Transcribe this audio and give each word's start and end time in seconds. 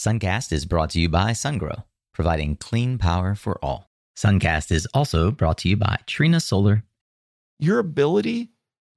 Suncast 0.00 0.50
is 0.50 0.64
brought 0.64 0.88
to 0.88 0.98
you 0.98 1.10
by 1.10 1.32
SunGrow, 1.32 1.84
providing 2.14 2.56
clean 2.56 2.96
power 2.96 3.34
for 3.34 3.62
all. 3.62 3.90
Suncast 4.16 4.72
is 4.72 4.88
also 4.94 5.30
brought 5.30 5.58
to 5.58 5.68
you 5.68 5.76
by 5.76 5.98
Trina 6.06 6.40
Solar. 6.40 6.84
Your 7.58 7.78
ability 7.78 8.48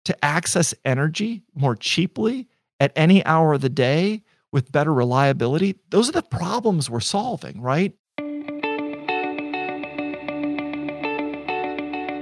to 0.05 0.23
access 0.23 0.73
energy 0.85 1.43
more 1.53 1.75
cheaply 1.75 2.47
at 2.79 2.93
any 2.95 3.21
hour 3.25 3.51
of 3.51 3.59
the 3.59 3.67
day 3.67 4.23
with 4.53 4.71
better 4.71 4.93
reliability, 4.93 5.75
those 5.89 6.07
are 6.07 6.13
the 6.13 6.21
problems 6.21 6.89
we're 6.89 7.01
solving, 7.01 7.59
right? 7.59 7.93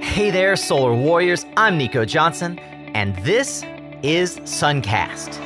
Hey 0.02 0.32
there, 0.32 0.56
Solar 0.56 0.92
Warriors. 0.92 1.46
I'm 1.56 1.78
Nico 1.78 2.04
Johnson, 2.04 2.58
and 2.58 3.14
this 3.24 3.62
is 4.02 4.40
Suncast. 4.40 5.38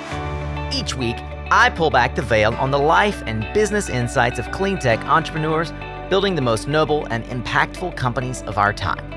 Each 0.73 0.95
week, 0.95 1.17
I 1.51 1.71
pull 1.71 1.91
back 1.91 2.17
the 2.17 2.23
veil 2.23 2.55
on 2.55 2.73
the 2.73 2.79
life 2.79 3.23
and 3.25 3.47
business 3.55 3.89
insights 3.89 4.41
of 4.41 4.51
clean 4.51 4.81
tech 4.81 4.99
entrepreneurs 5.05 5.73
building 6.11 6.35
the 6.35 6.43
most 6.43 6.67
noble 6.67 7.07
and 7.07 7.25
impactful 7.27 7.97
companies 7.97 8.43
of 8.43 8.59
our 8.59 8.73
time. 8.73 9.13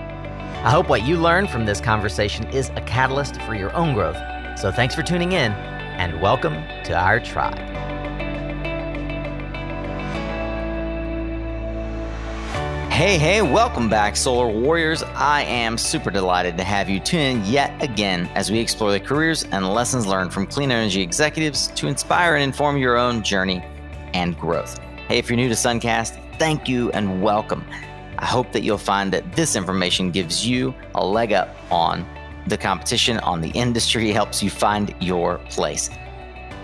I 0.63 0.70
hope 0.70 0.90
what 0.90 1.02
you 1.02 1.18
learn 1.18 1.48
from 1.48 1.66
this 1.66 1.81
conversation 1.81 2.45
is 2.49 2.70
a 2.76 2.81
catalyst 2.81 3.41
for 3.41 3.55
your 3.55 3.76
own 3.76 3.95
growth. 3.95 4.18
So 4.59 4.71
thanks 4.71 4.94
for 4.94 5.02
tuning 5.02 5.31
in, 5.31 5.54
and 5.54 6.21
welcome 6.21 6.54
to 6.84 6.94
our 6.95 7.20
tribe. 7.20 7.98
Hey, 12.99 13.17
hey, 13.17 13.41
welcome 13.41 13.88
back, 13.88 14.17
Solar 14.17 14.49
Warriors. 14.49 15.03
I 15.16 15.44
am 15.44 15.77
super 15.77 16.12
delighted 16.12 16.57
to 16.57 16.66
have 16.66 16.90
you 16.90 16.99
tune 16.99 17.21
in 17.21 17.45
yet 17.45 17.81
again 17.81 18.30
as 18.35 18.52
we 18.52 18.59
explore 18.59 18.91
the 18.91 18.99
careers 18.99 19.45
and 19.53 19.73
lessons 19.73 20.05
learned 20.05 20.34
from 20.34 20.45
clean 20.45 20.70
energy 20.70 21.02
executives 21.02 21.67
to 21.76 21.88
inspire 21.88 22.35
and 22.35 22.43
inform 22.43 22.76
your 22.76 22.98
own 22.98 23.23
journey 23.23 23.63
and 24.13 24.38
growth. 24.38 24.77
Hey, 25.07 25.17
if 25.17 25.30
you're 25.30 25.38
new 25.38 25.48
to 25.48 25.55
Suncast, 25.55 26.20
thank 26.40 26.67
you 26.67 26.91
and 26.91 27.23
welcome. 27.23 27.63
I 28.18 28.26
hope 28.26 28.51
that 28.51 28.63
you'll 28.63 28.77
find 28.77 29.13
that 29.13 29.31
this 29.31 29.55
information 29.55 30.12
gives 30.12 30.46
you 30.46 30.76
a 30.96 31.05
leg 31.05 31.31
up 31.31 31.55
on 31.71 32.05
the 32.48 32.57
competition, 32.57 33.18
on 33.20 33.40
the 33.40 33.52
industry, 33.52 34.09
helps 34.12 34.43
you 34.43 34.49
find 34.49 34.93
your 34.99 35.37
place. 35.49 35.90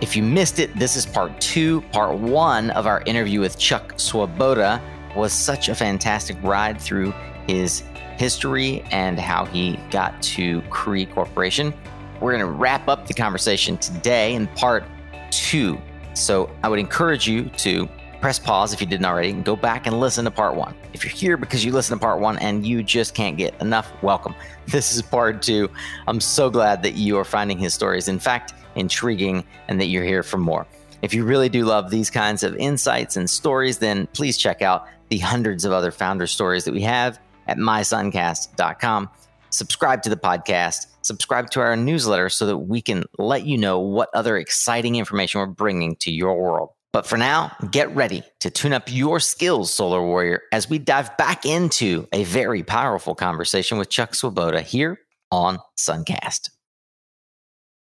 If 0.02 0.18
you 0.18 0.24
missed 0.24 0.60
it, 0.60 0.78
this 0.78 0.98
is 0.98 1.06
part 1.06 1.40
two. 1.40 1.80
Part 1.94 2.18
one 2.20 2.72
of 2.72 2.88
our 2.88 3.04
interview 3.06 3.40
with 3.40 3.58
Chuck 3.58 3.98
Swoboda 3.98 4.82
was 5.16 5.34
such 5.34 5.70
a 5.70 5.76
fantastic 5.76 6.38
ride 6.42 6.80
through 6.80 7.14
his 7.48 7.84
history 8.18 8.82
and 8.92 9.20
how 9.20 9.46
he 9.46 9.80
got 9.92 10.22
to 10.22 10.62
Cree 10.64 11.06
Corporation. 11.06 11.74
We're 12.20 12.32
going 12.32 12.46
to 12.46 12.52
wrap 12.52 12.88
up 12.88 13.08
the 13.08 13.14
conversation 13.14 13.78
today 13.78 14.34
in 14.34 14.48
part 14.48 14.86
two. 15.32 15.80
So 16.14 16.50
I 16.64 16.70
would 16.70 16.80
encourage 16.80 17.28
you 17.28 17.50
to 17.58 17.90
press 18.22 18.40
pause 18.40 18.74
if 18.74 18.82
you 18.82 18.88
didn't 18.88 19.06
already 19.06 19.30
and 19.30 19.44
go 19.44 19.56
back 19.56 19.86
and 19.86 20.00
listen 20.00 20.26
to 20.26 20.32
part 20.32 20.56
one. 20.56 20.74
If 20.94 21.04
you're 21.04 21.14
here 21.14 21.38
because 21.38 21.64
you 21.64 21.72
listened 21.72 22.00
to 22.00 22.06
part 22.06 22.20
one 22.20 22.40
and 22.40 22.66
you 22.66 22.82
just 22.82 23.14
can't 23.14 23.38
get 23.38 23.60
enough, 23.62 23.92
welcome. 24.02 24.34
This 24.68 24.96
is 24.96 25.04
part 25.04 25.44
two. 25.44 25.70
I'm 26.08 26.20
so 26.20 26.50
glad 26.50 26.82
that 26.82 26.96
you 26.96 27.20
are 27.20 27.24
finding 27.24 27.60
his 27.60 27.76
stories, 27.76 28.08
in 28.08 28.18
fact, 28.18 28.56
intriguing 28.74 29.44
and 29.68 29.80
that 29.80 29.86
you're 29.86 30.04
here 30.04 30.24
for 30.24 30.38
more. 30.38 30.66
If 31.06 31.14
you 31.14 31.24
really 31.24 31.50
do 31.50 31.66
love 31.66 31.92
these 31.92 32.10
kinds 32.10 32.42
of 32.42 32.56
insights 32.56 33.16
and 33.16 33.30
stories, 33.30 33.78
then 33.78 34.08
please 34.08 34.40
check 34.40 34.64
out 34.64 34.88
the 35.10 35.20
hundreds 35.20 35.64
of 35.64 35.72
other 35.72 35.92
founder 35.92 36.26
stories 36.26 36.66
that 36.66 36.74
we 36.74 36.82
have 36.82 37.20
at 37.46 37.58
mysuncast.com. 37.58 39.12
Subscribe 39.52 40.02
to 40.02 40.10
the 40.10 40.18
podcast, 40.18 40.88
subscribe 41.04 41.52
to 41.52 41.60
our 41.60 41.76
newsletter 41.76 42.28
so 42.28 42.48
that 42.48 42.58
we 42.58 42.82
can 42.82 43.04
let 43.20 43.46
you 43.46 43.56
know 43.56 43.80
what 43.80 44.10
other 44.16 44.36
exciting 44.36 44.96
information 44.96 45.42
we're 45.42 45.46
bringing 45.46 45.96
to 45.98 46.12
your 46.12 46.42
world. 46.42 46.70
But 46.92 47.06
for 47.06 47.18
now, 47.18 47.56
get 47.70 47.96
ready 47.96 48.24
to 48.40 48.50
tune 48.50 48.74
up 48.74 48.92
your 48.92 49.20
skills, 49.20 49.72
Solar 49.72 50.04
Warrior, 50.04 50.42
as 50.52 50.68
we 50.72 50.80
dive 50.80 51.16
back 51.18 51.46
into 51.46 52.08
a 52.14 52.24
very 52.24 52.64
powerful 52.64 53.14
conversation 53.14 53.78
with 53.78 53.92
Chuck 53.92 54.16
Swoboda 54.16 54.62
here 54.62 54.98
on 55.30 55.60
Suncast. 55.78 56.50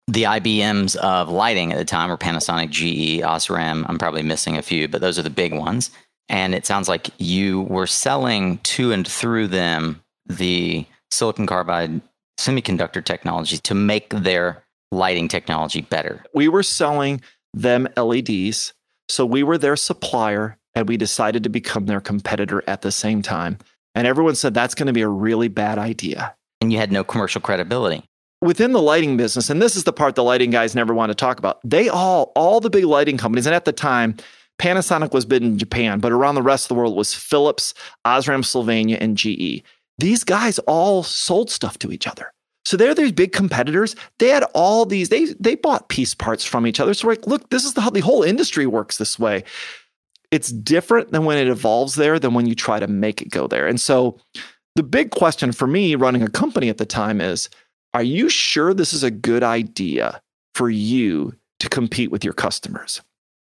The 0.08 0.24
IBMs 0.24 0.96
of 0.98 1.30
lighting 1.30 1.72
at 1.72 1.78
the 1.78 1.86
time 1.86 2.10
were 2.10 2.18
Panasonic, 2.18 2.70
GE, 2.70 3.22
Osram. 3.22 3.86
I'm 3.88 3.98
probably 3.98 4.22
missing 4.22 4.58
a 4.58 4.62
few, 4.62 4.88
but 4.88 5.02
those 5.02 5.18
are 5.18 5.24
the 5.24 5.30
big 5.30 5.54
ones. 5.54 5.92
And 6.30 6.54
it 6.54 6.66
sounds 6.66 6.90
like 6.90 7.10
you 7.20 7.62
were 7.62 7.88
selling 7.88 8.58
to 8.60 8.92
and 8.92 9.08
through 9.08 9.48
them 9.48 10.02
the 10.26 10.86
silicon 11.12 11.46
carbide 11.46 12.02
semiconductor 12.38 13.04
technology 13.04 13.58
to 13.60 13.74
make 13.74 14.10
their 14.10 14.64
lighting 14.92 15.28
technology 15.28 15.82
better. 15.82 16.24
We 16.34 16.48
were 16.48 16.64
selling 16.64 17.22
them 17.54 17.88
LEDs. 17.96 18.74
So 19.10 19.26
we 19.26 19.44
were 19.44 19.58
their 19.58 19.76
supplier 19.76 20.58
and 20.76 20.88
we 20.88 20.98
decided 20.98 21.44
to 21.44 21.50
become 21.50 21.86
their 21.86 22.02
competitor 22.02 22.64
at 22.68 22.82
the 22.82 22.92
same 22.92 23.22
time. 23.22 23.58
And 23.96 24.08
everyone 24.08 24.36
said 24.36 24.54
that's 24.54 24.76
going 24.76 24.88
to 24.88 24.94
be 24.94 25.02
a 25.02 25.08
really 25.08 25.48
bad 25.48 25.78
idea. 25.78 26.36
And 26.62 26.72
you 26.72 26.80
had 26.80 26.92
no 26.92 27.04
commercial 27.04 27.42
credibility. 27.42 28.04
Within 28.44 28.74
the 28.74 28.82
lighting 28.82 29.16
business, 29.16 29.50
and 29.50 29.62
this 29.62 29.78
is 29.78 29.86
the 29.86 29.94
part 29.94 30.16
the 30.16 30.24
lighting 30.24 30.50
guys 30.50 30.76
never 30.76 30.94
want 30.94 31.12
to 31.12 31.16
talk 31.16 31.40
about, 31.40 31.62
they 31.64 31.88
all, 31.88 32.34
all 32.36 32.60
the 32.60 32.70
big 32.70 32.84
lighting 32.84 33.18
companies, 33.18 33.46
and 33.46 33.56
at 33.56 33.64
the 33.64 33.72
time, 33.72 34.18
Panasonic 34.60 35.14
was 35.14 35.26
big 35.26 35.42
in 35.42 35.58
Japan, 35.58 36.02
but 36.02 36.12
around 36.12 36.36
the 36.36 36.42
rest 36.42 36.66
of 36.66 36.70
the 36.70 36.76
world 36.76 36.94
was 36.96 37.14
Philips, 37.14 37.74
Osram 38.06 38.44
Sylvania, 38.44 38.98
and 39.00 39.16
GE. 39.16 39.64
These 39.98 40.26
guys 40.26 40.60
all 40.60 41.04
sold 41.04 41.50
stuff 41.50 41.80
to 41.80 41.92
each 41.92 42.06
other. 42.06 42.34
So 42.66 42.76
they're 42.76 42.94
these 42.94 43.14
big 43.14 43.32
competitors. 43.32 43.96
They 44.20 44.28
had 44.28 44.44
all 44.54 44.86
these, 44.86 45.08
they 45.08 45.26
they 45.40 45.56
bought 45.56 45.88
piece 45.88 46.14
parts 46.14 46.44
from 46.44 46.68
each 46.68 46.80
other. 46.80 46.94
So 46.94 47.08
we're 47.08 47.14
like, 47.14 47.28
look, 47.28 47.50
this 47.50 47.64
is 47.64 47.78
how 47.78 47.90
the 47.90 48.02
whole 48.02 48.24
industry 48.24 48.68
works 48.68 48.98
this 48.98 49.18
way. 49.18 49.44
It's 50.32 50.52
different 50.52 51.12
than 51.12 51.24
when 51.26 51.38
it 51.38 51.48
evolves 51.48 51.96
there 51.96 52.20
than 52.20 52.34
when 52.34 52.46
you 52.46 52.56
try 52.56 52.80
to 52.80 52.88
make 52.88 53.22
it 53.22 53.30
go 53.30 53.48
there. 53.48 53.68
And 53.68 53.80
so 53.80 54.18
the 54.76 54.84
big 54.84 55.12
question 55.12 55.52
for 55.52 55.68
me 55.68 55.96
running 55.96 56.24
a 56.24 56.30
company 56.30 56.70
at 56.70 56.78
the 56.78 56.86
time 56.86 57.22
is, 57.22 57.50
are 57.94 58.04
you 58.04 58.30
sure 58.30 58.74
this 58.74 58.94
is 58.94 59.04
a 59.04 59.12
good 59.12 59.44
idea 59.44 60.22
for 60.56 60.70
you 60.70 61.34
to 61.60 61.70
compete 61.70 62.12
with 62.12 62.24
your 62.24 62.34
customers? 62.34 63.02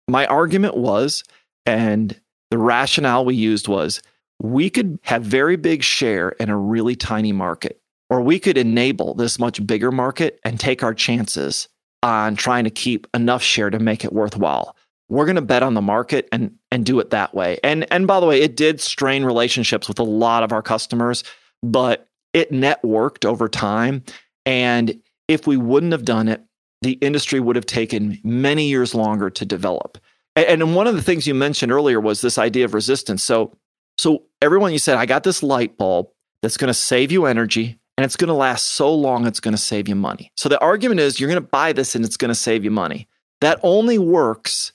My 0.07 0.25
argument 0.27 0.77
was, 0.77 1.23
and 1.65 2.19
the 2.51 2.57
rationale 2.57 3.25
we 3.25 3.35
used 3.35 3.67
was, 3.67 4.01
we 4.41 4.69
could 4.69 4.99
have 5.03 5.23
very 5.23 5.55
big 5.55 5.81
share 5.81 6.29
in 6.29 6.49
a 6.49 6.57
really 6.57 6.95
tiny 6.95 7.31
market, 7.31 7.81
or 8.09 8.21
we 8.21 8.39
could 8.39 8.57
enable 8.57 9.13
this 9.15 9.39
much 9.39 9.65
bigger 9.65 9.91
market 9.91 10.39
and 10.43 10.59
take 10.59 10.83
our 10.83 10.93
chances 10.93 11.67
on 12.03 12.35
trying 12.35 12.65
to 12.65 12.69
keep 12.69 13.07
enough 13.13 13.41
share 13.41 13.69
to 13.69 13.79
make 13.79 14.05
it 14.05 14.13
worthwhile. 14.13 14.75
We're 15.09 15.25
going 15.25 15.35
to 15.35 15.41
bet 15.41 15.63
on 15.63 15.73
the 15.73 15.81
market 15.81 16.27
and 16.31 16.55
and 16.71 16.85
do 16.85 16.99
it 16.99 17.11
that 17.11 17.33
way. 17.33 17.59
And 17.63 17.91
and 17.91 18.07
by 18.07 18.19
the 18.19 18.25
way, 18.25 18.41
it 18.41 18.55
did 18.55 18.81
strain 18.81 19.23
relationships 19.23 19.87
with 19.87 19.99
a 19.99 20.03
lot 20.03 20.43
of 20.43 20.51
our 20.51 20.61
customers, 20.61 21.23
but 21.63 22.07
it 22.33 22.51
networked 22.51 23.25
over 23.25 23.47
time. 23.47 24.03
And 24.45 25.01
if 25.27 25.47
we 25.47 25.57
wouldn't 25.57 25.91
have 25.91 26.05
done 26.05 26.27
it, 26.27 26.43
the 26.81 26.93
industry 26.93 27.39
would 27.39 27.55
have 27.55 27.65
taken 27.65 28.19
many 28.23 28.67
years 28.67 28.93
longer 28.93 29.29
to 29.29 29.45
develop. 29.45 29.97
And 30.35 30.75
one 30.75 30.87
of 30.87 30.95
the 30.95 31.01
things 31.01 31.25
you 31.25 31.33
mentioned 31.33 31.71
earlier 31.71 31.99
was 31.99 32.21
this 32.21 32.37
idea 32.37 32.65
of 32.65 32.73
resistance. 32.73 33.23
So, 33.23 33.55
so 33.97 34.23
everyone 34.41 34.73
you 34.73 34.79
said, 34.79 34.97
I 34.97 35.05
got 35.05 35.23
this 35.23 35.41
light 35.41 35.77
bulb 35.77 36.09
that's 36.41 36.57
going 36.57 36.67
to 36.67 36.73
save 36.73 37.11
you 37.11 37.25
energy 37.25 37.79
and 37.97 38.03
it's 38.03 38.17
going 38.17 38.27
to 38.27 38.33
last 38.33 38.65
so 38.65 38.93
long, 38.93 39.25
it's 39.25 39.39
going 39.39 39.53
to 39.53 39.61
save 39.61 39.87
you 39.87 39.95
money. 39.95 40.31
So 40.35 40.49
the 40.49 40.59
argument 40.59 40.99
is 40.99 41.19
you're 41.19 41.29
going 41.29 41.41
to 41.41 41.49
buy 41.49 41.71
this 41.71 41.95
and 41.95 42.03
it's 42.03 42.17
going 42.17 42.29
to 42.29 42.35
save 42.35 42.65
you 42.65 42.71
money. 42.71 43.07
That 43.39 43.59
only 43.63 43.97
works 43.97 44.73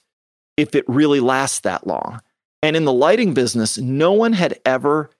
if 0.57 0.75
it 0.75 0.85
really 0.89 1.21
lasts 1.21 1.61
that 1.61 1.87
long. 1.87 2.21
And 2.63 2.77
in 2.77 2.85
the 2.87 2.93
lighting 2.93 3.35
business, 3.35 3.79
no 3.79 4.13
one 4.13 4.33
had 4.33 4.59
ever 4.65 5.11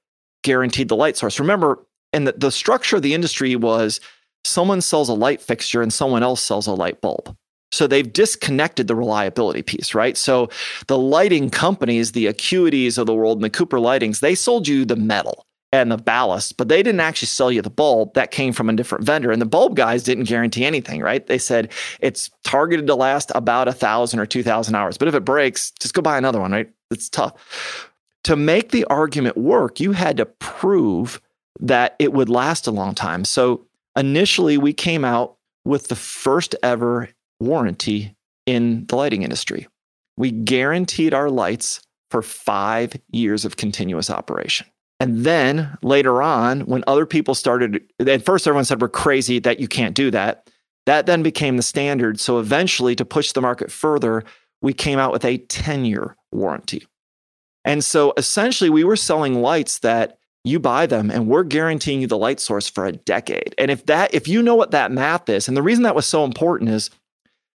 guaranteed 0.43 0.89
the 0.89 0.97
light 0.97 1.17
source. 1.17 1.39
Remember, 1.39 1.87
and 2.13 2.27
the, 2.27 2.33
the 2.33 2.51
structure 2.51 2.97
of 2.97 3.03
the 3.03 3.15
industry 3.15 3.55
was 3.57 4.01
someone 4.45 4.81
sells 4.81 5.09
a 5.09 5.15
light 5.15 5.41
fixture 5.41 5.83
and 5.83 5.93
someone 5.93 6.23
else 6.23 6.43
sells 6.43 6.67
a 6.67 6.73
light 6.73 7.01
bulb. 7.01 7.37
So 7.73 7.87
they've 7.87 8.13
disconnected 8.13 8.89
the 8.89 8.97
reliability 8.97 9.63
piece, 9.63 9.95
right? 9.95 10.17
So 10.17 10.49
the 10.89 10.99
lighting 10.99 11.51
companies, 11.51 12.13
the 12.13 12.27
Acuities 12.27 12.99
of 12.99 13.07
the 13.07 13.15
world 13.15 13.39
and 13.39 13.45
the 13.45 13.51
Cooper 13.51 13.79
Lightings, 13.79 14.21
they 14.21 14.35
sold 14.35 14.67
you 14.67 14.85
the 14.85 14.97
metal 14.97 15.47
and 15.73 15.93
the 15.93 15.97
ballast, 15.97 16.57
but 16.57 16.69
they 16.69 16.83
didn't 16.83 17.01
actually 17.01 17.29
sell 17.29 17.53
you 17.53 17.63
the 17.63 17.71
bulb. 17.71 18.15
That 18.15 18.33
came 18.33 18.53
from 18.53 18.69
a 18.69 18.73
different 18.73 19.05
vendor. 19.05 19.31
And 19.31 19.41
the 19.41 19.47
bulb 19.47 19.77
guys 19.77 20.03
didn't 20.03 20.25
guarantee 20.25 20.65
anything, 20.65 21.01
right? 21.01 21.25
They 21.25 21.39
said 21.39 21.71
it's 22.01 22.29
targeted 22.43 22.89
to 22.89 22.97
last 22.97 23.31
about 23.37 23.69
a 23.69 23.73
thousand 23.73 24.19
or 24.19 24.27
two 24.27 24.43
thousand 24.43 24.75
hours. 24.75 24.99
But 24.99 25.07
if 25.07 25.15
it 25.15 25.25
breaks, 25.25 25.71
just 25.79 25.95
go 25.95 26.03
buy 26.03 26.19
another 26.19 26.41
one, 26.41 26.51
right? 26.51 26.69
It's 26.91 27.09
tough. 27.09 27.89
To 28.25 28.35
make 28.35 28.73
the 28.73 28.85
argument 28.87 29.37
work, 29.37 29.79
you 29.79 29.93
had 29.93 30.17
to 30.17 30.27
prove 30.27 31.23
that 31.61 31.95
it 32.01 32.13
would 32.13 32.29
last 32.29 32.67
a 32.67 32.73
long 32.73 32.95
time. 32.95 33.25
So 33.25 33.65
initially 33.97 34.59
we 34.59 34.73
came 34.73 35.05
out 35.05 35.37
with 35.65 35.89
the 35.89 35.97
first 35.97 36.55
ever 36.63 37.09
warranty 37.39 38.17
in 38.47 38.87
the 38.87 38.97
lighting 38.97 39.23
industry. 39.23 39.69
We 40.17 40.31
guaranteed 40.31 41.15
our 41.15 41.31
lights 41.31 41.81
for 42.11 42.23
five 42.23 42.95
years 43.11 43.45
of 43.45 43.57
continuous 43.57 44.11
operation. 44.11 44.67
And 44.99 45.25
then 45.25 45.77
later 45.83 46.21
on, 46.21 46.61
when 46.63 46.85
other 46.87 47.07
people 47.07 47.35
started, 47.35 47.83
at 47.99 48.25
first 48.25 48.47
everyone 48.47 48.67
said 48.67 48.83
we're 48.83 48.89
crazy 48.89 49.39
that 49.39 49.59
you 49.59 49.67
can't 49.67 49.95
do 49.95 50.11
that. 50.11 50.51
That 50.87 51.07
then 51.07 51.23
became 51.23 51.57
the 51.57 51.63
standard. 51.63 52.21
So 52.21 52.39
eventually, 52.39 52.95
to 52.97 53.05
push 53.05 53.33
the 53.33 53.41
market 53.41 53.71
further, 53.71 54.25
we 54.61 54.73
came 54.73 54.99
out 54.99 55.13
with 55.13 55.25
a 55.25 55.39
10 55.39 55.85
year 55.85 56.17
warranty. 56.33 56.87
And 57.65 57.85
so 57.85 58.13
essentially, 58.17 58.71
we 58.71 58.85
were 58.85 58.97
selling 58.97 59.41
lights 59.41 59.79
that 59.81 60.19
you 60.45 60.59
buy 60.59 60.87
them 60.87 61.11
and 61.11 61.27
we're 61.27 61.43
guaranteeing 61.43 62.01
you 62.01 62.07
the 62.07 62.19
light 62.19 62.41
source 62.41 62.69
for 62.69 62.87
a 62.87 62.93
decade. 62.93 63.55
And 63.59 63.71
if 63.71 63.87
that, 63.87 64.15
if 64.15 64.27
you 64.27 64.43
know 64.43 64.55
what 64.55 64.71
that 64.71 64.91
math 64.93 65.29
is, 65.29 65.49
and 65.49 65.57
the 65.57 65.63
reason 65.63 65.85
that 65.85 65.95
was 65.95 66.07
so 66.07 66.25
important 66.25 66.71
is 66.71 66.91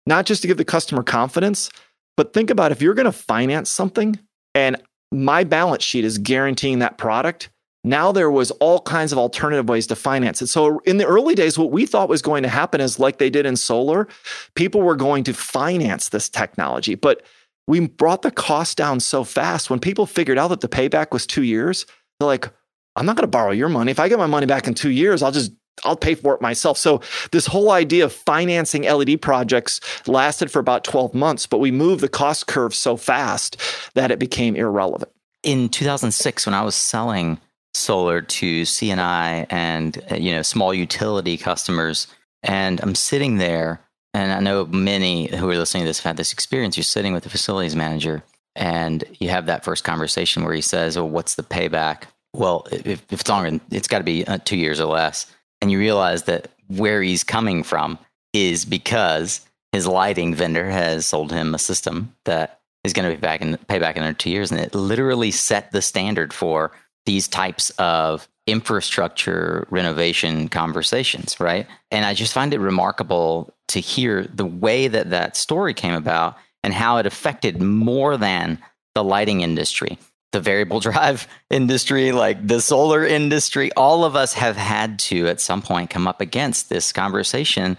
not 0.07 0.27
just 0.27 0.43
to 0.43 0.49
give 0.49 0.57
the 0.57 0.65
customer 0.65 1.03
confidence, 1.03 1.71
but 2.17 2.33
think 2.33 2.51
about 2.51 2.73
if 2.73 2.81
you're 2.81 2.95
going 2.95 3.05
to 3.05 3.13
finance 3.13 3.71
something 3.71 4.19
and 4.55 4.77
my 5.13 5.45
balance 5.45 5.85
sheet 5.85 6.05
is 6.05 6.19
guaranteeing 6.19 6.79
that 6.79 6.99
product. 6.99 7.51
Now 7.83 8.13
there 8.13 8.31
was 8.31 8.51
all 8.53 8.81
kinds 8.81 9.13
of 9.13 9.19
alternative 9.19 9.69
ways 9.69 9.87
to 9.89 9.97
finance 9.97 10.43
it. 10.43 10.49
So 10.49 10.81
in 10.81 10.99
the 10.99 11.07
early 11.07 11.35
days, 11.35 11.59
what 11.59 11.71
we 11.71 11.87
thought 11.87 12.09
was 12.09 12.21
going 12.21 12.43
to 12.43 12.49
happen 12.49 12.81
is 12.81 12.99
like 12.99 13.19
they 13.19 13.31
did 13.31 13.47
in 13.47 13.57
solar, 13.57 14.07
people 14.55 14.83
were 14.83 14.97
going 14.97 15.25
to 15.25 15.33
finance 15.33 16.11
this 16.11 16.29
technology. 16.29 16.95
But 16.95 17.23
we 17.67 17.81
brought 17.81 18.23
the 18.23 18.31
cost 18.31 18.77
down 18.77 19.01
so 19.01 19.25
fast 19.25 19.71
when 19.71 19.81
people 19.81 20.05
figured 20.05 20.39
out 20.39 20.49
that 20.49 20.61
the 20.61 20.69
payback 20.69 21.13
was 21.13 21.27
two 21.27 21.43
years, 21.43 21.87
they're 22.19 22.27
like, 22.27 22.51
I'm 22.97 23.07
not 23.07 23.17
going 23.17 23.25
to 23.25 23.29
borrow 23.29 23.53
your 23.53 23.69
money. 23.69 23.91
If 23.91 24.01
I 24.01 24.09
get 24.09 24.19
my 24.19 24.27
money 24.27 24.47
back 24.47 24.67
in 24.67 24.75
two 24.75 24.91
years, 24.91 25.23
I'll 25.23 25.33
just 25.33 25.53
I'll 25.85 25.97
pay 25.97 26.15
for 26.15 26.35
it 26.35 26.41
myself. 26.41 26.79
So 26.79 27.01
this 27.33 27.47
whole 27.47 27.71
idea 27.71 28.05
of 28.05 28.13
financing 28.13 28.83
LED 28.83 29.23
projects 29.23 29.81
lasted 30.07 30.51
for 30.51 30.59
about 30.59 30.85
12 30.85 31.15
months, 31.15 31.47
but 31.47 31.59
we 31.59 31.71
moved 31.71 32.03
the 32.03 32.09
cost 32.09 32.47
curve 32.47 32.75
so 32.75 32.97
fast 32.97 33.57
that 33.95 34.11
it 34.11 34.19
became 34.19 34.57
irrelevant. 34.57 35.11
In 35.43 35.69
2006, 35.69 36.47
when 36.47 36.55
I 36.55 36.63
was 36.63 36.75
selling 36.75 37.41
solar 37.73 38.21
to 38.21 38.65
C&I 38.65 39.47
and 39.49 40.03
you 40.17 40.33
know 40.33 40.43
small 40.43 40.75
utility 40.75 41.37
customers, 41.37 42.07
and 42.43 42.81
I'm 42.83 42.95
sitting 42.95 43.39
there, 43.39 43.81
and 44.13 44.33
I 44.33 44.41
know 44.41 44.67
many 44.67 45.35
who 45.35 45.49
are 45.49 45.57
listening 45.57 45.85
to 45.85 45.89
this 45.89 46.01
have 46.01 46.11
had 46.11 46.17
this 46.17 46.33
experience. 46.33 46.77
You're 46.77 46.85
sitting 46.85 47.13
with 47.13 47.23
the 47.23 47.31
facilities 47.31 47.77
manager, 47.77 48.23
and 48.55 49.05
you 49.19 49.31
have 49.31 49.47
that 49.47 49.65
first 49.65 49.85
conversation 49.85 50.45
where 50.45 50.55
he 50.55 50.61
says, 50.61 50.97
"Well, 50.97 51.09
what's 51.09 51.37
the 51.37 51.43
payback?" 51.43 52.05
Well, 52.35 52.67
if, 52.71 52.87
if 52.87 53.21
it's 53.21 53.29
longer, 53.29 53.61
it's 53.71 53.89
got 53.89 53.99
to 53.99 54.05
be 54.05 54.27
uh, 54.27 54.39
two 54.45 54.57
years 54.57 54.81
or 54.81 54.87
less. 54.87 55.27
And 55.61 55.71
you 55.71 55.79
realize 55.79 56.25
that 56.25 56.49
where 56.69 57.03
he's 57.03 57.25
coming 57.25 57.63
from 57.63 57.99
is 58.33 58.65
because 58.65 59.41
his 59.73 59.87
lighting 59.87 60.35
vendor 60.35 60.71
has 60.71 61.07
sold 61.07 61.33
him 61.33 61.55
a 61.55 61.59
system 61.59 62.15
that 62.25 62.61
is 62.85 62.93
going 62.93 63.09
to 63.09 63.15
be 63.15 63.21
back 63.21 63.41
in 63.41 63.57
pay 63.69 63.79
back 63.79 63.97
in 63.97 64.15
two 64.15 64.31
years, 64.31 64.51
and 64.51 64.61
it 64.61 64.75
literally 64.75 65.31
set 65.31 65.71
the 65.71 65.83
standard 65.83 66.33
for 66.33 66.73
these 67.07 67.29
types 67.29 67.71
of 67.71 68.29
infrastructure 68.47 69.67
renovation 69.71 70.49
conversations, 70.49 71.39
right? 71.39 71.67
And 71.91 72.05
I 72.05 72.15
just 72.15 72.33
find 72.33 72.55
it 72.55 72.59
remarkable 72.59 73.55
to 73.69 73.81
hear 73.81 74.25
the 74.25 74.47
way 74.47 74.89
that 74.89 75.11
that 75.11 75.37
story 75.37 75.75
came 75.75 75.95
about 75.95 76.37
and 76.65 76.75
how 76.75 76.97
it 76.97 77.07
affected 77.07 77.63
more 77.63 78.17
than 78.17 78.59
the 78.95 79.05
lighting 79.05 79.43
industry 79.43 79.99
the 80.33 80.41
variable 80.41 80.81
drive 80.89 81.27
industry, 81.51 82.13
like 82.13 82.47
the 82.47 82.61
solar 82.61 83.05
industry, 83.05 83.73
all 83.73 84.05
of 84.05 84.17
us 84.17 84.35
have 84.35 84.57
had 84.57 84.99
to 84.99 85.27
at 85.29 85.41
some 85.41 85.63
point 85.63 85.91
come 85.91 86.07
up 86.07 86.21
against 86.21 86.69
this 86.69 86.93
conversation. 86.93 87.77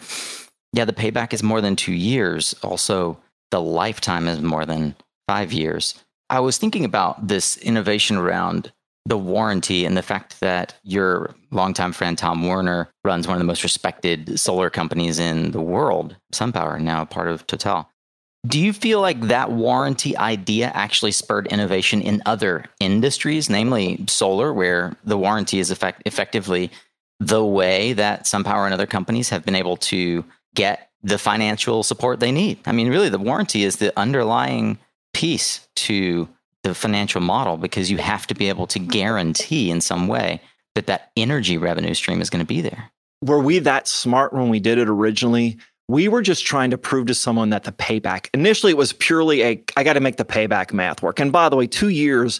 Yeah, 0.73 0.85
the 0.85 0.93
payback 0.93 1.33
is 1.33 1.43
more 1.43 1.61
than 1.61 1.75
two 1.75 1.93
years. 1.93 2.53
Also, 2.63 3.17
the 3.51 3.61
lifetime 3.61 4.27
is 4.27 4.41
more 4.41 4.65
than 4.65 4.95
five 5.27 5.51
years. 5.51 5.95
I 6.29 6.39
was 6.39 6.57
thinking 6.57 6.85
about 6.85 7.27
this 7.27 7.57
innovation 7.57 8.15
around 8.15 8.71
the 9.05 9.17
warranty 9.17 9.85
and 9.85 9.97
the 9.97 10.01
fact 10.01 10.39
that 10.39 10.75
your 10.83 11.35
longtime 11.51 11.91
friend 11.91 12.17
Tom 12.17 12.47
Werner 12.47 12.89
runs 13.03 13.27
one 13.27 13.35
of 13.35 13.39
the 13.39 13.45
most 13.45 13.63
respected 13.63 14.39
solar 14.39 14.69
companies 14.69 15.19
in 15.19 15.51
the 15.51 15.61
world, 15.61 16.15
SunPower, 16.33 16.79
now 16.79 17.03
part 17.03 17.27
of 17.27 17.45
Total. 17.47 17.90
Do 18.45 18.59
you 18.59 18.73
feel 18.73 19.01
like 19.01 19.21
that 19.21 19.51
warranty 19.51 20.17
idea 20.17 20.71
actually 20.73 21.11
spurred 21.11 21.47
innovation 21.47 22.01
in 22.01 22.23
other 22.25 22.65
industries, 22.79 23.49
namely 23.49 24.03
solar, 24.07 24.51
where 24.51 24.95
the 25.03 25.17
warranty 25.17 25.59
is 25.59 25.69
effect- 25.69 26.01
effectively 26.05 26.71
the 27.19 27.45
way 27.45 27.93
that 27.93 28.25
SunPower 28.25 28.65
and 28.65 28.73
other 28.73 28.87
companies 28.87 29.29
have 29.29 29.45
been 29.45 29.55
able 29.55 29.77
to 29.77 30.25
get 30.55 30.89
the 31.03 31.19
financial 31.19 31.83
support 31.83 32.19
they 32.19 32.31
need? 32.31 32.57
I 32.65 32.71
mean, 32.71 32.89
really, 32.89 33.09
the 33.09 33.19
warranty 33.19 33.63
is 33.63 33.75
the 33.75 33.97
underlying 33.97 34.79
piece 35.13 35.67
to 35.75 36.27
the 36.63 36.73
financial 36.73 37.21
model 37.21 37.57
because 37.57 37.91
you 37.91 37.97
have 37.97 38.25
to 38.27 38.33
be 38.33 38.49
able 38.49 38.65
to 38.67 38.79
guarantee 38.79 39.69
in 39.69 39.81
some 39.81 40.07
way 40.07 40.41
that 40.73 40.87
that 40.87 41.11
energy 41.15 41.57
revenue 41.57 41.93
stream 41.93 42.21
is 42.21 42.29
going 42.29 42.43
to 42.43 42.45
be 42.45 42.61
there. 42.61 42.91
Were 43.23 43.39
we 43.39 43.59
that 43.59 43.87
smart 43.87 44.33
when 44.33 44.49
we 44.49 44.59
did 44.59 44.79
it 44.79 44.89
originally? 44.89 45.59
We 45.91 46.07
were 46.07 46.21
just 46.21 46.45
trying 46.45 46.69
to 46.69 46.77
prove 46.77 47.07
to 47.07 47.13
someone 47.13 47.49
that 47.49 47.65
the 47.65 47.71
payback 47.73 48.29
initially 48.33 48.71
it 48.71 48.77
was 48.77 48.93
purely 48.93 49.43
a 49.43 49.63
i 49.75 49.83
got 49.83 49.93
to 49.93 49.99
make 49.99 50.15
the 50.15 50.25
payback 50.25 50.71
math 50.71 51.01
work. 51.01 51.19
And 51.19 51.31
by 51.31 51.49
the 51.49 51.55
way 51.55 51.67
two 51.67 51.89
years 51.89 52.39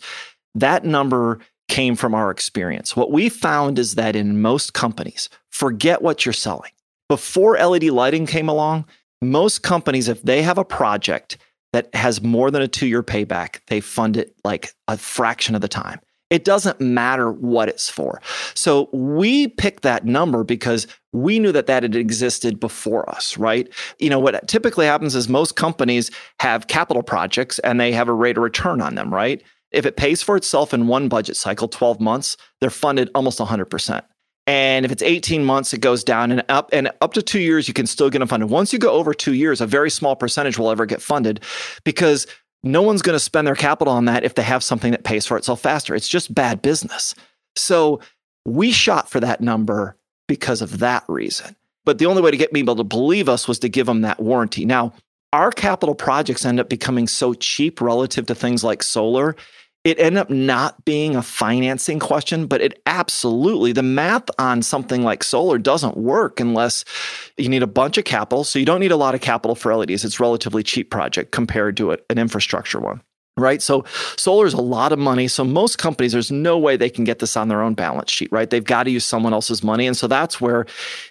that 0.56 0.86
number 0.86 1.40
came 1.68 1.96
from 1.96 2.14
our 2.14 2.32
experience. 2.32 2.96
What 2.96 3.12
we 3.12 3.30
found 3.30 3.80
is 3.80 3.96
that 3.96 4.16
in 4.16 4.42
most 4.42 4.74
companies 4.74 5.30
forget 5.50 6.02
what 6.02 6.26
you're 6.26 6.34
selling. 6.34 6.72
Before 7.08 7.58
led 7.58 7.84
lighting 7.84 8.26
came 8.26 8.50
along 8.50 8.86
most 9.22 9.64
companies 9.64 10.08
if 10.08 10.22
they 10.24 10.42
have 10.42 10.58
a 10.58 10.66
project 10.66 11.38
that 11.74 11.94
has 11.94 12.22
more 12.22 12.52
than 12.52 12.62
a 12.62 12.68
two 12.68 12.88
year 12.88 13.04
payback 13.04 13.60
they 13.68 13.82
fund 13.82 14.18
it 14.18 14.34
like 14.44 14.74
a 14.88 14.98
fraction 14.98 15.56
of 15.56 15.62
the 15.62 15.68
time 15.68 16.00
it 16.32 16.46
doesn't 16.46 16.80
matter 16.80 17.32
what 17.32 17.70
it's 17.70 17.90
for. 17.90 18.22
So 18.56 18.90
we 18.94 19.50
picked 19.50 19.84
that 19.84 20.06
number 20.06 20.44
because 20.44 20.88
we 21.12 21.38
knew 21.38 21.52
that 21.52 21.68
that 21.68 21.84
had 21.84 21.96
existed 21.96 22.60
before 22.60 23.08
us, 23.10 23.38
right? 23.38 23.68
You 24.00 24.10
know, 24.10 24.18
what 24.18 24.48
typically 24.48 24.86
happens 24.86 25.14
is 25.14 25.28
most 25.28 25.58
companies 25.58 26.10
have 26.40 26.68
capital 26.68 27.04
projects 27.04 27.60
and 27.60 27.80
they 27.80 27.92
have 27.92 28.08
a 28.08 28.14
rate 28.14 28.38
of 28.38 28.44
return 28.44 28.82
on 28.82 28.96
them, 28.96 29.14
right? 29.14 29.44
If 29.72 29.86
it 29.86 29.98
pays 29.98 30.24
for 30.24 30.38
itself 30.38 30.74
in 30.74 30.88
one 30.88 31.10
budget 31.10 31.36
cycle, 31.36 31.68
12 31.68 32.00
months, 32.00 32.38
they're 32.62 32.70
funded 32.70 33.10
almost 33.14 33.40
100%. 33.40 34.02
And 34.48 34.86
if 34.86 34.92
it's 34.92 35.04
18 35.04 35.44
months, 35.44 35.72
it 35.74 35.82
goes 35.82 36.04
down 36.04 36.32
and 36.32 36.44
up 36.50 36.70
and 36.74 36.92
up 37.02 37.14
to 37.14 37.22
two 37.22 37.40
years, 37.40 37.68
you 37.68 37.74
can 37.74 37.86
still 37.86 38.10
get 38.10 38.20
them 38.20 38.28
funded. 38.28 38.50
Once 38.50 38.74
you 38.74 38.80
go 38.80 38.92
over 38.92 39.14
two 39.14 39.34
years, 39.34 39.62
a 39.62 39.68
very 39.68 39.90
small 39.90 40.16
percentage 40.16 40.58
will 40.58 40.72
ever 40.72 40.86
get 40.86 41.02
funded 41.02 41.42
because 41.84 42.26
no 42.64 42.82
one's 42.82 43.02
going 43.02 43.16
to 43.16 43.20
spend 43.20 43.48
their 43.48 43.56
capital 43.56 43.94
on 43.94 44.06
that 44.06 44.24
if 44.24 44.36
they 44.36 44.44
have 44.44 44.64
something 44.64 44.92
that 44.92 45.04
pays 45.04 45.26
for 45.26 45.38
itself 45.38 45.62
faster. 45.62 45.96
It's 45.96 46.08
just 46.08 46.34
bad 46.34 46.62
business. 46.62 47.16
So 47.56 48.00
we 48.46 48.72
shot 48.72 49.10
for 49.10 49.20
that 49.20 49.42
number 49.42 49.98
because 50.28 50.62
of 50.62 50.80
that 50.80 51.04
reason. 51.08 51.56
But 51.84 51.98
the 51.98 52.06
only 52.06 52.22
way 52.22 52.32
to 52.32 52.38
get 52.38 52.54
people 52.54 52.76
to 52.76 52.84
believe 52.84 53.28
us 53.28 53.48
was 53.48 53.60
to 53.60 53.70
give 53.70 53.88
them 53.88 54.02
that 54.02 54.20
warranty. 54.20 54.66
Now, 54.66 54.94
our 55.34 55.52
capital 55.52 55.96
projects 55.96 56.46
end 56.46 56.60
up 56.60 56.70
becoming 56.70 57.08
so 57.08 57.34
cheap 57.34 57.82
relative 57.82 58.28
to 58.28 58.36
things 58.36 58.64
like 58.64 58.84
solar 58.84 59.36
it 59.84 60.00
ended 60.00 60.20
up 60.20 60.30
not 60.30 60.86
being 60.86 61.16
a 61.16 61.24
financing 61.24 62.00
question, 62.00 62.46
but 62.46 62.62
it 62.62 62.82
absolutely, 62.86 63.72
the 63.72 63.84
math 63.84 64.30
on 64.38 64.62
something 64.62 65.04
like 65.04 65.24
solar 65.24 65.58
doesn't 65.58 65.98
work 65.98 66.40
unless 66.40 66.86
you 67.38 67.50
need 67.50 67.64
a 67.64 67.68
bunch 67.68 67.98
of 67.98 68.06
capital. 68.06 68.44
So 68.44 68.60
you 68.60 68.66
don't 68.66 68.80
need 68.80 68.92
a 68.92 68.98
lot 68.98 69.16
of 69.16 69.22
capital 69.22 69.56
for 69.56 69.76
LEDs. 69.76 70.06
It's 70.06 70.20
relatively 70.20 70.62
cheap 70.62 70.92
project 70.92 71.32
compared 71.32 71.78
to 71.78 71.92
an 71.92 72.18
infrastructure 72.18 72.80
one. 72.80 73.02
Right. 73.38 73.62
So 73.62 73.86
solar 74.18 74.46
is 74.46 74.54
a 74.54 74.62
lot 74.62 74.92
of 74.92 75.00
money. 75.00 75.30
So 75.30 75.46
most 75.46 75.78
companies, 75.78 76.12
there's 76.12 76.32
no 76.32 76.60
way 76.60 76.76
they 76.76 76.90
can 76.90 77.06
get 77.06 77.20
this 77.20 77.38
on 77.38 77.48
their 77.48 77.62
own 77.62 77.76
balance 77.76 78.12
sheet, 78.12 78.30
right? 78.30 78.50
They've 78.50 78.64
got 78.64 78.84
to 78.84 78.92
use 78.92 79.06
someone 79.06 79.34
else's 79.34 79.64
money. 79.64 79.88
And 79.88 79.96
so 79.96 80.06
that's 80.08 80.42
where 80.42 80.66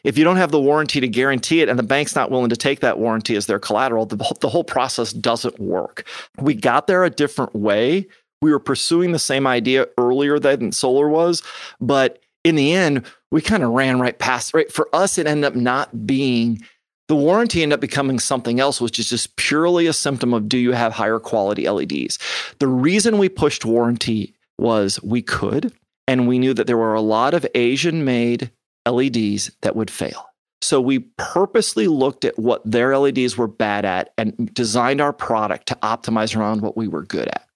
if 0.04 0.18
you 0.18 0.22
don't 0.22 0.36
have 0.36 0.50
the 0.50 0.60
warranty 0.60 1.00
to 1.00 1.08
guarantee 1.08 1.62
it 1.62 1.70
and 1.70 1.78
the 1.78 1.82
bank's 1.82 2.14
not 2.14 2.30
willing 2.30 2.50
to 2.50 2.56
take 2.56 2.80
that 2.80 2.98
warranty 2.98 3.36
as 3.36 3.46
their 3.46 3.58
collateral, 3.58 4.04
the, 4.04 4.16
the 4.40 4.50
whole 4.50 4.64
process 4.64 5.14
doesn't 5.14 5.58
work. 5.58 6.06
We 6.38 6.54
got 6.54 6.86
there 6.86 7.04
a 7.04 7.10
different 7.10 7.54
way 7.54 8.06
we 8.42 8.52
were 8.52 8.58
pursuing 8.58 9.12
the 9.12 9.18
same 9.18 9.46
idea 9.46 9.86
earlier 9.98 10.38
than 10.38 10.72
solar 10.72 11.08
was, 11.08 11.42
but 11.80 12.20
in 12.44 12.54
the 12.54 12.72
end, 12.72 13.04
we 13.30 13.40
kind 13.40 13.62
of 13.62 13.70
ran 13.70 14.00
right 14.00 14.18
past. 14.18 14.54
Right 14.54 14.72
for 14.72 14.88
us, 14.94 15.18
it 15.18 15.26
ended 15.26 15.44
up 15.44 15.54
not 15.54 16.06
being 16.06 16.62
the 17.08 17.16
warranty. 17.16 17.62
Ended 17.62 17.76
up 17.76 17.80
becoming 17.80 18.18
something 18.18 18.60
else, 18.60 18.80
which 18.80 18.98
is 18.98 19.10
just 19.10 19.36
purely 19.36 19.86
a 19.86 19.92
symptom 19.92 20.32
of 20.32 20.48
do 20.48 20.56
you 20.56 20.72
have 20.72 20.92
higher 20.92 21.18
quality 21.18 21.68
LEDs. 21.68 22.18
The 22.58 22.68
reason 22.68 23.18
we 23.18 23.28
pushed 23.28 23.64
warranty 23.64 24.34
was 24.58 25.02
we 25.02 25.22
could, 25.22 25.72
and 26.08 26.26
we 26.26 26.38
knew 26.38 26.54
that 26.54 26.66
there 26.66 26.78
were 26.78 26.94
a 26.94 27.00
lot 27.00 27.34
of 27.34 27.46
Asian 27.54 28.04
made 28.04 28.50
LEDs 28.88 29.50
that 29.60 29.76
would 29.76 29.90
fail. 29.90 30.26
So 30.62 30.80
we 30.80 31.00
purposely 31.16 31.88
looked 31.88 32.24
at 32.24 32.38
what 32.38 32.62
their 32.70 32.96
LEDs 32.96 33.36
were 33.36 33.48
bad 33.48 33.84
at 33.84 34.12
and 34.18 34.52
designed 34.54 35.00
our 35.00 35.12
product 35.12 35.68
to 35.68 35.74
optimize 35.76 36.36
around 36.36 36.60
what 36.60 36.76
we 36.76 36.86
were 36.86 37.02
good 37.02 37.28
at 37.28 37.46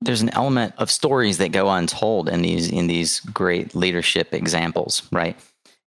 there's 0.00 0.22
an 0.22 0.30
element 0.30 0.74
of 0.78 0.90
stories 0.90 1.38
that 1.38 1.52
go 1.52 1.68
untold 1.68 2.28
in 2.28 2.42
these 2.42 2.70
in 2.70 2.86
these 2.86 3.20
great 3.20 3.74
leadership 3.74 4.32
examples, 4.32 5.02
right? 5.10 5.36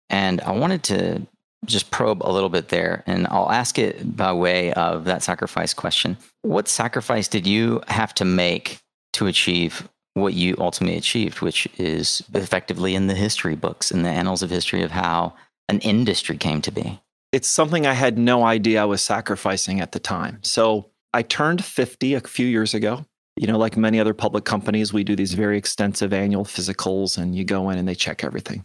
And 0.08 0.40
I 0.40 0.52
wanted 0.52 0.82
to 0.84 1.26
just 1.66 1.90
probe 1.90 2.22
a 2.22 2.32
little 2.32 2.48
bit 2.48 2.68
there, 2.68 3.02
and 3.06 3.26
I'll 3.26 3.50
ask 3.50 3.78
it 3.78 4.16
by 4.16 4.32
way 4.32 4.72
of 4.72 5.04
that 5.04 5.22
sacrifice 5.22 5.74
question. 5.74 6.16
What 6.42 6.68
sacrifice 6.68 7.28
did 7.28 7.46
you 7.46 7.82
have 7.88 8.14
to 8.14 8.24
make 8.24 8.80
to 9.14 9.26
achieve 9.26 9.88
what 10.14 10.34
you 10.34 10.54
ultimately 10.58 10.96
achieved, 10.96 11.40
which 11.40 11.68
is 11.76 12.22
effectively 12.32 12.94
in 12.94 13.08
the 13.08 13.14
history 13.14 13.56
books, 13.56 13.90
in 13.90 14.02
the 14.02 14.08
annals 14.08 14.42
of 14.42 14.50
history 14.50 14.82
of 14.82 14.92
how 14.92 15.34
an 15.68 15.80
industry 15.80 16.36
came 16.36 16.62
to 16.62 16.70
be? 16.70 17.00
It's 17.32 17.48
something 17.48 17.86
I 17.86 17.92
had 17.92 18.16
no 18.16 18.44
idea 18.44 18.82
I 18.82 18.86
was 18.86 19.02
sacrificing 19.02 19.80
at 19.80 19.92
the 19.92 19.98
time. 19.98 20.38
So 20.42 20.90
I 21.12 21.22
turned 21.22 21.64
50 21.64 22.14
a 22.14 22.20
few 22.20 22.46
years 22.46 22.72
ago. 22.72 23.04
You 23.38 23.46
know, 23.46 23.58
like 23.58 23.76
many 23.76 24.00
other 24.00 24.14
public 24.14 24.44
companies, 24.44 24.92
we 24.92 25.04
do 25.04 25.14
these 25.14 25.34
very 25.34 25.56
extensive 25.56 26.12
annual 26.12 26.44
physicals 26.44 27.16
and 27.16 27.34
you 27.34 27.44
go 27.44 27.70
in 27.70 27.78
and 27.78 27.86
they 27.86 27.94
check 27.94 28.24
everything. 28.24 28.64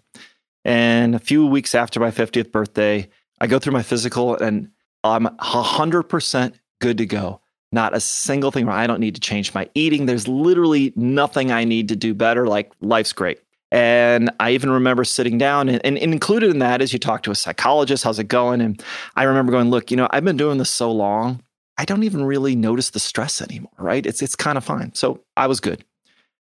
And 0.65 1.15
a 1.15 1.19
few 1.19 1.45
weeks 1.45 1.75
after 1.75 1.99
my 1.99 2.11
50th 2.11 2.51
birthday, 2.51 3.09
I 3.39 3.47
go 3.47 3.59
through 3.59 3.73
my 3.73 3.83
physical 3.83 4.35
and 4.35 4.69
I'm 5.03 5.25
100% 5.25 6.53
good 6.79 6.97
to 6.97 7.05
go. 7.05 7.41
Not 7.71 7.95
a 7.95 7.99
single 7.99 8.51
thing 8.51 8.65
wrong. 8.65 8.77
I 8.77 8.87
don't 8.87 8.99
need 8.99 9.15
to 9.15 9.21
change 9.21 9.53
my 9.53 9.69
eating. 9.73 10.05
There's 10.05 10.27
literally 10.27 10.93
nothing 10.95 11.51
I 11.51 11.63
need 11.63 11.89
to 11.89 11.95
do 11.95 12.13
better. 12.13 12.47
Like 12.47 12.71
life's 12.81 13.13
great. 13.13 13.39
And 13.71 14.29
I 14.39 14.51
even 14.51 14.69
remember 14.69 15.03
sitting 15.03 15.39
down 15.39 15.67
and, 15.67 15.83
and, 15.83 15.97
included 15.97 16.51
in 16.51 16.59
that 16.59 16.83
is 16.83 16.93
you 16.93 16.99
talk 16.99 17.23
to 17.23 17.31
a 17.31 17.35
psychologist, 17.35 18.03
how's 18.03 18.19
it 18.19 18.27
going? 18.27 18.61
And 18.61 18.81
I 19.15 19.23
remember 19.23 19.51
going, 19.51 19.71
look, 19.71 19.89
you 19.89 19.97
know, 19.97 20.07
I've 20.11 20.23
been 20.23 20.37
doing 20.37 20.59
this 20.59 20.69
so 20.69 20.91
long, 20.91 21.41
I 21.77 21.85
don't 21.85 22.03
even 22.03 22.23
really 22.23 22.55
notice 22.55 22.91
the 22.91 22.99
stress 22.99 23.41
anymore, 23.41 23.71
right? 23.77 24.05
It's 24.05 24.21
it's 24.21 24.35
kind 24.35 24.57
of 24.57 24.63
fine. 24.63 24.93
So 24.93 25.21
I 25.35 25.47
was 25.47 25.59
good. 25.59 25.83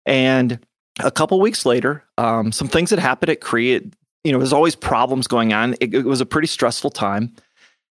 And 0.06 0.60
a 1.00 1.12
couple 1.12 1.40
weeks 1.40 1.66
later, 1.66 2.04
um, 2.18 2.52
some 2.52 2.68
things 2.68 2.90
that 2.90 3.00
happened 3.00 3.30
at 3.30 3.42
Cree, 3.42 3.92
you 4.24 4.32
know, 4.32 4.40
there's 4.40 4.54
always 4.54 4.76
problems 4.76 5.28
going 5.28 5.54
on. 5.54 5.76
It, 5.80 5.94
it, 5.94 6.06
was 6.06 6.22
a 6.22 6.26
pretty 6.26 6.48
stressful 6.48 6.90
time. 6.90 7.34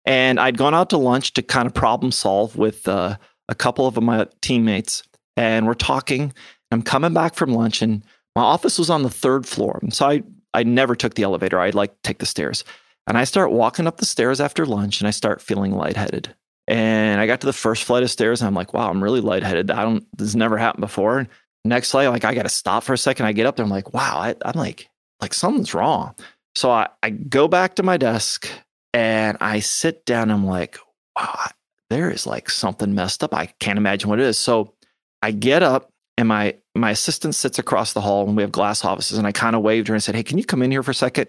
And 0.06 0.40
I'd 0.40 0.58
gone 0.58 0.76
out 0.76 0.92
to 0.92 0.98
lunch 0.98 1.34
to 1.34 1.42
kind 1.42 1.66
of 1.66 1.74
problem 1.74 2.12
solve 2.12 2.56
with 2.56 2.88
uh, 2.88 3.18
a 3.50 3.56
couple 3.56 3.88
of 3.88 4.02
my 4.02 4.28
teammates. 4.42 5.04
And 5.36 5.66
we're 5.66 5.74
talking. 5.74 6.32
I'm 6.72 6.82
coming 6.82 7.14
back 7.14 7.36
from 7.36 7.54
lunch 7.54 7.82
and 7.82 8.04
my 8.36 8.44
office 8.44 8.78
was 8.78 8.90
on 8.90 9.04
the 9.04 9.10
third 9.10 9.48
floor. 9.48 9.80
So 9.90 10.08
I, 10.08 10.24
I 10.54 10.64
never 10.64 10.96
took 10.96 11.16
the 11.16 11.24
elevator. 11.24 11.60
I'd 11.60 11.76
like 11.76 12.02
take 12.04 12.20
the 12.20 12.26
stairs. 12.26 12.64
And 13.08 13.18
I 13.18 13.24
start 13.24 13.52
walking 13.52 13.88
up 13.88 13.98
the 13.98 14.06
stairs 14.06 14.42
after 14.42 14.66
lunch 14.66 15.00
and 15.00 15.08
I 15.08 15.12
start 15.12 15.42
feeling 15.42 15.72
lightheaded. 15.72 16.36
And 16.68 17.22
I 17.22 17.28
got 17.28 17.42
to 17.42 17.48
the 17.48 17.54
first 17.54 17.84
flight 17.84 18.04
of 18.04 18.12
stairs 18.12 18.42
and 18.42 18.48
I'm 18.48 18.56
like, 18.56 18.74
wow, 18.74 18.90
I'm 18.90 19.04
really 19.04 19.22
lightheaded. 19.22 19.70
I 19.70 19.84
don't, 19.84 20.06
this 20.18 20.36
never 20.36 20.58
happened 20.58 20.82
before. 20.82 21.28
Next 21.64 21.92
flight, 21.92 22.10
like, 22.10 22.26
I 22.26 22.34
got 22.34 22.44
to 22.44 22.50
stop 22.50 22.84
for 22.84 22.94
a 22.94 22.98
second. 22.98 23.26
I 23.26 23.32
get 23.32 23.46
up 23.46 23.56
there. 23.56 23.64
I'm 23.64 23.72
like, 23.72 23.94
wow, 23.94 24.18
I, 24.18 24.36
am 24.48 24.54
like, 24.56 24.90
like 25.22 25.34
something's 25.34 25.74
wrong. 25.74 26.16
So 26.56 26.72
I, 26.72 26.90
I 27.04 27.10
go 27.10 27.48
back 27.48 27.76
to 27.76 27.84
my 27.84 27.98
desk 27.98 28.50
and 28.94 29.38
I 29.42 29.60
sit 29.60 30.06
down. 30.06 30.32
I'm 30.32 30.46
like, 30.46 30.78
wow, 31.16 31.48
there 31.90 32.10
is 32.10 32.26
like 32.26 32.50
something 32.50 32.96
messed 32.96 33.24
up. 33.24 33.34
I 33.34 33.48
can't 33.60 33.78
imagine 33.78 34.10
what 34.10 34.20
it 34.20 34.26
is. 34.26 34.38
So 34.38 34.74
I 35.22 35.32
get 35.32 35.64
up 35.64 35.92
and 36.18 36.28
my 36.28 36.56
my 36.76 36.92
assistant 36.92 37.36
sits 37.36 37.60
across 37.60 37.94
the 37.94 38.02
hall 38.02 38.28
and 38.28 38.36
we 38.36 38.44
have 38.44 38.52
glass 38.52 38.86
offices 38.86 39.18
and 39.18 39.28
i 39.28 39.32
kind 39.32 39.56
of 39.56 39.62
waved 39.62 39.88
her 39.88 39.94
and 39.94 40.04
said 40.04 40.16
hey 40.16 40.24
can 40.24 40.38
you 40.38 40.46
come 40.46 40.62
in 40.62 40.72
here 40.72 40.84
for 40.84 40.92
a 40.92 40.96
second 40.96 41.28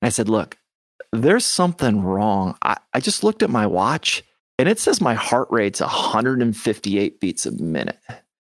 and 0.00 0.06
i 0.06 0.08
said 0.08 0.28
look 0.28 0.56
there's 1.12 1.44
something 1.44 2.02
wrong 2.02 2.56
i, 2.62 2.76
I 2.92 3.00
just 3.00 3.24
looked 3.24 3.42
at 3.42 3.50
my 3.50 3.66
watch 3.66 4.22
and 4.58 4.68
it 4.68 4.78
says 4.78 5.00
my 5.00 5.14
heart 5.14 5.48
rate's 5.50 5.80
158 5.80 7.20
beats 7.20 7.46
a 7.46 7.52
minute 7.52 7.98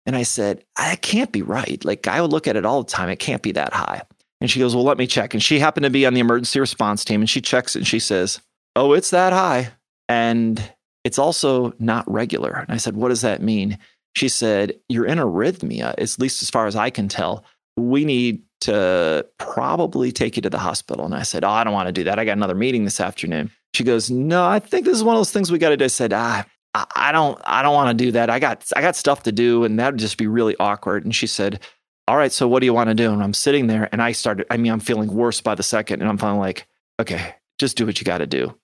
and 0.05 0.17
i 0.17 0.23
said 0.23 0.65
that 0.77 1.03
can't 1.03 1.33
be 1.33 1.43
right 1.43 1.85
like 1.85 2.07
i 2.07 2.21
would 2.21 2.33
look 2.33 2.47
at 2.47 2.57
it 2.57 2.67
all 2.67 2.83
the 2.83 2.91
time 2.91 3.09
it 3.09 3.19
can't 3.19 3.43
be 3.43 3.53
that 3.53 3.73
high 3.73 4.03
and 4.41 4.51
she 4.51 4.61
goes 4.61 4.75
well 4.75 4.85
let 4.85 4.99
me 4.99 5.07
check 5.07 5.35
and 5.35 5.43
she 5.43 5.59
happened 5.59 5.85
to 5.85 5.91
be 5.91 6.07
on 6.07 6.15
the 6.15 6.21
emergency 6.21 6.61
response 6.61 7.05
team 7.05 7.21
and 7.21 7.31
she 7.31 7.41
checks 7.41 7.77
it 7.77 7.81
and 7.81 7.89
she 7.89 7.99
says 7.99 8.41
oh 8.75 8.93
it's 8.93 9.11
that 9.11 9.33
high 9.33 9.71
and 10.09 10.73
it's 11.05 11.19
also 11.19 11.73
not 11.79 12.11
regular 12.11 12.53
and 12.53 12.71
i 12.71 12.77
said 12.77 12.97
what 12.97 13.09
does 13.09 13.23
that 13.23 13.43
mean 13.43 13.79
she 14.17 14.31
said, 14.31 14.73
You're 14.89 15.05
in 15.05 15.19
arrhythmia, 15.19 15.95
at 15.99 16.19
least 16.19 16.43
as 16.43 16.49
far 16.49 16.67
as 16.67 16.75
I 16.75 16.89
can 16.89 17.07
tell. 17.07 17.45
We 17.77 18.07
need 18.07 18.45
to 18.63 19.27
probably 19.39 20.11
take 20.11 20.37
you 20.37 20.43
to 20.43 20.49
the 20.49 20.59
hospital. 20.59 21.05
And 21.05 21.15
I 21.15 21.23
said, 21.23 21.45
Oh, 21.45 21.51
I 21.51 21.65
don't 21.65 21.75
want 21.75 21.89
to 21.89 21.93
do 21.93 22.05
that. 22.05 22.19
I 22.19 22.25
got 22.25 22.33
another 22.33 22.55
meeting 22.55 22.85
this 22.85 22.99
afternoon. 22.99 23.51
She 23.77 23.85
goes, 23.85 24.11
No, 24.11 24.47
I 24.47 24.59
think 24.59 24.87
this 24.87 24.97
is 24.97 25.05
one 25.05 25.17
of 25.17 25.21
those 25.21 25.33
things 25.33 25.53
we 25.53 25.59
got 25.59 25.69
to 25.69 25.77
do. 25.77 25.85
I 25.85 25.89
said, 25.89 26.13
Ah, 26.15 26.47
I 26.75 27.13
don't, 27.13 27.39
I 27.45 27.63
don't 27.63 27.75
want 27.75 27.97
to 27.97 28.05
do 28.05 28.13
that. 28.13 28.31
I 28.31 28.39
got, 28.39 28.67
I 28.75 28.81
got 28.81 28.97
stuff 28.97 29.23
to 29.25 29.33
do, 29.33 29.65
and 29.65 29.79
that 29.79 29.93
would 29.93 30.01
just 30.01 30.17
be 30.17 30.27
really 30.27 30.57
awkward. 30.59 31.05
And 31.05 31.15
she 31.15 31.27
said, 31.27 31.61
All 32.09 32.17
right, 32.17 32.33
so 32.33 32.49
what 32.49 32.61
do 32.61 32.67
you 32.67 32.73
want 32.73 32.89
to 32.89 32.95
do? 32.95 33.13
And 33.13 33.23
I'm 33.23 33.35
sitting 33.35 33.67
there, 33.67 33.89
and 33.93 34.03
I 34.03 34.13
started. 34.13 34.47
I 34.51 34.57
mean, 34.57 34.73
I'm 34.73 34.81
feeling 34.81 35.13
worse 35.13 35.43
by 35.43 35.55
the 35.55 35.63
second, 35.63 36.01
and 36.01 36.09
I'm 36.09 36.17
feeling 36.17 36.39
like, 36.39 36.67
okay, 36.99 37.35
just 37.59 37.77
do 37.77 37.85
what 37.85 38.01
you 38.01 38.05
got 38.05 38.19
to 38.19 38.27
do. 38.27 38.57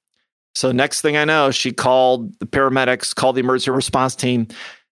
So 0.54 0.72
next 0.72 1.02
thing 1.02 1.16
I 1.16 1.24
know, 1.26 1.50
she 1.50 1.72
called 1.72 2.38
the 2.38 2.46
paramedics, 2.46 3.14
called 3.14 3.36
the 3.36 3.40
emergency 3.40 3.70
response 3.70 4.14
team. 4.16 4.48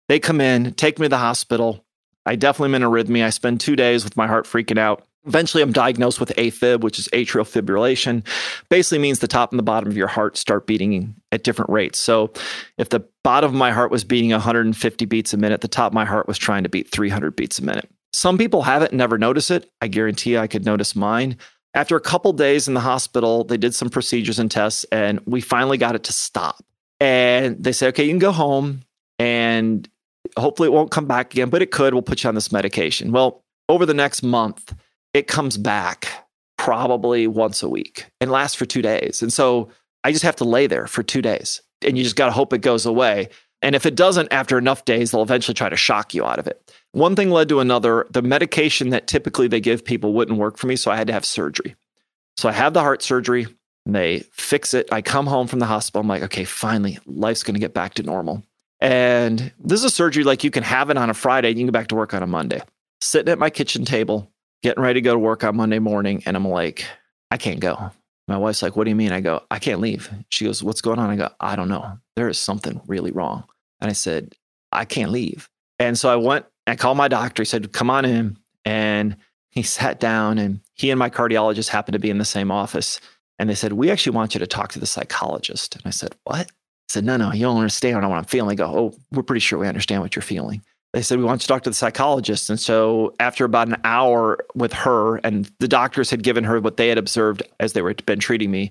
They 0.09 0.19
come 0.19 0.41
in, 0.41 0.73
take 0.73 0.99
me 0.99 1.05
to 1.05 1.11
the 1.11 1.19
hospital. 1.19 1.85
I 2.25 2.37
definitely 2.37 2.75
am 2.75 2.83
in 2.83 2.89
arrhythmia. 2.91 3.25
I 3.25 3.31
spend 3.31 3.61
two 3.61 3.77
days 3.77 4.05
with 4.05 4.17
my 4.17 4.27
heart 4.27 4.47
freaking 4.47 4.79
out. 4.79 5.07
Eventually, 5.27 5.63
I'm 5.63 5.73
diagnosed 5.73 6.21
with 6.21 6.35
AFib, 6.37 6.81
which 6.81 6.99
is 6.99 7.09
atrial 7.09 7.43
fibrillation. 7.43 8.27
Basically 8.69 8.99
means 8.99 9.19
the 9.19 9.29
top 9.29 9.53
and 9.53 9.59
the 9.59 9.65
bottom 9.65 9.89
of 9.89 9.97
your 9.97 10.07
heart 10.07 10.37
start 10.37 10.67
beating 10.67 11.15
at 11.33 11.43
different 11.43 11.71
rates. 11.71 11.99
So, 11.99 12.33
if 12.79 12.91
the 12.91 13.05
bottom 13.25 13.51
of 13.51 13.57
my 13.57 13.73
heart 13.73 13.91
was 13.91 14.05
beating 14.05 14.31
150 14.31 15.05
beats 15.07 15.35
a 15.35 15.37
minute, 15.37 15.61
the 15.61 15.69
top 15.69 15.91
of 15.91 15.95
my 15.95 16.05
heart 16.05 16.29
was 16.29 16.39
trying 16.39 16.63
to 16.63 16.69
beat 16.69 16.91
300 16.91 17.35
beats 17.35 17.59
a 17.59 17.65
minute. 17.65 17.91
Some 18.13 18.39
people 18.39 18.63
have 18.63 18.83
it 18.83 18.93
and 18.93 18.99
never 18.99 19.19
notice 19.19 19.51
it. 19.51 19.71
I 19.81 19.89
guarantee 19.89 20.39
I 20.39 20.47
could 20.47 20.65
notice 20.65 20.97
mine. 20.97 21.37
After 21.75 21.97
a 21.97 22.01
couple 22.01 22.33
days 22.33 22.69
in 22.69 22.75
the 22.75 22.81
hospital, 22.81 23.45
they 23.45 23.59
did 23.59 23.75
some 23.75 23.91
procedures 23.91 24.39
and 24.39 24.51
tests, 24.51 24.85
and 24.91 25.21
we 25.27 25.43
finally 25.43 25.77
got 25.77 25.95
it 25.95 26.05
to 26.05 26.13
stop. 26.13 26.65
And 27.01 27.63
they 27.63 27.73
said, 27.73 27.89
okay, 27.89 28.05
you 28.05 28.11
can 28.11 28.19
go 28.19 28.33
home. 28.33 28.81
And 29.19 29.89
hopefully 30.39 30.69
it 30.69 30.73
won't 30.73 30.91
come 30.91 31.07
back 31.07 31.35
again, 31.35 31.51
but 31.51 31.63
it 31.63 31.71
could. 31.71 31.93
We'll 31.93 32.03
put 32.03 32.25
you 32.25 32.29
on 32.29 32.35
this 32.35 32.53
medication. 32.53 33.13
Well, 33.13 33.45
over 33.69 33.85
the 33.85 33.95
next 33.95 34.23
month, 34.23 34.75
it 35.17 35.27
comes 35.27 35.57
back 35.57 36.07
probably 36.59 37.27
once 37.27 37.63
a 37.63 37.69
week 37.69 38.07
and 38.21 38.31
lasts 38.31 38.57
for 38.57 38.67
two 38.67 38.83
days. 38.83 39.23
And 39.23 39.33
so 39.33 39.71
I 40.05 40.13
just 40.13 40.25
have 40.25 40.37
to 40.37 40.45
lay 40.45 40.67
there 40.67 40.87
for 40.87 41.03
two 41.03 41.23
days 41.23 41.63
and 41.83 41.97
you 41.97 42.05
just 42.05 42.17
got 42.17 42.27
to 42.27 42.33
hope 42.33 42.53
it 42.53 42.61
goes 42.61 42.87
away. 42.87 43.29
And 43.63 43.75
if 43.75 43.87
it 43.87 43.95
doesn't 43.95 44.33
after 44.33 44.59
enough 44.59 44.85
days, 44.85 45.11
they'll 45.11 45.23
eventually 45.23 45.55
try 45.55 45.69
to 45.69 45.77
shock 45.77 46.15
you 46.15 46.25
out 46.25 46.39
of 46.39 46.47
it. 46.47 46.73
One 46.93 47.17
thing 47.17 47.31
led 47.31 47.49
to 47.49 47.61
another. 47.61 48.07
The 48.11 48.23
medication 48.23 48.91
that 48.91 49.07
typically 49.07 49.49
they 49.49 49.61
give 49.61 49.85
people 49.85 50.13
wouldn't 50.13 50.39
work 50.39 50.59
for 50.59 50.67
me. 50.67 50.77
So 50.77 50.91
I 50.91 50.97
had 50.97 51.07
to 51.07 51.13
have 51.13 51.25
surgery. 51.25 51.75
So 52.37 52.49
I 52.49 52.53
have 52.53 52.75
the 52.75 52.81
heart 52.81 53.03
surgery. 53.03 53.47
And 53.87 53.95
they 53.95 54.25
fix 54.33 54.75
it. 54.75 54.89
I 54.93 55.01
come 55.01 55.27
home 55.27 55.47
from 55.47 55.61
the 55.61 55.67
hospital. 55.67 56.01
I'm 56.01 56.09
like, 56.09 56.25
okay, 56.25 56.45
finally, 56.45 56.99
life's 57.07 57.45
going 57.45 57.55
to 57.55 57.61
get 57.61 57.73
back 57.73 57.95
to 57.95 58.03
normal. 58.03 58.43
And 58.81 59.53
this 59.61 59.79
is 59.79 59.85
a 59.85 59.91
surgery 59.91 60.25
like 60.25 60.43
you 60.43 60.51
can 60.51 60.65
have 60.65 60.91
it 60.91 60.99
on 60.99 61.09
a 61.09 61.15
Friday 61.15 61.51
and 61.51 61.59
you 61.59 61.63
can 61.65 61.73
go 61.73 61.79
back 61.79 61.89
to 61.89 61.95
work 61.95 62.13
on 62.13 62.23
a 62.23 62.27
Monday. 62.27 62.61
Sitting 63.01 63.31
at 63.31 63.39
my 63.39 63.49
kitchen 63.49 63.85
table, 63.85 64.31
getting 64.63 64.83
ready 64.83 65.01
to 65.01 65.05
go 65.05 65.13
to 65.13 65.19
work 65.19 65.45
on 65.45 65.57
Monday 65.57 65.79
morning, 65.79 66.23
and 66.27 66.37
I'm 66.37 66.47
like, 66.47 66.85
I 67.31 67.37
can't 67.37 67.61
go. 67.61 67.91
My 68.29 68.37
wife's 68.37 68.63
like, 68.63 68.77
What 68.77 68.85
do 68.85 68.91
you 68.91 68.97
mean? 68.97 69.13
I 69.13 69.21
go, 69.21 69.43
I 69.51 69.59
can't 69.59 69.81
leave. 69.81 70.11
She 70.29 70.45
goes, 70.45 70.63
What's 70.63 70.81
going 70.81 70.99
on? 70.99 71.11
I 71.11 71.17
go, 71.17 71.29
I 71.41 71.57
don't 71.57 71.69
know. 71.69 71.99
There 72.17 72.29
is 72.29 72.39
something 72.39 72.81
really 72.87 73.13
wrong. 73.13 73.45
And 73.81 73.91
I 73.91 73.95
said, 73.95 74.35
I 74.73 74.85
can't 74.85 75.11
leave. 75.11 75.49
And 75.79 75.99
so 75.99 76.09
I 76.09 76.17
went, 76.17 76.47
I 76.67 76.77
called 76.77 76.97
my 76.97 77.09
doctor. 77.09 77.43
He 77.43 77.47
said, 77.47 77.73
Come 77.73 77.91
on 77.91 78.05
in. 78.05 78.39
And 78.65 79.17
he 79.51 79.63
sat 79.63 80.01
down, 80.01 80.39
and 80.39 80.61
he 80.75 80.91
and 80.91 80.99
my 80.99 81.11
cardiologist 81.11 81.69
happened 81.69 81.95
to 81.95 81.99
be 81.99 82.11
in 82.11 82.19
the 82.19 82.25
same 82.25 82.51
office. 82.51 83.01
And 83.39 83.49
they 83.49 83.55
said, 83.55 83.75
We 83.75 83.91
actually 83.91 84.17
want 84.17 84.35
you 84.35 84.41
to 84.41 84.47
talk 84.47 84.73
to 84.73 84.81
the 84.81 84.87
psychologist. 84.87 85.77
And 85.77 85.85
I 85.87 85.91
said, 85.91 86.15
What? 86.25 86.51
said, 86.89 87.05
No, 87.05 87.17
no, 87.17 87.33
you 87.33 87.43
don't 87.43 87.57
understand 87.57 87.97
what 87.97 88.17
I'm 88.17 88.25
feeling. 88.25 88.53
I 88.53 88.55
go, 88.55 88.67
Oh, 88.67 88.95
we're 89.13 89.23
pretty 89.23 89.41
sure 89.41 89.59
we 89.59 89.69
understand 89.69 90.03
what 90.03 90.17
you're 90.17 90.23
feeling. 90.23 90.63
They 90.97 91.03
said, 91.03 91.19
We 91.19 91.25
want 91.25 91.43
you 91.43 91.43
to 91.43 91.49
talk 91.49 91.63
to 91.65 91.71
the 91.71 91.75
psychologist. 91.75 92.49
And 92.49 92.59
so, 92.59 93.15
after 93.21 93.45
about 93.45 93.69
an 93.69 93.77
hour 93.85 94.39
with 94.55 94.73
her, 94.73 95.19
and 95.19 95.45
the 95.59 95.69
doctors 95.69 96.09
had 96.09 96.23
given 96.23 96.43
her 96.45 96.59
what 96.59 96.79
they 96.79 96.89
had 96.89 96.97
observed 96.97 97.43
as 97.61 97.75
they 97.75 97.83
were 97.83 97.93
been 98.07 98.19
treating 98.19 98.51
me, 98.51 98.71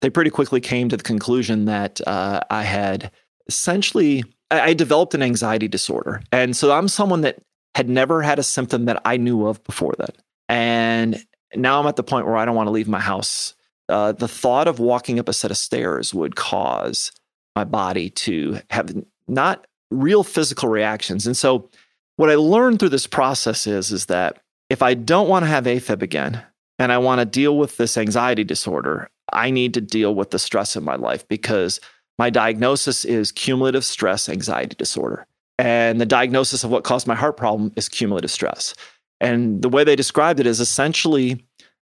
they 0.00 0.08
pretty 0.08 0.30
quickly 0.30 0.60
came 0.60 0.88
to 0.88 0.96
the 0.96 1.02
conclusion 1.02 1.64
that 1.64 2.00
uh, 2.06 2.38
I 2.50 2.62
had 2.62 3.10
essentially 3.48 4.22
I 4.48 4.74
developed 4.74 5.14
an 5.14 5.24
anxiety 5.24 5.66
disorder. 5.66 6.22
And 6.30 6.56
so 6.56 6.70
I'm 6.70 6.86
someone 6.86 7.22
that 7.22 7.42
had 7.74 7.88
never 7.88 8.22
had 8.22 8.38
a 8.38 8.44
symptom 8.44 8.84
that 8.84 9.02
I 9.04 9.16
knew 9.16 9.44
of 9.48 9.64
before 9.64 9.96
that. 9.98 10.18
And 10.48 11.20
now 11.56 11.80
I'm 11.80 11.88
at 11.88 11.96
the 11.96 12.04
point 12.04 12.26
where 12.26 12.36
I 12.36 12.44
don't 12.44 12.54
want 12.54 12.68
to 12.68 12.72
leave 12.72 12.86
my 12.86 13.00
house. 13.00 13.56
Uh, 13.88 14.12
the 14.12 14.28
thought 14.28 14.68
of 14.68 14.78
walking 14.78 15.18
up 15.18 15.28
a 15.28 15.32
set 15.32 15.50
of 15.50 15.56
stairs 15.56 16.14
would 16.14 16.36
cause 16.36 17.10
my 17.56 17.64
body 17.64 18.10
to 18.10 18.60
have 18.70 18.94
not 19.26 19.66
real 19.90 20.24
physical 20.24 20.68
reactions. 20.68 21.26
And 21.26 21.36
so 21.36 21.68
what 22.16 22.30
I 22.30 22.34
learned 22.34 22.78
through 22.78 22.90
this 22.90 23.06
process 23.06 23.66
is, 23.66 23.92
is 23.92 24.06
that 24.06 24.42
if 24.68 24.82
I 24.82 24.94
don't 24.94 25.28
want 25.28 25.44
to 25.44 25.48
have 25.48 25.64
AFib 25.64 26.02
again 26.02 26.42
and 26.78 26.92
I 26.92 26.98
want 26.98 27.20
to 27.20 27.24
deal 27.24 27.56
with 27.56 27.76
this 27.76 27.96
anxiety 27.96 28.44
disorder, 28.44 29.08
I 29.32 29.50
need 29.50 29.74
to 29.74 29.80
deal 29.80 30.14
with 30.14 30.30
the 30.30 30.38
stress 30.38 30.76
in 30.76 30.84
my 30.84 30.96
life 30.96 31.26
because 31.28 31.80
my 32.18 32.30
diagnosis 32.30 33.04
is 33.04 33.32
cumulative 33.32 33.84
stress 33.84 34.28
anxiety 34.28 34.74
disorder. 34.76 35.26
And 35.58 36.00
the 36.00 36.06
diagnosis 36.06 36.64
of 36.64 36.70
what 36.70 36.84
caused 36.84 37.06
my 37.06 37.14
heart 37.14 37.36
problem 37.36 37.72
is 37.76 37.88
cumulative 37.88 38.30
stress. 38.30 38.74
And 39.20 39.62
the 39.62 39.68
way 39.68 39.84
they 39.84 39.96
described 39.96 40.40
it 40.40 40.46
is 40.46 40.60
essentially 40.60 41.44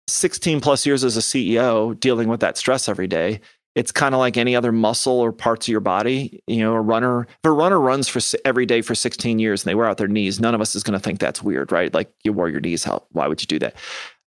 16 0.08 0.62
plus 0.62 0.86
years 0.86 1.04
as 1.04 1.18
a 1.18 1.22
CEO 1.22 2.00
dealing 2.00 2.28
with 2.28 2.40
that 2.42 2.58
stress 2.58 2.88
every 2.88 3.08
day 3.08 3.42
it's 3.76 3.92
kind 3.92 4.16
of 4.16 4.20
like 4.20 4.38
any 4.38 4.56
other 4.56 4.72
muscle 4.72 5.20
or 5.20 5.32
parts 5.32 5.68
of 5.68 5.72
your 5.72 5.82
body. 5.82 6.42
You 6.48 6.60
know, 6.60 6.74
a 6.74 6.82
runner, 6.82 7.24
if 7.24 7.46
a 7.46 7.52
runner 7.52 7.80
runs 7.80 8.08
for 8.08 8.20
every 8.46 8.66
day 8.66 8.82
for 8.82 8.96
16 8.96 9.38
years 9.38 9.64
and 9.64 9.70
they 9.70 9.76
wear 9.76 9.88
out 9.88 9.98
their 9.98 10.08
knees, 10.08 10.40
none 10.40 10.56
of 10.56 10.62
us 10.62 10.76
is 10.76 10.84
going 10.84 10.98
to 10.98 11.04
think 11.04 11.20
that's 11.20 11.44
weird, 11.44 11.72
right? 11.72 11.94
Like 11.94 12.12
you 12.24 12.34
wore 12.34 12.50
your 12.50 12.62
knees 12.62 12.88
out. 12.88 13.06
Why 13.12 13.28
would 13.28 13.42
you 13.42 13.48
do 13.48 13.60
that? 13.60 13.76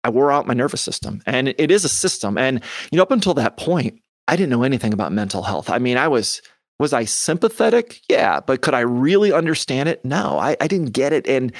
I 0.04 0.10
wore 0.10 0.30
out 0.30 0.46
my 0.46 0.54
nervous 0.54 0.80
system 0.80 1.22
and 1.26 1.48
it 1.48 1.70
is 1.70 1.84
a 1.84 1.88
system. 1.88 2.36
And, 2.36 2.60
you 2.90 2.96
know, 2.96 3.02
up 3.02 3.10
until 3.10 3.34
that 3.34 3.56
point, 3.56 4.00
I 4.28 4.36
didn't 4.36 4.50
know 4.50 4.64
anything 4.64 4.92
about 4.92 5.12
mental 5.12 5.42
health. 5.42 5.70
I 5.70 5.78
mean, 5.78 5.96
I 5.96 6.08
was, 6.08 6.42
Was 6.78 6.92
I 6.92 7.06
sympathetic? 7.06 8.00
Yeah. 8.08 8.40
But 8.40 8.60
could 8.60 8.74
I 8.74 8.80
really 8.80 9.32
understand 9.32 9.88
it? 9.88 10.04
No, 10.04 10.38
I, 10.38 10.56
I 10.60 10.66
didn't 10.66 10.92
get 10.92 11.12
it. 11.12 11.26
And 11.26 11.52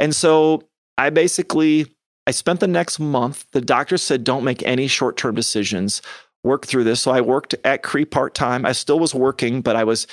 and 0.00 0.14
so 0.14 0.64
I 0.98 1.10
basically 1.10 1.86
I 2.26 2.32
spent 2.32 2.60
the 2.60 2.66
next 2.66 2.98
month. 2.98 3.46
The 3.52 3.60
doctor 3.60 3.96
said, 3.98 4.24
don't 4.24 4.44
make 4.44 4.62
any 4.62 4.88
short-term 4.88 5.34
decisions. 5.34 6.02
Work 6.44 6.66
through 6.66 6.84
this. 6.84 7.00
So 7.00 7.10
I 7.10 7.20
worked 7.20 7.54
at 7.64 7.82
Cree 7.82 8.04
part-time. 8.04 8.64
I 8.64 8.72
still 8.72 8.98
was 8.98 9.14
working, 9.14 9.62
but 9.62 9.76
I 9.76 9.84
was 9.84 10.06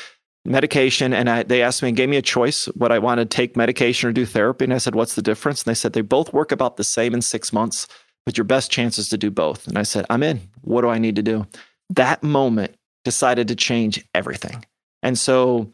medication 0.44 1.14
and 1.14 1.30
I, 1.30 1.44
they 1.44 1.62
asked 1.62 1.84
me 1.84 1.90
and 1.90 1.98
gave 1.98 2.10
me 2.10 2.18
a 2.18 2.22
choice 2.22 2.66
what 2.68 2.92
I 2.92 2.98
wanted 2.98 3.30
to 3.30 3.36
take 3.36 3.56
medication 3.56 4.10
or 4.10 4.14
do 4.14 4.26
therapy. 4.26 4.66
And 4.66 4.74
I 4.74 4.80
said, 4.80 4.96
What's 4.96 5.16
the 5.16 5.22
difference? 5.22 5.64
And 5.64 5.70
they 5.70 5.76
said, 5.76 5.94
They 5.94 6.02
both 6.02 6.34
work 6.34 6.52
about 6.52 6.78
the 6.78 6.84
same 6.84 7.14
in 7.14 7.22
six 7.22 7.54
months, 7.54 7.88
but 8.26 8.38
your 8.38 8.46
best 8.46 8.72
chance 8.72 8.98
is 8.98 9.10
to 9.10 9.18
do 9.18 9.30
both. 9.30 9.68
And 9.68 9.78
I 9.78 9.84
said, 9.84 10.06
I'm 10.10 10.24
in. 10.24 10.42
What 10.62 10.82
do 10.82 10.90
I 10.90 10.98
need 10.98 11.16
to 11.18 11.24
do? 11.24 11.46
That 11.92 12.24
moment 12.24 12.76
decided 13.04 13.48
to 13.50 13.56
change 13.56 14.04
everything. 14.16 14.66
And 15.04 15.18
so 15.18 15.74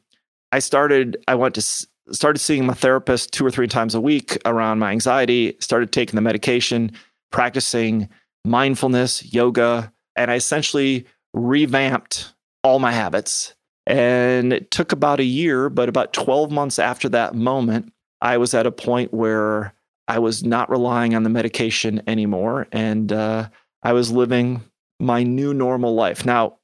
I 0.51 0.59
started, 0.59 1.17
I 1.27 1.35
went 1.35 1.55
to 1.55 1.87
started 2.11 2.39
seeing 2.39 2.65
my 2.65 2.73
therapist 2.73 3.33
two 3.33 3.45
or 3.45 3.51
three 3.51 3.67
times 3.67 3.93
a 3.93 4.01
week 4.01 4.37
around 4.45 4.79
my 4.79 4.91
anxiety, 4.91 5.55
started 5.59 5.91
taking 5.91 6.15
the 6.15 6.21
medication, 6.21 6.91
practicing 7.31 8.07
mindfulness, 8.45 9.33
yoga, 9.33 9.91
and 10.17 10.31
I 10.31 10.35
essentially 10.35 11.05
revamped 11.33 12.33
all 12.63 12.79
my 12.79 12.91
habits 12.91 13.53
and 13.87 14.51
it 14.51 14.69
took 14.69 14.91
about 14.91 15.21
a 15.21 15.23
year, 15.23 15.69
but 15.69 15.87
about 15.87 16.11
12 16.11 16.51
months 16.51 16.77
after 16.77 17.07
that 17.09 17.33
moment, 17.33 17.93
I 18.21 18.37
was 18.37 18.53
at 18.53 18.67
a 18.67 18.71
point 18.71 19.13
where 19.13 19.73
I 20.09 20.19
was 20.19 20.43
not 20.43 20.69
relying 20.69 21.15
on 21.15 21.23
the 21.23 21.29
medication 21.29 22.01
anymore. 22.05 22.67
And 22.73 23.11
uh, 23.13 23.47
I 23.83 23.93
was 23.93 24.11
living 24.11 24.61
my 24.99 25.23
new 25.23 25.53
normal 25.53 25.95
life. 25.95 26.25
Now, 26.25 26.57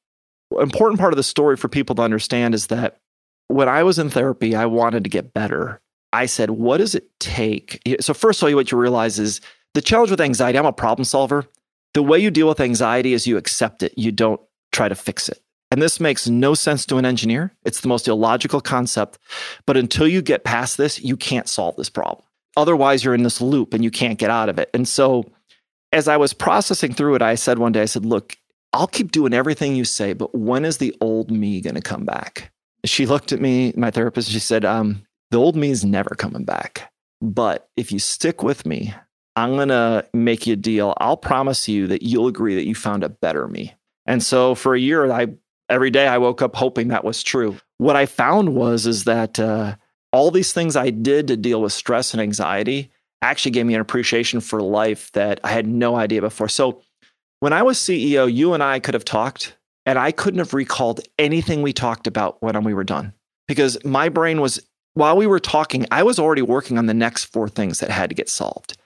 important 0.60 1.00
part 1.00 1.14
of 1.14 1.18
the 1.18 1.24
story 1.24 1.56
for 1.56 1.70
people 1.70 1.96
to 1.96 2.02
understand 2.02 2.54
is 2.54 2.68
that 2.68 3.00
when 3.48 3.70
I 3.70 3.84
was 3.84 4.00
in 4.00 4.10
therapy, 4.10 4.54
I 4.54 4.66
wanted 4.66 5.06
to 5.06 5.10
get 5.10 5.34
better. 5.34 5.82
I 6.12 6.26
said, 6.26 6.50
what 6.50 6.78
does 6.78 6.94
it 6.94 7.10
take? 7.20 7.82
So, 8.02 8.14
first 8.14 8.42
of 8.42 8.50
all, 8.50 8.56
what 8.56 8.72
you 8.72 8.78
realize 8.78 9.18
is 9.18 9.40
the 9.74 9.82
challenge 9.82 10.12
with 10.12 10.22
anxiety, 10.22 10.60
I'm 10.60 10.66
a 10.66 10.74
problem 10.74 11.06
solver. 11.06 11.46
The 11.94 12.04
way 12.04 12.20
you 12.20 12.32
deal 12.32 12.48
with 12.48 12.60
anxiety 12.60 13.14
is 13.14 13.28
you 13.28 13.38
accept 13.38 13.84
it, 13.84 13.94
you 13.98 14.12
don't 14.12 14.42
try 14.72 14.90
to 14.90 14.96
fix 14.96 15.30
it. 15.30 15.40
And 15.72 15.82
this 15.82 16.00
makes 16.00 16.28
no 16.28 16.54
sense 16.54 16.86
to 16.86 16.98
an 16.98 17.06
engineer. 17.06 17.52
It's 17.66 17.82
the 17.82 17.88
most 17.88 18.08
illogical 18.08 18.62
concept. 18.62 19.18
But 19.66 19.76
until 19.76 20.08
you 20.08 20.22
get 20.22 20.44
past 20.44 20.78
this, 20.78 21.02
you 21.02 21.18
can't 21.18 21.50
solve 21.50 21.76
this 21.78 21.90
problem. 21.90 22.26
Otherwise, 22.56 23.04
you're 23.04 23.16
in 23.16 23.24
this 23.24 23.42
loop 23.42 23.74
and 23.74 23.84
you 23.84 23.90
can't 23.90 24.20
get 24.20 24.30
out 24.30 24.50
of 24.50 24.60
it. 24.60 24.70
And 24.74 24.88
so, 24.88 25.26
as 25.92 26.08
I 26.08 26.18
was 26.18 26.34
processing 26.34 26.94
through 26.94 27.16
it, 27.16 27.22
I 27.24 27.34
said 27.36 27.58
one 27.58 27.72
day, 27.72 27.82
I 27.82 27.86
said, 27.86 28.06
Look, 28.06 28.38
I'll 28.72 28.88
keep 28.88 29.12
doing 29.12 29.34
everything 29.34 29.76
you 29.76 29.86
say, 29.86 30.14
but 30.14 30.36
when 30.36 30.66
is 30.66 30.78
the 30.78 30.96
old 31.02 31.32
me 31.32 31.62
going 31.62 31.76
to 31.76 31.82
come 31.82 32.06
back? 32.06 32.52
She 32.86 33.06
looked 33.06 33.32
at 33.32 33.42
me, 33.42 33.74
my 33.78 33.92
therapist, 33.92 34.30
she 34.30 34.40
said, 34.40 34.66
um, 34.66 35.04
The 35.32 35.38
old 35.38 35.56
me 35.56 35.70
is 35.70 35.86
never 35.86 36.16
coming 36.16 36.44
back. 36.44 36.92
But 37.22 37.70
if 37.78 37.92
you 37.92 38.00
stick 38.00 38.44
with 38.44 38.66
me, 38.66 38.94
I'm 39.36 39.56
going 39.56 39.70
to 39.70 40.08
make 40.14 40.46
you 40.46 40.54
a 40.54 40.58
deal. 40.58 40.94
I'll 40.98 41.18
promise 41.18 41.68
you 41.68 41.88
that 41.88 42.04
you'll 42.04 42.28
agree 42.28 42.56
that 42.56 42.66
you 42.66 42.76
found 42.76 43.04
a 43.04 43.10
better 43.10 43.48
me. 43.48 43.74
And 44.06 44.22
so 44.22 44.54
for 44.56 44.76
a 44.76 44.80
year, 44.80 45.12
I 45.12 45.28
every 45.70 45.90
day 45.90 46.08
I 46.08 46.18
woke 46.18 46.42
up 46.42 46.56
hoping 46.56 46.90
that 46.90 47.04
was 47.04 47.24
true. 47.24 47.58
What 47.78 47.96
I 47.96 48.06
found 48.06 48.56
was 48.56 48.86
is 48.86 49.06
that 49.06 49.40
uh, 49.40 49.76
all 50.12 50.30
these 50.30 50.54
things 50.54 50.76
I 50.76 50.90
did 50.90 51.28
to 51.28 51.38
deal 51.38 51.62
with 51.62 51.74
stress 51.74 52.14
and 52.14 52.22
anxiety 52.22 52.92
actually 53.22 53.52
gave 53.52 53.66
me 53.66 53.74
an 53.74 53.82
appreciation 53.82 54.42
for 54.42 54.62
life 54.62 55.12
that 55.14 55.40
I 55.44 55.52
had 55.52 55.66
no 55.66 55.96
idea 55.96 56.22
before. 56.22 56.50
So 56.50 56.82
when 57.40 57.54
I 57.54 57.64
was 57.64 57.80
CEO, 57.80 58.32
you 58.32 58.54
and 58.54 58.62
I 58.62 58.80
could 58.80 58.94
have 58.94 59.06
talked, 59.06 59.58
and 59.86 59.98
I 59.98 60.12
couldn't 60.12 60.40
have 60.40 60.54
recalled 60.54 61.02
anything 61.18 61.62
we 61.62 61.74
talked 61.74 62.08
about 62.08 62.42
when 62.42 62.62
we 62.64 62.74
were 62.74 62.84
done 62.84 63.14
because 63.48 63.84
my 63.84 64.10
brain 64.10 64.40
was 64.42 64.62
while 64.94 65.18
we 65.18 65.28
were 65.28 65.40
talking, 65.40 65.88
I 65.92 66.04
was 66.04 66.20
already 66.20 66.44
working 66.44 66.78
on 66.78 66.86
the 66.86 66.94
next 66.94 67.26
four 67.26 67.50
things 67.50 67.80
that 67.80 67.90
had 67.90 68.10
to 68.10 68.16
get 68.16 68.30
solved. 68.30 68.78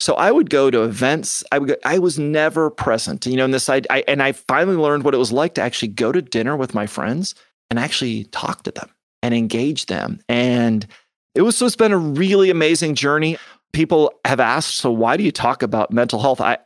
So 0.00 0.14
I 0.14 0.30
would 0.30 0.50
go 0.50 0.70
to 0.70 0.82
events. 0.82 1.44
I 1.52 1.58
would 1.58 1.68
go, 1.68 1.76
I 1.84 1.98
was 1.98 2.18
never 2.18 2.70
present, 2.70 3.26
you 3.26 3.36
know, 3.36 3.44
in 3.44 3.52
this 3.52 3.68
I, 3.68 3.82
I 3.90 4.04
and 4.08 4.22
I 4.22 4.32
finally 4.32 4.76
learned 4.76 5.04
what 5.04 5.14
it 5.14 5.18
was 5.18 5.32
like 5.32 5.54
to 5.54 5.62
actually 5.62 5.88
go 5.88 6.12
to 6.12 6.20
dinner 6.20 6.56
with 6.56 6.74
my 6.74 6.86
friends 6.86 7.34
and 7.70 7.78
actually 7.78 8.24
talk 8.24 8.64
to 8.64 8.70
them 8.70 8.90
and 9.22 9.34
engage 9.34 9.86
them. 9.86 10.20
And 10.28 10.86
it 11.34 11.42
was 11.42 11.56
so 11.56 11.66
it's 11.66 11.76
been 11.76 11.92
a 11.92 11.98
really 11.98 12.50
amazing 12.50 12.94
journey. 12.94 13.38
People 13.72 14.12
have 14.24 14.40
asked, 14.40 14.76
so 14.76 14.90
why 14.90 15.16
do 15.16 15.24
you 15.24 15.32
talk 15.32 15.62
about 15.62 15.92
mental 15.92 16.20
health? 16.20 16.40
I 16.40 16.58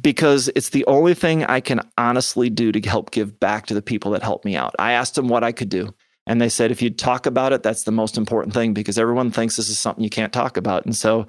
because 0.00 0.50
it's 0.54 0.70
the 0.70 0.84
only 0.86 1.14
thing 1.14 1.44
I 1.44 1.60
can 1.60 1.80
honestly 1.96 2.50
do 2.50 2.72
to 2.72 2.80
help 2.80 3.10
give 3.10 3.40
back 3.40 3.66
to 3.66 3.74
the 3.74 3.82
people 3.82 4.10
that 4.12 4.22
helped 4.22 4.44
me 4.44 4.56
out. 4.56 4.74
I 4.78 4.92
asked 4.92 5.14
them 5.14 5.28
what 5.28 5.44
I 5.44 5.52
could 5.52 5.68
do. 5.68 5.94
And 6.26 6.42
they 6.42 6.50
said, 6.50 6.70
if 6.70 6.82
you 6.82 6.90
talk 6.90 7.24
about 7.24 7.54
it, 7.54 7.62
that's 7.62 7.84
the 7.84 7.90
most 7.90 8.18
important 8.18 8.52
thing 8.52 8.74
because 8.74 8.98
everyone 8.98 9.30
thinks 9.30 9.56
this 9.56 9.70
is 9.70 9.78
something 9.78 10.04
you 10.04 10.10
can't 10.10 10.32
talk 10.32 10.58
about. 10.58 10.84
And 10.84 10.94
so 10.94 11.26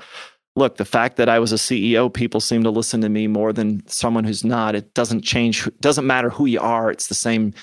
look, 0.60 0.78
the 0.78 0.86
fact 0.86 1.18
that 1.18 1.30
I 1.30 1.40
was 1.40 1.52
a 1.52 1.56
CEO, 1.56 2.14
people 2.14 2.40
seem 2.40 2.64
to 2.64 2.70
listen 2.70 3.02
to 3.02 3.10
me 3.10 3.28
more 3.28 3.52
than 3.52 3.86
someone 3.88 4.24
who's 4.24 4.44
not. 4.44 4.76
It 4.76 4.94
doesn't 4.94 5.22
change. 5.22 5.66
It 5.66 5.82
doesn't 5.82 6.06
matter 6.06 6.30
who 6.30 6.46
you 6.46 6.60
are. 6.60 6.92
It's 6.92 7.08
the 7.08 7.16
same, 7.16 7.54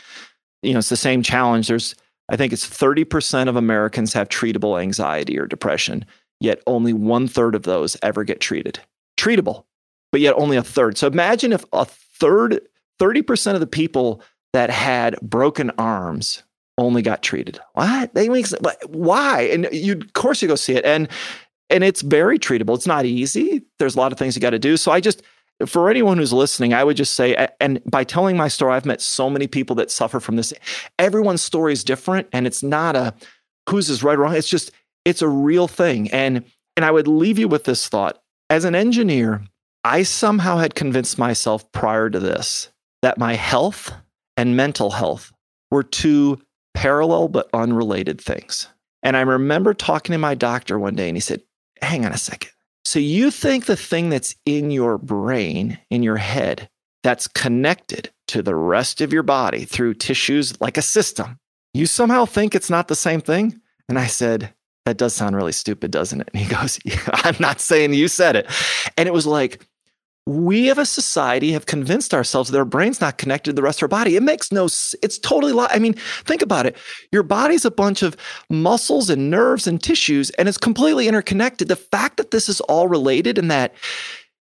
you 0.63 0.73
know, 0.73 0.81
it's 0.81 0.89
the 0.89 0.97
same 0.97 1.23
challenge. 1.23 1.69
There's, 1.69 1.95
I 2.29 2.37
think 2.37 2.53
it's 2.53 2.69
30% 2.69 3.49
of 3.49 3.55
Americans 3.55 4.13
have 4.15 4.29
treatable 4.29 4.81
anxiety 4.81 5.39
or 5.39 5.47
depression, 5.47 6.05
yet 6.41 6.61
only 6.67 6.93
one 6.93 7.29
third 7.29 7.55
of 7.55 7.63
those 7.63 7.97
ever 8.03 8.25
get 8.25 8.41
treated. 8.41 8.81
Treatable, 9.17 9.65
but 10.11 10.21
yet 10.21 10.35
only 10.37 10.57
a 10.57 10.63
third. 10.63 10.99
So 10.99 11.07
imagine 11.07 11.53
if 11.53 11.65
a 11.73 11.85
third, 11.85 12.61
30% 12.99 13.55
of 13.55 13.61
the 13.61 13.67
people 13.67 14.23
that 14.53 14.71
had 14.71 15.21
broken 15.21 15.71
arms 15.79 16.43
only 16.79 17.03
got 17.03 17.23
treated. 17.23 17.59
What? 17.75 18.15
They 18.15 18.29
why? 18.89 19.43
And 19.43 19.69
you 19.73 19.95
of 19.95 20.13
course 20.13 20.43
you 20.43 20.49
go 20.49 20.57
see 20.57 20.75
it. 20.75 20.85
And 20.85 21.09
and 21.71 21.83
it's 21.85 22.03
very 22.03 22.39
treatable. 22.39 22.75
It's 22.75 22.87
not 22.87 23.05
easy. 23.05 23.63
There's 23.79 23.97
a 23.97 23.99
lot 23.99 24.13
of 24.13 24.19
things 24.19 24.37
you 24.37 24.43
got 24.43 24.51
to 24.51 24.59
do. 24.59 24.77
So 24.77 24.93
I 24.93 25.01
just, 25.01 25.23
for 25.67 25.91
anyone 25.91 26.19
who's 26.19 26.33
listening, 26.33 26.75
I 26.75 26.85
would 26.85 26.97
just 26.97 27.15
say, 27.15 27.49
and 27.61 27.81
by 27.87 28.05
telling 28.05 28.37
my 28.37 28.49
story, 28.49 28.75
I've 28.75 28.87
met 28.87 29.01
so 29.01 29.31
many 29.31 29.47
people 29.47 29.75
that 29.77 29.91
suffer 29.91 30.21
from 30.21 30.37
this. 30.37 30.53
Everyone's 30.99 31.43
story 31.43 31.73
is 31.73 31.83
different, 31.83 32.29
and 32.33 32.47
it's 32.47 32.63
not 32.63 32.95
a 32.95 33.15
whose 33.69 33.89
is 33.89 34.03
right 34.03 34.17
or 34.17 34.23
wrong. 34.23 34.37
It's 34.37 34.49
just, 34.49 34.71
it's 35.05 35.23
a 35.23 35.29
real 35.29 35.69
thing. 35.69 36.11
And 36.11 36.45
and 36.77 36.85
I 36.85 36.91
would 36.91 37.09
leave 37.09 37.39
you 37.39 37.49
with 37.49 37.65
this 37.65 37.89
thought: 37.89 38.23
as 38.51 38.65
an 38.65 38.75
engineer, 38.75 39.43
I 39.83 40.03
somehow 40.03 40.59
had 40.59 40.75
convinced 40.75 41.19
myself 41.19 41.71
prior 41.73 42.11
to 42.11 42.21
this 42.21 42.71
that 43.03 43.19
my 43.19 43.35
health 43.35 43.93
and 44.37 44.57
mental 44.57 44.91
health 44.91 45.33
were 45.71 45.83
two 45.83 46.39
parallel 46.75 47.29
but 47.29 47.49
unrelated 47.55 48.21
things. 48.21 48.69
And 49.03 49.17
I 49.17 49.23
remember 49.23 49.73
talking 49.73 50.13
to 50.13 50.19
my 50.19 50.35
doctor 50.35 50.79
one 50.79 50.97
day, 50.97 51.09
and 51.09 51.17
he 51.17 51.21
said, 51.21 51.43
hang 51.83 52.05
on 52.05 52.13
a 52.13 52.19
second. 52.19 52.51
So 52.85 52.99
you 52.99 53.31
think 53.31 53.67
the 53.67 53.77
thing 53.77 54.11
that's 54.11 54.37
in 54.45 54.71
your 54.71 54.99
brain, 54.99 55.79
in 55.91 56.03
your 56.03 56.17
head, 56.17 56.69
that's 57.03 57.29
connected 57.29 58.11
to 58.29 58.43
the 58.43 58.55
rest 58.55 59.01
of 59.01 59.13
your 59.13 59.23
body 59.23 59.65
through 59.65 59.95
tissues 59.95 60.61
like 60.61 60.77
a 60.77 60.83
system, 60.83 61.39
you 61.75 61.87
somehow 61.87 62.25
think 62.25 62.55
it's 62.55 62.71
not 62.71 62.89
the 62.89 62.97
same 62.97 63.21
thing? 63.21 63.61
And 63.89 63.99
I 63.99 64.07
said, 64.07 64.53
that 64.87 64.97
does 64.97 65.15
sound 65.15 65.37
really 65.37 65.53
stupid, 65.53 65.91
doesn't 65.91 66.21
it? 66.21 66.31
And 66.33 66.43
he 66.43 66.49
goes, 66.55 66.79
yeah, 66.85 67.01
I'm 67.13 67.37
not 67.41 67.61
saying 67.61 67.93
you 67.93 68.09
said 68.09 68.37
it. 68.37 68.47
And 68.97 69.09
it 69.09 69.13
was 69.13 69.27
like, 69.27 69.67
we 70.27 70.71
of 70.71 70.79
a 70.79 70.85
society 70.85 71.53
have 71.53 71.67
convinced 71.67 72.13
ourselves 72.13 72.51
that 72.51 72.59
our 72.59 72.65
brain's 72.65 73.01
not 73.01 73.17
connected 73.17 73.53
to 73.53 73.55
the 73.55 73.63
rest 73.63 73.79
of 73.79 73.85
our 73.85 73.89
body. 73.89 74.17
It 74.17 74.25
makes 74.25 74.51
no, 74.51 74.65
it's 74.65 75.19
totally, 75.19 75.53
li- 75.53 75.69
I 75.71 75.79
mean, 75.79 75.95
think 76.25 76.43
about 76.43 76.67
it. 76.67 76.77
Your 77.13 77.23
body's 77.23 77.65
a 77.65 77.71
bunch 77.71 78.03
of 78.03 78.17
muscles 78.51 79.09
and 79.09 79.31
nerves 79.31 79.69
and 79.69 79.81
tissues, 79.81 80.31
and 80.31 80.49
it's 80.49 80.59
completely 80.59 81.07
interconnected. 81.07 81.69
The 81.69 81.77
fact 81.77 82.17
that 82.17 82.33
this 82.33 82.49
is 82.49 82.61
all 82.63 82.89
related 82.89 83.39
and 83.39 83.51
that 83.53 83.73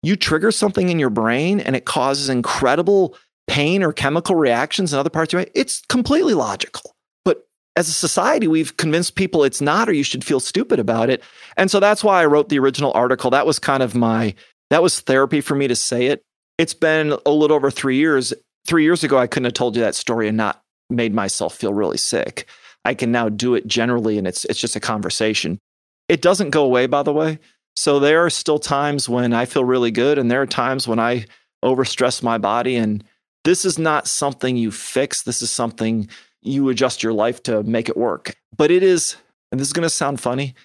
you 0.03 0.17
trigger 0.17 0.51
something 0.51 0.89
in 0.89 0.99
your 0.99 1.09
brain 1.09 1.61
and 1.61 1.75
it 1.75 1.85
causes 1.85 2.27
incredible 2.27 3.15
pain 3.47 3.81
or 3.81 3.93
chemical 3.93 4.35
reactions 4.35 4.91
in 4.91 4.99
other 4.99 5.09
parts 5.09 5.29
of 5.29 5.39
your 5.39 5.45
body, 5.45 5.51
it's 5.55 5.81
completely 5.87 6.33
logical. 6.33 6.95
But 7.23 7.47
as 7.75 7.87
a 7.87 7.93
society, 7.93 8.47
we've 8.47 8.75
convinced 8.75 9.15
people 9.15 9.43
it's 9.43 9.61
not, 9.61 9.87
or 9.87 9.93
you 9.93 10.03
should 10.03 10.25
feel 10.25 10.39
stupid 10.41 10.79
about 10.79 11.09
it. 11.09 11.23
And 11.55 11.71
so 11.71 11.79
that's 11.79 12.03
why 12.03 12.21
I 12.21 12.25
wrote 12.25 12.49
the 12.49 12.59
original 12.59 12.91
article. 12.93 13.29
That 13.29 13.45
was 13.45 13.57
kind 13.59 13.83
of 13.83 13.95
my, 13.95 14.35
that 14.71 14.81
was 14.81 15.01
therapy 15.01 15.41
for 15.41 15.53
me 15.53 15.67
to 15.67 15.75
say 15.75 16.07
it. 16.07 16.23
It's 16.57 16.73
been 16.73 17.13
a 17.25 17.29
little 17.29 17.55
over 17.55 17.69
three 17.69 17.97
years. 17.97 18.33
Three 18.65 18.83
years 18.83 19.03
ago, 19.03 19.17
I 19.17 19.27
couldn't 19.27 19.45
have 19.45 19.53
told 19.53 19.75
you 19.75 19.81
that 19.81 19.95
story 19.95 20.27
and 20.27 20.37
not 20.37 20.63
made 20.89 21.13
myself 21.13 21.55
feel 21.55 21.73
really 21.73 21.97
sick. 21.97 22.47
I 22.85 22.93
can 22.93 23.11
now 23.11 23.27
do 23.27 23.53
it 23.53 23.67
generally, 23.67 24.17
and 24.17 24.25
it's 24.25 24.45
it's 24.45 24.59
just 24.59 24.75
a 24.75 24.79
conversation. 24.79 25.59
It 26.07 26.21
doesn't 26.21 26.51
go 26.51 26.63
away, 26.63 26.87
by 26.87 27.03
the 27.03 27.13
way. 27.13 27.39
So 27.75 27.99
there 27.99 28.23
are 28.25 28.29
still 28.29 28.59
times 28.59 29.09
when 29.09 29.33
I 29.33 29.45
feel 29.45 29.65
really 29.65 29.91
good, 29.91 30.17
and 30.17 30.31
there 30.31 30.41
are 30.41 30.47
times 30.47 30.87
when 30.87 30.99
I 30.99 31.25
overstress 31.63 32.23
my 32.23 32.37
body. 32.37 32.75
And 32.75 33.03
this 33.43 33.65
is 33.65 33.77
not 33.77 34.07
something 34.07 34.55
you 34.55 34.71
fix. 34.71 35.23
This 35.23 35.41
is 35.41 35.51
something 35.51 36.07
you 36.41 36.69
adjust 36.69 37.03
your 37.03 37.13
life 37.13 37.43
to 37.43 37.63
make 37.63 37.89
it 37.89 37.97
work. 37.97 38.35
But 38.55 38.71
it 38.71 38.83
is, 38.83 39.15
and 39.51 39.59
this 39.59 39.67
is 39.67 39.73
going 39.73 39.83
to 39.83 39.89
sound 39.89 40.21
funny, 40.21 40.55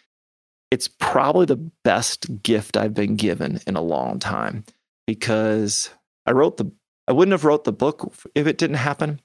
it's 0.77 0.89
probably 0.89 1.47
the 1.47 1.71
best 1.85 2.43
gift 2.43 2.77
I've 2.77 2.93
been 2.93 3.17
given 3.17 3.61
in 3.67 3.77
a 3.77 3.81
long 3.81 4.19
time 4.19 4.63
because 5.07 5.89
I 6.27 6.33
wrote 6.33 6.59
the 6.59 6.71
I 7.09 7.13
wouldn't 7.13 7.33
have 7.33 7.47
wrote 7.47 7.65
the 7.65 7.73
book 7.73 8.13
if 8.35 8.47
it 8.47 8.59
didn't 8.59 8.77
happen. 8.77 9.23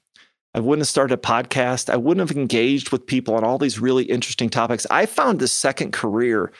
I 0.54 0.60
wouldn't 0.60 0.80
have 0.80 0.88
started 0.88 1.12
a 1.12 1.20
podcast. 1.20 1.90
I 1.90 1.96
wouldn't 1.96 2.26
have 2.26 2.34
engaged 2.34 2.90
with 2.90 3.06
people 3.06 3.34
on 3.34 3.44
all 3.44 3.58
these 3.58 3.78
really 3.78 4.04
interesting 4.04 4.48
topics. 4.48 4.86
I 4.90 5.04
found 5.04 5.40
this 5.40 5.52
second 5.52 5.92
career 5.92 6.52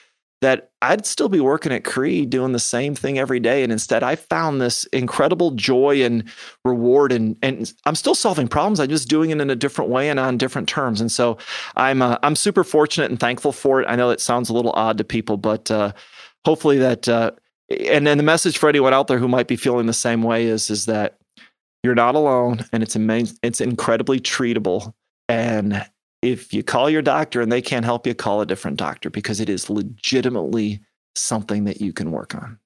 that 0.42 0.70
I'd 0.82 1.06
still 1.06 1.28
be 1.28 1.38
working 1.38 1.70
at 1.70 1.84
Cree 1.84 2.26
doing 2.26 2.50
the 2.50 2.58
same 2.58 2.96
thing 2.96 3.16
every 3.16 3.38
day. 3.38 3.62
And 3.62 3.70
instead, 3.70 4.02
I 4.02 4.16
found 4.16 4.60
this 4.60 4.84
incredible 4.86 5.52
joy 5.52 6.02
and 6.02 6.24
reward. 6.64 7.12
And, 7.12 7.36
and 7.42 7.72
I'm 7.86 7.94
still 7.94 8.16
solving 8.16 8.48
problems. 8.48 8.80
I'm 8.80 8.88
just 8.88 9.08
doing 9.08 9.30
it 9.30 9.40
in 9.40 9.50
a 9.50 9.56
different 9.56 9.90
way 9.90 10.10
and 10.10 10.18
on 10.18 10.38
different 10.38 10.68
terms. 10.68 11.00
And 11.00 11.10
so 11.10 11.38
I'm, 11.76 12.02
uh, 12.02 12.18
I'm 12.24 12.34
super 12.34 12.64
fortunate 12.64 13.08
and 13.10 13.20
thankful 13.20 13.52
for 13.52 13.80
it. 13.80 13.86
I 13.88 13.94
know 13.94 14.10
it 14.10 14.20
sounds 14.20 14.50
a 14.50 14.52
little 14.52 14.72
odd 14.72 14.98
to 14.98 15.04
people, 15.04 15.36
but 15.36 15.70
uh, 15.70 15.92
hopefully 16.44 16.78
that, 16.78 17.08
uh, 17.08 17.30
and 17.70 18.04
then 18.04 18.18
the 18.18 18.24
message 18.24 18.58
for 18.58 18.68
anyone 18.68 18.92
out 18.92 19.06
there 19.06 19.18
who 19.18 19.28
might 19.28 19.46
be 19.46 19.56
feeling 19.56 19.86
the 19.86 19.92
same 19.92 20.24
way 20.24 20.46
is, 20.46 20.70
is 20.70 20.86
that 20.86 21.18
you're 21.84 21.94
not 21.94 22.16
alone 22.16 22.64
and 22.72 22.82
it's 22.82 22.96
amazing. 22.96 23.38
It's 23.44 23.60
incredibly 23.60 24.18
treatable. 24.18 24.92
And 25.28 25.86
if 26.22 26.54
you 26.54 26.62
call 26.62 26.88
your 26.88 27.02
doctor 27.02 27.40
and 27.40 27.50
they 27.50 27.60
can't 27.60 27.84
help 27.84 28.06
you, 28.06 28.14
call 28.14 28.40
a 28.40 28.46
different 28.46 28.78
doctor 28.78 29.10
because 29.10 29.40
it 29.40 29.48
is 29.48 29.68
legitimately 29.68 30.80
something 31.16 31.64
that 31.64 31.80
you 31.80 31.92
can 31.92 32.12
work 32.12 32.34
on. 32.34 32.58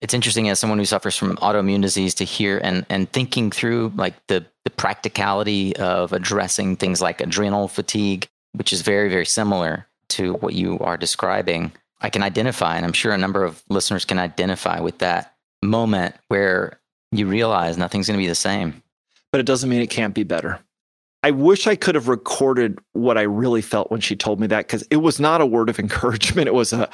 It's 0.00 0.14
interesting 0.14 0.48
as 0.48 0.58
someone 0.58 0.78
who 0.78 0.84
suffers 0.84 1.16
from 1.16 1.36
autoimmune 1.36 1.82
disease 1.82 2.14
to 2.14 2.24
hear 2.24 2.58
and 2.58 2.84
and 2.88 3.10
thinking 3.12 3.52
through 3.52 3.92
like 3.94 4.14
the 4.26 4.44
the 4.64 4.70
practicality 4.70 5.76
of 5.76 6.12
addressing 6.12 6.76
things 6.76 7.00
like 7.00 7.20
adrenal 7.20 7.68
fatigue, 7.68 8.26
which 8.52 8.72
is 8.72 8.82
very 8.82 9.08
very 9.08 9.26
similar 9.26 9.86
to 10.08 10.34
what 10.34 10.54
you 10.54 10.78
are 10.80 10.96
describing. 10.96 11.70
I 12.00 12.10
can 12.10 12.24
identify, 12.24 12.76
and 12.76 12.84
I'm 12.84 12.92
sure 12.92 13.12
a 13.12 13.18
number 13.18 13.44
of 13.44 13.62
listeners 13.68 14.04
can 14.04 14.18
identify 14.18 14.80
with 14.80 14.98
that 14.98 15.36
moment 15.62 16.16
where 16.26 16.80
you 17.12 17.26
realize 17.26 17.78
nothing's 17.78 18.08
going 18.08 18.18
to 18.18 18.22
be 18.22 18.28
the 18.28 18.34
same. 18.34 18.82
But 19.30 19.40
it 19.40 19.46
doesn't 19.46 19.70
mean 19.70 19.82
it 19.82 19.90
can't 19.90 20.14
be 20.14 20.24
better. 20.24 20.58
I 21.22 21.30
wish 21.30 21.66
I 21.66 21.76
could 21.76 21.94
have 21.94 22.08
recorded 22.08 22.78
what 22.92 23.16
I 23.16 23.22
really 23.22 23.62
felt 23.62 23.90
when 23.90 24.00
she 24.00 24.16
told 24.16 24.40
me 24.40 24.46
that 24.48 24.66
because 24.66 24.82
it 24.90 24.96
was 24.96 25.20
not 25.20 25.40
a 25.40 25.46
word 25.46 25.68
of 25.68 25.78
encouragement. 25.78 26.48
It 26.48 26.54
was 26.54 26.72
a, 26.72 26.88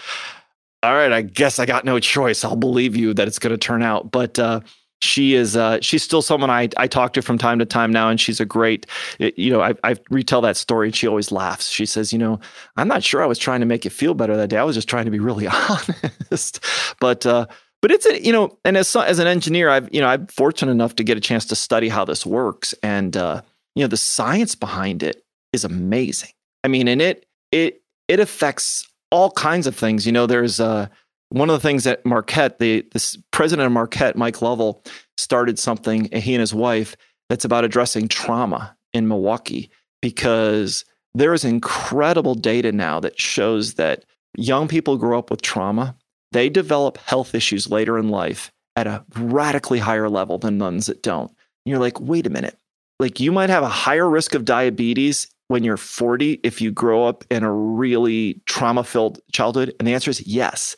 all 0.82 0.94
right, 0.94 1.12
I 1.12 1.22
guess 1.22 1.58
I 1.58 1.66
got 1.66 1.84
no 1.84 1.98
choice. 1.98 2.44
I'll 2.44 2.56
believe 2.56 2.94
you 2.94 3.14
that 3.14 3.26
it's 3.26 3.38
going 3.38 3.52
to 3.52 3.58
turn 3.58 3.82
out. 3.82 4.10
But 4.10 4.38
uh, 4.38 4.60
she 5.00 5.34
is, 5.34 5.56
uh, 5.56 5.78
she's 5.80 6.02
still 6.02 6.22
someone 6.22 6.50
I, 6.50 6.68
I 6.76 6.86
talk 6.86 7.14
to 7.14 7.22
from 7.22 7.38
time 7.38 7.58
to 7.58 7.64
time 7.64 7.90
now, 7.90 8.10
and 8.10 8.20
she's 8.20 8.38
a 8.38 8.44
great, 8.44 8.86
you 9.18 9.50
know, 9.50 9.62
I, 9.62 9.74
I 9.82 9.96
retell 10.10 10.42
that 10.42 10.56
story 10.56 10.88
and 10.88 10.94
she 10.94 11.06
always 11.06 11.32
laughs. 11.32 11.68
She 11.68 11.86
says, 11.86 12.12
you 12.12 12.18
know, 12.18 12.38
I'm 12.76 12.88
not 12.88 13.02
sure 13.02 13.22
I 13.22 13.26
was 13.26 13.38
trying 13.38 13.60
to 13.60 13.66
make 13.66 13.84
you 13.84 13.90
feel 13.90 14.14
better 14.14 14.36
that 14.36 14.48
day. 14.48 14.58
I 14.58 14.64
was 14.64 14.76
just 14.76 14.88
trying 14.88 15.06
to 15.06 15.10
be 15.10 15.20
really 15.20 15.46
honest. 15.70 16.62
but, 17.00 17.24
uh, 17.24 17.46
but 17.80 17.92
it's 17.92 18.06
a 18.06 18.20
you 18.20 18.32
know 18.32 18.58
and 18.64 18.76
as 18.76 18.94
as 18.96 19.20
an 19.20 19.28
engineer 19.28 19.68
i've 19.68 19.88
you 19.94 20.00
know 20.00 20.08
i'm 20.08 20.26
fortunate 20.26 20.72
enough 20.72 20.96
to 20.96 21.04
get 21.04 21.16
a 21.16 21.20
chance 21.20 21.44
to 21.46 21.54
study 21.54 21.88
how 21.88 22.04
this 22.04 22.26
works 22.26 22.74
and 22.82 23.16
uh 23.16 23.40
you 23.78 23.84
know 23.84 23.88
the 23.88 23.96
science 23.96 24.54
behind 24.54 25.02
it 25.02 25.24
is 25.52 25.64
amazing. 25.64 26.30
I 26.64 26.68
mean 26.68 26.88
and 26.88 27.00
it 27.00 27.26
it 27.52 27.82
it 28.08 28.20
affects 28.20 28.90
all 29.10 29.30
kinds 29.30 29.66
of 29.66 29.76
things. 29.76 30.04
You 30.04 30.12
know 30.12 30.26
there's 30.26 30.60
uh 30.60 30.88
one 31.30 31.48
of 31.50 31.54
the 31.54 31.66
things 31.66 31.84
that 31.84 32.04
marquette 32.04 32.58
the 32.58 32.86
this 32.92 33.16
president 33.30 33.66
of 33.66 33.72
marquette 33.72 34.16
mike 34.16 34.40
lovell 34.40 34.82
started 35.18 35.58
something 35.58 36.08
he 36.10 36.34
and 36.34 36.40
his 36.40 36.54
wife 36.54 36.96
that's 37.28 37.44
about 37.44 37.64
addressing 37.64 38.08
trauma 38.08 38.74
in 38.94 39.06
milwaukee 39.06 39.70
because 40.00 40.84
there 41.14 41.34
is 41.34 41.44
incredible 41.44 42.34
data 42.34 42.72
now 42.72 43.00
that 43.00 43.20
shows 43.20 43.74
that 43.74 44.04
young 44.36 44.68
people 44.68 44.96
grow 44.96 45.18
up 45.18 45.30
with 45.30 45.42
trauma. 45.42 45.96
They 46.32 46.48
develop 46.48 46.98
health 46.98 47.34
issues 47.34 47.70
later 47.70 47.98
in 47.98 48.08
life 48.08 48.52
at 48.76 48.86
a 48.86 49.04
radically 49.16 49.78
higher 49.78 50.08
level 50.08 50.38
than 50.38 50.58
ones 50.58 50.86
that 50.86 51.02
don't. 51.02 51.30
And 51.30 51.36
you're 51.66 51.80
like, 51.80 52.00
wait 52.00 52.26
a 52.26 52.30
minute, 52.30 52.58
like 52.98 53.20
you 53.20 53.32
might 53.32 53.50
have 53.50 53.62
a 53.62 53.68
higher 53.68 54.08
risk 54.08 54.34
of 54.34 54.44
diabetes 54.44 55.28
when 55.48 55.64
you're 55.64 55.76
40 55.76 56.40
if 56.42 56.60
you 56.60 56.70
grow 56.70 57.04
up 57.04 57.24
in 57.30 57.42
a 57.42 57.52
really 57.52 58.40
trauma 58.46 58.84
filled 58.84 59.20
childhood? 59.32 59.74
And 59.78 59.86
the 59.86 59.94
answer 59.94 60.10
is 60.10 60.26
yes. 60.26 60.76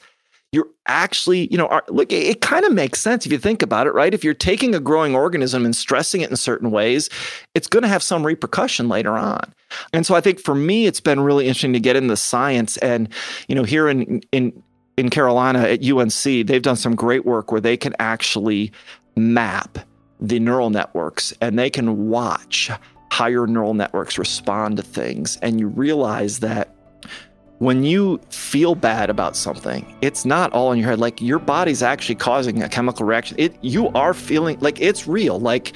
You're 0.53 0.69
actually, 0.87 1.47
you 1.53 1.57
know, 1.57 1.69
are, 1.69 1.85
look, 1.89 2.13
it, 2.13 2.27
it 2.27 2.41
kind 2.41 2.65
of 2.65 2.73
makes 2.73 3.01
sense 3.01 3.25
if 3.25 3.31
you 3.31 3.39
think 3.39 3.63
about 3.63 3.87
it, 3.87 3.95
right? 3.95 4.13
If 4.13 4.25
you're 4.25 4.35
taking 4.35 4.75
a 4.75 4.81
growing 4.81 5.15
organism 5.15 5.65
and 5.65 5.75
stressing 5.77 6.23
it 6.23 6.31
in 6.31 6.37
certain 6.37 6.73
ways, 6.73 7.09
it's 7.55 7.69
going 7.69 7.85
to 7.85 7.89
have 7.89 8.03
some 8.03 8.27
repercussion 8.27 8.89
later 8.89 9.13
on. 9.13 9.55
And 9.93 10.05
so 10.05 10.17
I 10.17 10.21
think 10.21 10.41
for 10.41 10.57
me, 10.57 10.87
it's 10.87 11.01
been 11.01 11.21
really 11.21 11.47
interesting 11.47 11.73
to 11.75 11.81
get 11.81 11.95
into 11.95 12.09
the 12.09 12.17
science. 12.17 12.77
And, 12.79 13.09
you 13.47 13.55
know, 13.55 13.63
here 13.63 13.89
in, 13.89 14.21
in, 14.33 14.61
in 14.97 15.09
Carolina 15.09 15.61
at 15.61 15.89
UNC, 15.89 16.23
they've 16.23 16.63
done 16.63 16.75
some 16.75 16.97
great 16.97 17.25
work 17.25 17.53
where 17.53 17.61
they 17.61 17.77
can 17.77 17.95
actually 18.01 18.73
map 19.15 19.79
the 20.21 20.39
neural 20.39 20.71
networks 20.71 21.33
and 21.41 21.59
they 21.59 21.71
can 21.71 22.09
watch 22.09 22.71
how 23.11 23.27
your 23.27 23.47
neural 23.47 23.75
networks 23.75 24.19
respond 24.19 24.77
to 24.77 24.83
things. 24.83 25.39
And 25.43 25.59
you 25.59 25.69
realize 25.69 26.41
that 26.41 26.75
when 27.59 27.85
you 27.85 28.19
feel 28.31 28.75
bad 28.75 29.11
about 29.11 29.37
something, 29.37 29.95
it's 30.01 30.25
not 30.25 30.53
all 30.53 30.73
in 30.73 30.79
your 30.79 30.89
head. 30.89 30.99
Like 30.99 31.21
your 31.21 31.39
body's 31.39 31.83
actually 31.83 32.15
causing 32.15 32.63
a 32.63 32.69
chemical 32.69 33.05
reaction. 33.05 33.37
It 33.39 33.55
you 33.63 33.89
are 33.89 34.15
feeling 34.15 34.59
like 34.61 34.81
it's 34.81 35.07
real. 35.07 35.39
Like 35.39 35.75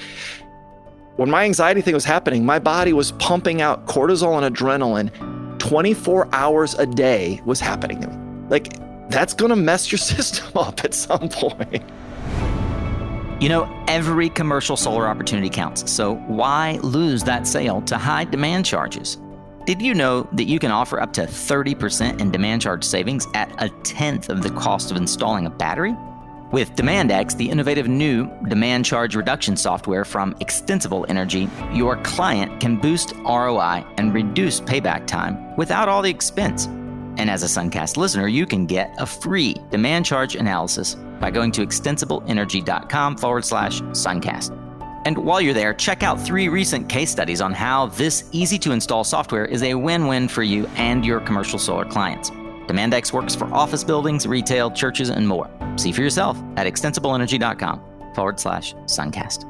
when 1.17 1.29
my 1.29 1.43
anxiety 1.45 1.81
thing 1.81 1.93
was 1.93 2.05
happening, 2.05 2.45
my 2.45 2.59
body 2.59 2.91
was 2.93 3.11
pumping 3.13 3.61
out 3.61 3.85
cortisol 3.85 4.41
and 4.41 4.55
adrenaline 4.55 5.11
24 5.59 6.27
hours 6.33 6.73
a 6.75 6.85
day 6.85 7.41
was 7.45 7.59
happening. 7.59 8.01
to 8.01 8.07
me. 8.07 8.47
Like 8.49 8.73
that's 9.09 9.33
going 9.33 9.49
to 9.49 9.55
mess 9.55 9.91
your 9.91 9.99
system 10.13 10.57
up 10.57 10.83
at 10.83 10.93
some 10.93 11.29
point. 11.29 11.83
You 13.41 13.49
know, 13.49 13.83
every 13.89 14.29
commercial 14.29 14.77
solar 14.77 15.09
opportunity 15.09 15.49
counts, 15.49 15.91
so 15.91 16.15
why 16.27 16.79
lose 16.83 17.21
that 17.23 17.45
sale 17.45 17.81
to 17.81 17.97
high 17.97 18.23
demand 18.23 18.65
charges? 18.65 19.17
Did 19.65 19.81
you 19.81 19.93
know 19.93 20.25
that 20.31 20.45
you 20.45 20.57
can 20.57 20.71
offer 20.71 21.01
up 21.01 21.11
to 21.13 21.23
30% 21.23 22.21
in 22.21 22.31
demand 22.31 22.61
charge 22.61 22.85
savings 22.85 23.27
at 23.33 23.51
a 23.61 23.67
tenth 23.83 24.29
of 24.29 24.41
the 24.41 24.51
cost 24.51 24.89
of 24.89 24.95
installing 24.95 25.47
a 25.47 25.49
battery? 25.49 25.93
With 26.53 26.75
DemandX, 26.75 27.35
the 27.35 27.49
innovative 27.49 27.89
new 27.89 28.31
demand 28.47 28.85
charge 28.85 29.17
reduction 29.17 29.57
software 29.57 30.05
from 30.05 30.33
Extensible 30.39 31.05
Energy, 31.09 31.49
your 31.73 31.97
client 32.03 32.61
can 32.61 32.77
boost 32.77 33.13
ROI 33.25 33.83
and 33.97 34.13
reduce 34.13 34.61
payback 34.61 35.07
time 35.07 35.57
without 35.57 35.89
all 35.89 36.01
the 36.01 36.09
expense. 36.09 36.69
And 37.17 37.29
as 37.29 37.43
a 37.43 37.45
Suncast 37.45 37.97
listener, 37.97 38.27
you 38.27 38.45
can 38.45 38.65
get 38.65 38.93
a 38.97 39.05
free 39.05 39.55
demand 39.71 40.05
charge 40.05 40.35
analysis 40.35 40.95
by 41.19 41.31
going 41.31 41.51
to 41.53 41.65
extensibleenergy.com 41.65 43.17
forward 43.17 43.45
slash 43.45 43.81
Suncast. 43.81 44.61
And 45.05 45.17
while 45.19 45.39
you're 45.39 45.53
there, 45.53 45.73
check 45.73 46.01
out 46.01 46.19
three 46.19 46.47
recent 46.47 46.89
case 46.89 47.11
studies 47.11 47.39
on 47.39 47.53
how 47.53 47.87
this 47.87 48.27
easy 48.31 48.57
to 48.59 48.71
install 48.71 49.03
software 49.03 49.45
is 49.45 49.61
a 49.61 49.75
win 49.75 50.07
win 50.07 50.27
for 50.27 50.41
you 50.41 50.65
and 50.75 51.05
your 51.05 51.19
commercial 51.19 51.59
solar 51.59 51.85
clients. 51.85 52.31
DemandX 52.65 53.13
works 53.13 53.35
for 53.35 53.45
office 53.53 53.83
buildings, 53.83 54.25
retail, 54.25 54.71
churches, 54.71 55.09
and 55.09 55.27
more. 55.27 55.47
See 55.75 55.91
for 55.91 56.01
yourself 56.01 56.37
at 56.57 56.65
extensibleenergy.com 56.65 58.13
forward 58.15 58.39
slash 58.39 58.73
Suncast. 58.85 59.45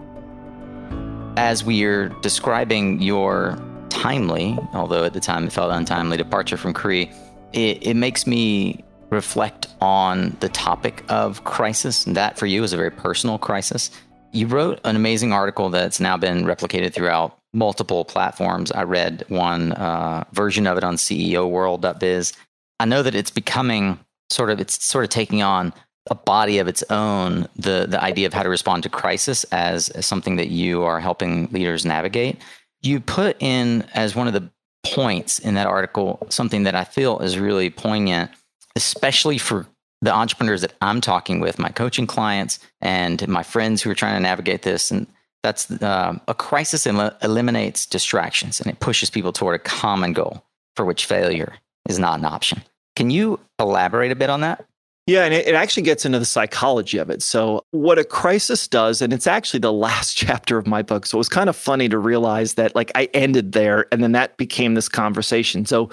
As 1.38 1.64
we're 1.64 2.10
describing 2.22 3.02
your 3.02 3.58
timely, 3.90 4.58
although 4.74 5.06
at 5.06 5.14
the 5.14 5.20
time 5.22 5.46
it 5.46 5.54
felt 5.54 5.72
untimely, 5.72 6.18
departure 6.18 6.58
from 6.58 6.74
Cree, 6.74 7.12
it, 7.56 7.88
it 7.88 7.94
makes 7.96 8.28
me 8.28 8.84
reflect 9.10 9.68
on 9.82 10.36
the 10.42 10.50
topic 10.50 11.04
of 11.10 11.44
crisis. 11.44 12.06
And 12.06 12.16
that 12.16 12.38
for 12.38 12.46
you 12.46 12.64
is 12.64 12.74
a 12.74 12.78
very 12.78 12.92
personal 12.92 13.38
crisis. 13.38 13.90
You 14.32 14.48
wrote 14.48 14.80
an 14.84 14.96
amazing 14.96 15.32
article 15.32 15.70
that's 15.70 16.00
now 16.00 16.18
been 16.18 16.44
replicated 16.44 16.94
throughout 16.94 17.38
multiple 17.54 18.04
platforms. 18.04 18.72
I 18.72 18.84
read 18.84 19.24
one 19.30 19.72
uh, 19.72 20.26
version 20.34 20.68
of 20.68 20.78
it 20.78 20.84
on 20.84 20.98
CEO 20.98 21.50
World.biz. 21.50 22.34
I 22.80 22.86
know 22.86 23.02
that 23.02 23.16
it's 23.16 23.32
becoming 23.32 23.98
sort 24.30 24.50
of 24.50 24.60
it's 24.60 24.84
sort 24.84 25.06
of 25.06 25.10
taking 25.10 25.42
on 25.42 25.74
a 26.10 26.16
body 26.16 26.58
of 26.58 26.68
its 26.68 26.84
own. 26.90 27.48
The 27.56 27.86
the 27.88 28.04
idea 28.04 28.28
of 28.28 28.34
how 28.34 28.44
to 28.44 28.50
respond 28.50 28.84
to 28.84 28.90
crisis 28.90 29.46
as, 29.46 29.88
as 29.90 30.06
something 30.06 30.36
that 30.36 30.50
you 30.50 30.84
are 30.84 31.00
helping 31.00 31.48
leaders 31.52 31.86
navigate. 31.86 32.42
You 32.82 33.00
put 33.00 33.42
in 33.42 33.86
as 33.94 34.16
one 34.16 34.28
of 34.28 34.34
the 34.34 34.50
points 34.94 35.40
in 35.40 35.56
that 35.56 35.68
article, 35.68 36.26
something 36.30 36.64
that 36.64 36.76
I 36.76 36.84
feel 36.84 37.20
is 37.20 37.38
really 37.38 37.70
poignant, 37.70 38.32
especially 38.76 39.38
for 39.38 39.66
the 40.02 40.14
entrepreneurs 40.14 40.62
that 40.62 40.74
I'm 40.82 41.02
talking 41.02 41.40
with, 41.40 41.58
my 41.58 41.70
coaching 41.70 42.08
clients 42.08 42.60
and 42.82 43.28
my 43.28 43.44
friends 43.44 43.82
who 43.82 43.90
are 43.90 43.96
trying 43.96 44.16
to 44.16 44.22
navigate 44.22 44.62
this. 44.62 44.92
And 44.92 45.08
that's 45.44 45.70
uh, 45.72 46.18
a 46.28 46.34
crisis 46.34 46.86
el- 46.88 47.16
eliminates 47.22 47.86
distractions 47.86 48.60
and 48.60 48.70
it 48.72 48.80
pushes 48.80 49.10
people 49.10 49.32
toward 49.34 49.56
a 49.56 49.60
common 49.60 50.14
goal 50.14 50.44
for 50.76 50.86
which 50.86 51.06
failure 51.06 51.56
is 51.88 52.00
not 52.00 52.20
an 52.20 52.26
option. 52.26 52.62
Can 52.96 53.10
you 53.10 53.40
elaborate 53.60 54.12
a 54.12 54.16
bit 54.16 54.30
on 54.30 54.42
that? 54.42 54.66
Yeah, 55.08 55.24
and 55.24 55.36
it, 55.36 55.54
actually 55.54 55.84
gets 55.84 56.04
into 56.04 56.18
the 56.18 56.26
psychology 56.26 56.98
of 56.98 57.12
it. 57.12 57.22
So, 57.22 57.64
what 57.70 58.00
a 58.00 58.04
crisis 58.04 58.68
does, 58.68 59.04
and 59.04 59.14
it's 59.14 59.28
actually 59.28 59.60
the 59.60 59.74
last 59.88 60.18
chapter 60.18 60.58
of 60.58 60.66
my 60.66 60.82
book. 60.82 61.06
So, 61.06 61.18
it 61.18 61.20
was 61.20 61.30
kind 61.30 61.48
of 61.48 61.56
funny 61.56 61.88
to 61.90 62.00
realize 62.00 62.56
that, 62.56 62.76
like, 62.76 62.92
I 62.96 63.06
ended 63.14 63.52
there 63.52 63.86
and 63.92 64.04
then 64.04 64.14
that 64.14 64.38
became 64.38 64.74
this 64.74 64.90
conversation. 64.90 65.66
So, 65.66 65.92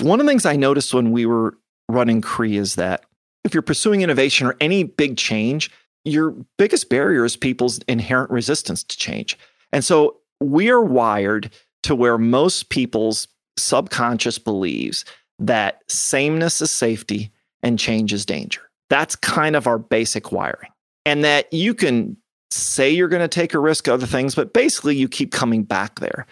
one 0.00 0.20
of 0.20 0.26
the 0.26 0.30
things 0.30 0.44
I 0.44 0.56
noticed 0.56 0.92
when 0.92 1.10
we 1.10 1.24
were 1.24 1.56
running 1.88 2.20
Cree 2.20 2.56
is 2.56 2.74
that 2.74 3.06
if 3.44 3.54
you're 3.54 3.62
pursuing 3.62 4.02
innovation 4.02 4.46
or 4.46 4.56
any 4.60 4.84
big 4.84 5.16
change, 5.16 5.70
your 6.04 6.34
biggest 6.58 6.90
barrier 6.90 7.24
is 7.24 7.36
people's 7.36 7.78
inherent 7.88 8.30
resistance 8.30 8.82
to 8.84 8.96
change. 8.98 9.38
And 9.72 9.82
so, 9.82 10.18
we 10.40 10.68
are 10.68 10.82
wired 10.82 11.50
to 11.84 11.94
where 11.94 12.18
most 12.18 12.68
people's 12.68 13.26
subconscious 13.56 14.38
believes 14.38 15.06
that 15.38 15.80
sameness 15.88 16.60
is 16.60 16.70
safety 16.70 17.30
and 17.64 17.78
change 17.78 18.12
is 18.12 18.24
danger. 18.24 18.60
That's 18.90 19.16
kind 19.16 19.56
of 19.56 19.66
our 19.66 19.78
basic 19.78 20.30
wiring. 20.30 20.70
And 21.04 21.24
that 21.24 21.52
you 21.52 21.74
can 21.74 22.16
say 22.50 22.90
you're 22.90 23.08
going 23.08 23.22
to 23.22 23.28
take 23.28 23.54
a 23.54 23.58
risk, 23.58 23.88
other 23.88 24.06
things, 24.06 24.34
but 24.34 24.52
basically 24.52 24.94
you 24.94 25.08
keep 25.08 25.32
coming 25.32 25.64
back 25.64 25.98
there. 25.98 26.26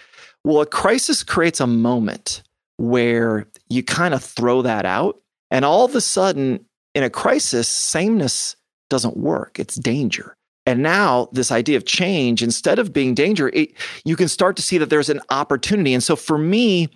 Well, 0.45 0.61
a 0.61 0.67
crisis 0.67 1.25
creates 1.25 1.59
a 1.59 1.67
moment 1.67 2.43
where 2.77 3.49
you 3.69 3.83
kind 3.83 4.15
of 4.15 4.23
throw 4.23 4.63
that 4.63 4.85
out. 4.85 5.21
And 5.51 5.65
all 5.65 5.85
of 5.85 5.95
a 5.95 6.01
sudden, 6.01 6.65
in 6.95 7.03
a 7.03 7.11
crisis, 7.11 7.69
sameness 7.69 8.57
doesn't 8.91 9.17
work, 9.17 9.59
it's 9.59 9.77
danger. 9.77 10.37
And 10.65 10.83
now, 10.83 11.29
this 11.33 11.51
idea 11.51 11.77
of 11.77 11.87
change, 11.87 12.41
instead 12.41 12.79
of 12.79 12.93
being 12.93 13.15
danger, 13.15 13.49
it, 13.49 13.73
you 14.05 14.15
can 14.15 14.29
start 14.29 14.55
to 14.57 14.63
see 14.63 14.79
that 14.79 14.91
there's 14.91 15.09
an 15.09 15.21
opportunity. 15.31 15.93
And 15.93 16.03
so, 16.03 16.15
for 16.15 16.39
me, 16.39 16.89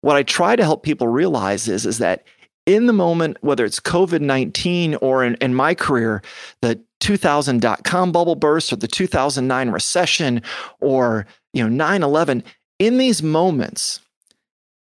what 0.00 0.16
I 0.16 0.22
try 0.22 0.56
to 0.56 0.62
help 0.62 0.82
people 0.82 1.08
realize 1.08 1.68
is, 1.68 1.84
is 1.84 1.98
that 1.98 2.24
in 2.66 2.86
the 2.86 2.92
moment, 2.92 3.36
whether 3.40 3.64
it's 3.64 3.80
COVID 3.80 4.20
19 4.20 4.96
or 4.96 5.24
in, 5.24 5.34
in 5.36 5.54
my 5.54 5.74
career, 5.74 6.22
the 6.62 6.80
2000 7.00 7.60
dot 7.60 7.84
com 7.84 8.12
bubble 8.12 8.34
burst 8.34 8.72
or 8.72 8.76
the 8.76 8.88
2009 8.88 9.70
recession 9.70 10.42
or 10.80 11.26
you 11.52 11.62
know 11.62 11.68
9 11.68 12.02
11, 12.02 12.42
in 12.78 12.98
these 12.98 13.22
moments, 13.22 14.00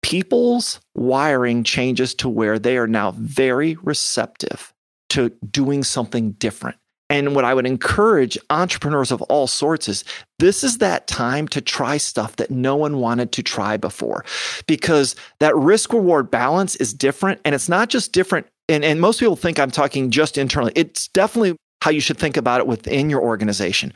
people's 0.03 0.81
wiring 0.95 1.63
changes 1.63 2.15
to 2.15 2.29
where 2.29 2.59
they 2.59 2.77
are 2.77 2.87
now 2.87 3.13
very 3.13 3.77
receptive 3.83 4.73
to 5.11 5.31
doing 5.51 5.85
something 5.85 6.33
different. 6.33 6.77
And 7.11 7.35
what 7.35 7.45
I 7.45 7.53
would 7.53 7.67
encourage 7.67 8.39
entrepreneurs 8.49 9.11
of 9.11 9.21
all 9.23 9.49
sorts 9.49 9.89
is 9.89 10.05
this 10.39 10.63
is 10.63 10.79
that 10.79 11.09
time 11.09 11.49
to 11.49 11.61
try 11.61 11.97
stuff 11.97 12.37
that 12.37 12.53
no 12.53 12.77
one 12.77 12.99
wanted 12.99 13.33
to 13.33 13.43
try 13.43 13.77
before 13.77 14.25
because 14.69 15.17
that 15.41 15.55
risk 15.57 15.93
reward 15.93 16.31
balance 16.31 16.77
is 16.77 16.95
different. 16.95 17.41
And 17.45 17.55
it's 17.55 17.69
not 17.69 17.91
just 17.91 18.13
different. 18.13 18.47
And, 18.69 18.85
and 18.85 19.01
most 19.01 19.19
people 19.19 19.35
think 19.35 19.59
I'm 19.59 19.73
talking 19.73 20.13
just 20.13 20.39
internally. 20.39 20.73
It's 20.77 21.09
definitely 21.09 21.57
how 21.83 21.91
you 21.91 22.01
should 22.01 22.19
think 22.19 22.37
about 22.37 22.61
it 22.61 22.69
within 22.69 23.11
your 23.11 23.23
organization. 23.23 23.93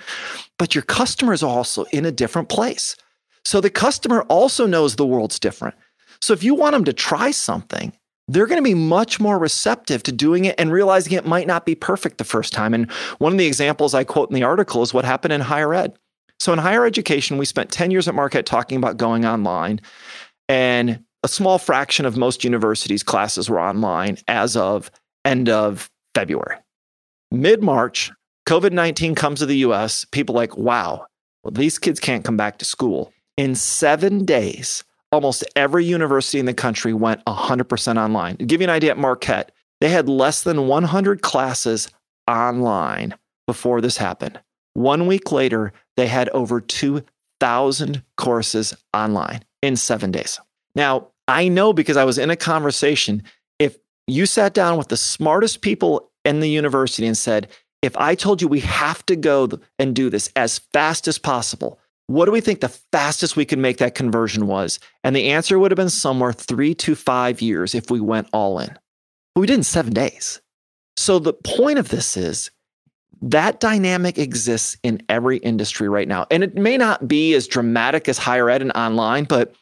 But 0.59 0.74
your 0.74 0.83
customer 0.83 1.33
is 1.33 1.42
also 1.42 1.85
in 1.92 2.05
a 2.05 2.12
different 2.12 2.48
place. 2.48 2.96
So 3.44 3.61
the 3.61 3.70
customer 3.70 4.22
also 4.22 4.66
knows 4.66 4.96
the 4.96 5.07
world's 5.07 5.38
different. 5.38 5.77
So 6.20 6.33
if 6.33 6.42
you 6.42 6.55
want 6.55 6.72
them 6.72 6.85
to 6.85 6.92
try 6.92 7.31
something, 7.31 7.92
they're 8.28 8.46
going 8.46 8.58
to 8.58 8.62
be 8.62 8.74
much 8.74 9.20
more 9.20 9.38
receptive 9.38 10.02
to 10.04 10.12
doing 10.12 10.46
it 10.46 10.54
and 10.58 10.72
realizing 10.72 11.12
it 11.12 11.26
might 11.26 11.46
not 11.46 11.66
be 11.66 11.74
perfect 11.74 12.18
the 12.18 12.24
first 12.24 12.52
time. 12.52 12.72
And 12.72 12.90
one 13.18 13.32
of 13.32 13.38
the 13.38 13.46
examples 13.46 13.94
I 13.94 14.04
quote 14.04 14.30
in 14.30 14.34
the 14.34 14.42
article 14.42 14.82
is 14.82 14.94
what 14.94 15.04
happened 15.04 15.32
in 15.32 15.40
higher 15.40 15.74
ed. 15.74 15.96
So 16.40 16.52
in 16.52 16.58
higher 16.58 16.87
education, 16.87 17.38
we 17.38 17.44
spent 17.44 17.70
10 17.70 17.90
years 17.90 18.08
at 18.08 18.14
Marquette 18.14 18.46
talking 18.46 18.78
about 18.78 18.96
going 18.96 19.24
online. 19.24 19.80
And 20.48 21.04
a 21.22 21.28
small 21.28 21.58
fraction 21.58 22.06
of 22.06 22.16
most 22.16 22.44
universities' 22.44 23.02
classes 23.02 23.48
were 23.48 23.60
online 23.60 24.18
as 24.28 24.56
of 24.56 24.90
end 25.24 25.48
of 25.48 25.90
February. 26.14 26.56
Mid 27.30 27.62
March, 27.62 28.12
COVID 28.46 28.72
19 28.72 29.14
comes 29.14 29.40
to 29.40 29.46
the 29.46 29.58
US. 29.58 30.04
People 30.06 30.34
like, 30.34 30.56
wow, 30.56 31.06
well, 31.42 31.52
these 31.52 31.78
kids 31.78 32.00
can't 32.00 32.24
come 32.24 32.37
back 32.37 32.58
to 32.58 32.64
school. 32.64 33.12
In 33.37 33.54
seven 33.54 34.24
days, 34.24 34.84
almost 35.14 35.44
every 35.57 35.85
university 35.85 36.38
in 36.38 36.46
the 36.46 36.53
country 36.53 36.92
went 36.92 37.24
100% 37.24 37.96
online. 37.96 38.37
To 38.37 38.44
give 38.44 38.61
you 38.61 38.66
an 38.66 38.70
idea, 38.70 38.90
at 38.90 38.98
Marquette, 38.98 39.53
they 39.81 39.88
had 39.88 40.09
less 40.09 40.42
than 40.42 40.66
100 40.66 41.22
classes 41.22 41.88
online 42.29 43.14
before 43.46 43.81
this 43.81 43.96
happened. 43.96 44.40
One 44.74 45.07
week 45.07 45.31
later, 45.31 45.72
they 45.96 46.09
had 46.09 46.29
over 46.31 46.61
2,000 46.61 48.03
courses 48.16 48.74
online 48.92 49.44
in 49.62 49.77
seven 49.77 50.11
days. 50.11 50.40
Now, 50.74 51.09
I 51.29 51.48
know 51.48 51.72
because 51.72 51.96
I 51.96 52.05
was 52.05 52.18
in 52.18 52.31
a 52.31 52.37
conversation, 52.37 53.22
if 53.59 53.79
you 54.07 54.27
sat 54.27 54.53
down 54.53 54.77
with 54.77 54.88
the 54.88 54.96
smartest 54.96 55.62
people 55.62 56.11
in 56.24 56.40
the 56.40 56.50
university 56.50 57.07
and 57.07 57.16
said, 57.16 57.48
if 57.83 57.96
I 57.96 58.14
told 58.14 58.42
you 58.42 58.48
we 58.48 58.61
have 58.61 59.07
to 59.07 59.14
go 59.14 59.48
and 59.79 59.94
do 59.94 60.11
this 60.11 60.31
as 60.35 60.59
fast 60.72 61.07
as 61.07 61.18
possible, 61.18 61.79
what 62.06 62.26
do 62.26 62.32
we 62.32 62.40
think 62.40 62.60
the 62.60 62.68
fastest 62.68 63.36
we 63.36 63.44
could 63.44 63.58
make 63.58 63.78
that 63.78 63.94
conversion 63.94 64.46
was? 64.46 64.78
And 65.02 65.16
the 65.16 65.30
answer 65.30 65.58
would 65.58 65.70
have 65.70 65.76
been 65.76 65.90
somewhere 65.90 66.32
three 66.32 66.74
to 66.76 66.94
five 66.94 67.40
years 67.40 67.74
if 67.74 67.90
we 67.90 68.00
went 68.00 68.28
all 68.32 68.58
in. 68.58 68.76
But 69.34 69.40
we 69.40 69.46
did 69.46 69.56
in 69.56 69.62
seven 69.62 69.92
days. 69.92 70.40
So 70.96 71.18
the 71.18 71.32
point 71.32 71.78
of 71.78 71.88
this 71.88 72.16
is 72.16 72.50
that 73.22 73.58
dynamic 73.58 74.18
exists 74.18 74.76
in 74.82 75.02
every 75.08 75.38
industry 75.38 75.88
right 75.88 76.06
now. 76.06 76.26
And 76.30 76.44
it 76.44 76.56
may 76.56 76.76
not 76.76 77.08
be 77.08 77.34
as 77.34 77.46
dramatic 77.46 78.08
as 78.08 78.18
higher 78.18 78.50
ed 78.50 78.60
and 78.60 78.72
online, 78.72 79.24
but 79.24 79.54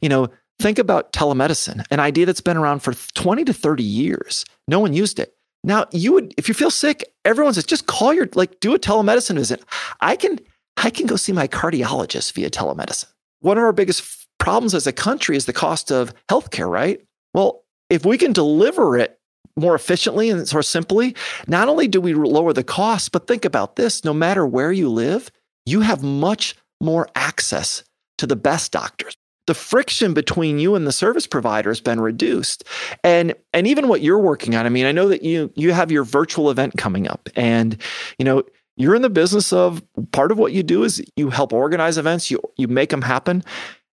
you 0.00 0.08
know, 0.08 0.28
think 0.60 0.78
about 0.78 1.12
telemedicine, 1.12 1.84
an 1.90 2.00
idea 2.00 2.26
that's 2.26 2.40
been 2.40 2.56
around 2.56 2.80
for 2.80 2.94
20 3.14 3.44
to 3.44 3.52
30 3.52 3.82
years. 3.82 4.44
No 4.68 4.78
one 4.78 4.92
used 4.92 5.18
it. 5.18 5.34
Now, 5.64 5.86
you 5.90 6.12
would 6.12 6.32
if 6.36 6.46
you 6.46 6.54
feel 6.54 6.70
sick, 6.70 7.04
everyone 7.24 7.52
says 7.54 7.66
just 7.66 7.86
call 7.86 8.14
your 8.14 8.28
like 8.34 8.60
do 8.60 8.74
a 8.74 8.78
telemedicine 8.78 9.34
visit. 9.34 9.64
I 10.00 10.14
can 10.14 10.38
I 10.82 10.90
can 10.90 11.06
go 11.06 11.16
see 11.16 11.32
my 11.32 11.48
cardiologist 11.48 12.32
via 12.32 12.50
telemedicine. 12.50 13.12
One 13.40 13.58
of 13.58 13.64
our 13.64 13.72
biggest 13.72 14.26
problems 14.38 14.74
as 14.74 14.86
a 14.86 14.92
country 14.92 15.36
is 15.36 15.46
the 15.46 15.52
cost 15.52 15.90
of 15.90 16.14
healthcare, 16.30 16.70
right? 16.70 17.00
Well, 17.34 17.64
if 17.90 18.04
we 18.04 18.18
can 18.18 18.32
deliver 18.32 18.96
it 18.96 19.18
more 19.56 19.74
efficiently 19.74 20.30
and 20.30 20.50
more 20.52 20.62
simply, 20.62 21.16
not 21.46 21.68
only 21.68 21.88
do 21.88 22.00
we 22.00 22.14
lower 22.14 22.52
the 22.52 22.64
cost, 22.64 23.12
but 23.12 23.26
think 23.26 23.44
about 23.44 23.76
this 23.76 24.04
no 24.04 24.14
matter 24.14 24.46
where 24.46 24.72
you 24.72 24.88
live, 24.88 25.30
you 25.66 25.80
have 25.80 26.02
much 26.02 26.54
more 26.80 27.08
access 27.14 27.82
to 28.18 28.26
the 28.26 28.36
best 28.36 28.72
doctors. 28.72 29.14
The 29.46 29.54
friction 29.54 30.12
between 30.12 30.58
you 30.58 30.74
and 30.74 30.86
the 30.86 30.92
service 30.92 31.26
provider 31.26 31.70
has 31.70 31.80
been 31.80 32.00
reduced. 32.00 32.64
And 33.02 33.34
and 33.54 33.66
even 33.66 33.88
what 33.88 34.02
you're 34.02 34.18
working 34.18 34.54
on, 34.54 34.66
I 34.66 34.68
mean, 34.68 34.84
I 34.84 34.92
know 34.92 35.08
that 35.08 35.22
you 35.22 35.50
you 35.56 35.72
have 35.72 35.90
your 35.90 36.04
virtual 36.04 36.50
event 36.50 36.76
coming 36.76 37.08
up 37.08 37.30
and 37.34 37.80
you 38.18 38.24
know, 38.26 38.42
you're 38.78 38.94
in 38.94 39.02
the 39.02 39.10
business 39.10 39.52
of 39.52 39.82
part 40.12 40.32
of 40.32 40.38
what 40.38 40.52
you 40.52 40.62
do 40.62 40.84
is 40.84 41.04
you 41.16 41.30
help 41.30 41.52
organize 41.52 41.98
events, 41.98 42.30
you 42.30 42.40
you 42.56 42.68
make 42.68 42.90
them 42.90 43.02
happen. 43.02 43.44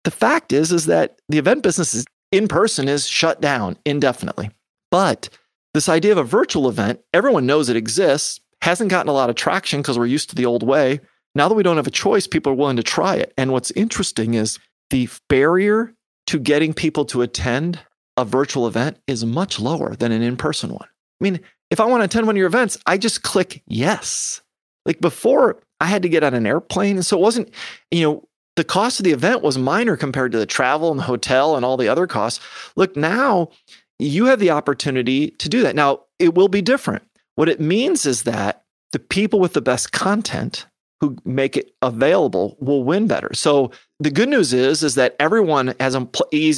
The 0.03 0.11
fact 0.11 0.51
is 0.51 0.71
is 0.71 0.87
that 0.87 1.19
the 1.29 1.37
event 1.37 1.63
business 1.63 1.93
is 1.93 2.05
in 2.31 2.47
person 2.47 2.87
is 2.87 3.07
shut 3.07 3.39
down 3.41 3.77
indefinitely. 3.85 4.49
But 4.89 5.29
this 5.73 5.87
idea 5.87 6.11
of 6.11 6.17
a 6.17 6.23
virtual 6.23 6.67
event, 6.67 6.99
everyone 7.13 7.45
knows 7.45 7.69
it 7.69 7.75
exists, 7.75 8.39
hasn't 8.61 8.89
gotten 8.89 9.09
a 9.09 9.13
lot 9.13 9.29
of 9.29 9.35
traction 9.35 9.81
because 9.81 9.97
we're 9.97 10.05
used 10.05 10.29
to 10.29 10.35
the 10.35 10.45
old 10.45 10.63
way. 10.63 10.99
Now 11.35 11.47
that 11.47 11.55
we 11.55 11.63
don't 11.63 11.77
have 11.77 11.87
a 11.87 11.91
choice, 11.91 12.27
people 12.27 12.51
are 12.51 12.55
willing 12.55 12.75
to 12.77 12.83
try 12.83 13.15
it. 13.15 13.33
And 13.37 13.51
what's 13.51 13.71
interesting 13.71 14.33
is 14.33 14.59
the 14.89 15.07
barrier 15.29 15.93
to 16.27 16.39
getting 16.39 16.73
people 16.73 17.05
to 17.05 17.21
attend 17.21 17.79
a 18.17 18.25
virtual 18.25 18.67
event 18.67 18.97
is 19.07 19.23
much 19.25 19.59
lower 19.59 19.95
than 19.95 20.11
an 20.11 20.21
in 20.21 20.35
person 20.35 20.71
one. 20.71 20.87
I 20.87 21.23
mean, 21.23 21.39
if 21.69 21.79
I 21.79 21.85
want 21.85 22.01
to 22.01 22.05
attend 22.05 22.27
one 22.27 22.35
of 22.35 22.37
your 22.37 22.47
events, 22.47 22.77
I 22.85 22.97
just 22.97 23.23
click 23.23 23.63
yes. 23.65 24.41
Like 24.85 24.99
before, 24.99 25.61
I 25.79 25.85
had 25.85 26.01
to 26.03 26.09
get 26.09 26.23
on 26.23 26.33
an 26.33 26.47
airplane. 26.47 26.95
And 26.95 27.05
so 27.05 27.17
it 27.17 27.21
wasn't, 27.21 27.53
you 27.91 28.03
know, 28.03 28.27
the 28.55 28.63
cost 28.63 28.99
of 28.99 29.03
the 29.05 29.11
event 29.11 29.41
was 29.41 29.57
minor 29.57 29.95
compared 29.95 30.31
to 30.33 30.37
the 30.37 30.45
travel 30.45 30.91
and 30.91 30.99
the 30.99 31.03
hotel 31.03 31.55
and 31.55 31.65
all 31.65 31.77
the 31.77 31.87
other 31.87 32.07
costs. 32.07 32.43
Look, 32.75 32.95
now 32.95 33.49
you 33.97 34.25
have 34.25 34.39
the 34.39 34.49
opportunity 34.49 35.31
to 35.31 35.47
do 35.47 35.61
that. 35.61 35.75
Now, 35.75 36.01
it 36.19 36.35
will 36.35 36.47
be 36.47 36.61
different. 36.61 37.03
What 37.35 37.49
it 37.49 37.59
means 37.59 38.05
is 38.05 38.23
that 38.23 38.63
the 38.91 38.99
people 38.99 39.39
with 39.39 39.53
the 39.53 39.61
best 39.61 39.91
content 39.91 40.65
who 40.99 41.17
make 41.25 41.57
it 41.57 41.73
available 41.81 42.57
will 42.59 42.83
win 42.83 43.07
better. 43.07 43.33
So 43.33 43.71
the 43.99 44.11
good 44.11 44.29
news 44.29 44.53
is 44.53 44.83
is 44.83 44.95
that 44.95 45.15
everyone 45.19 45.73
has 45.79 45.95
a, 45.95 46.07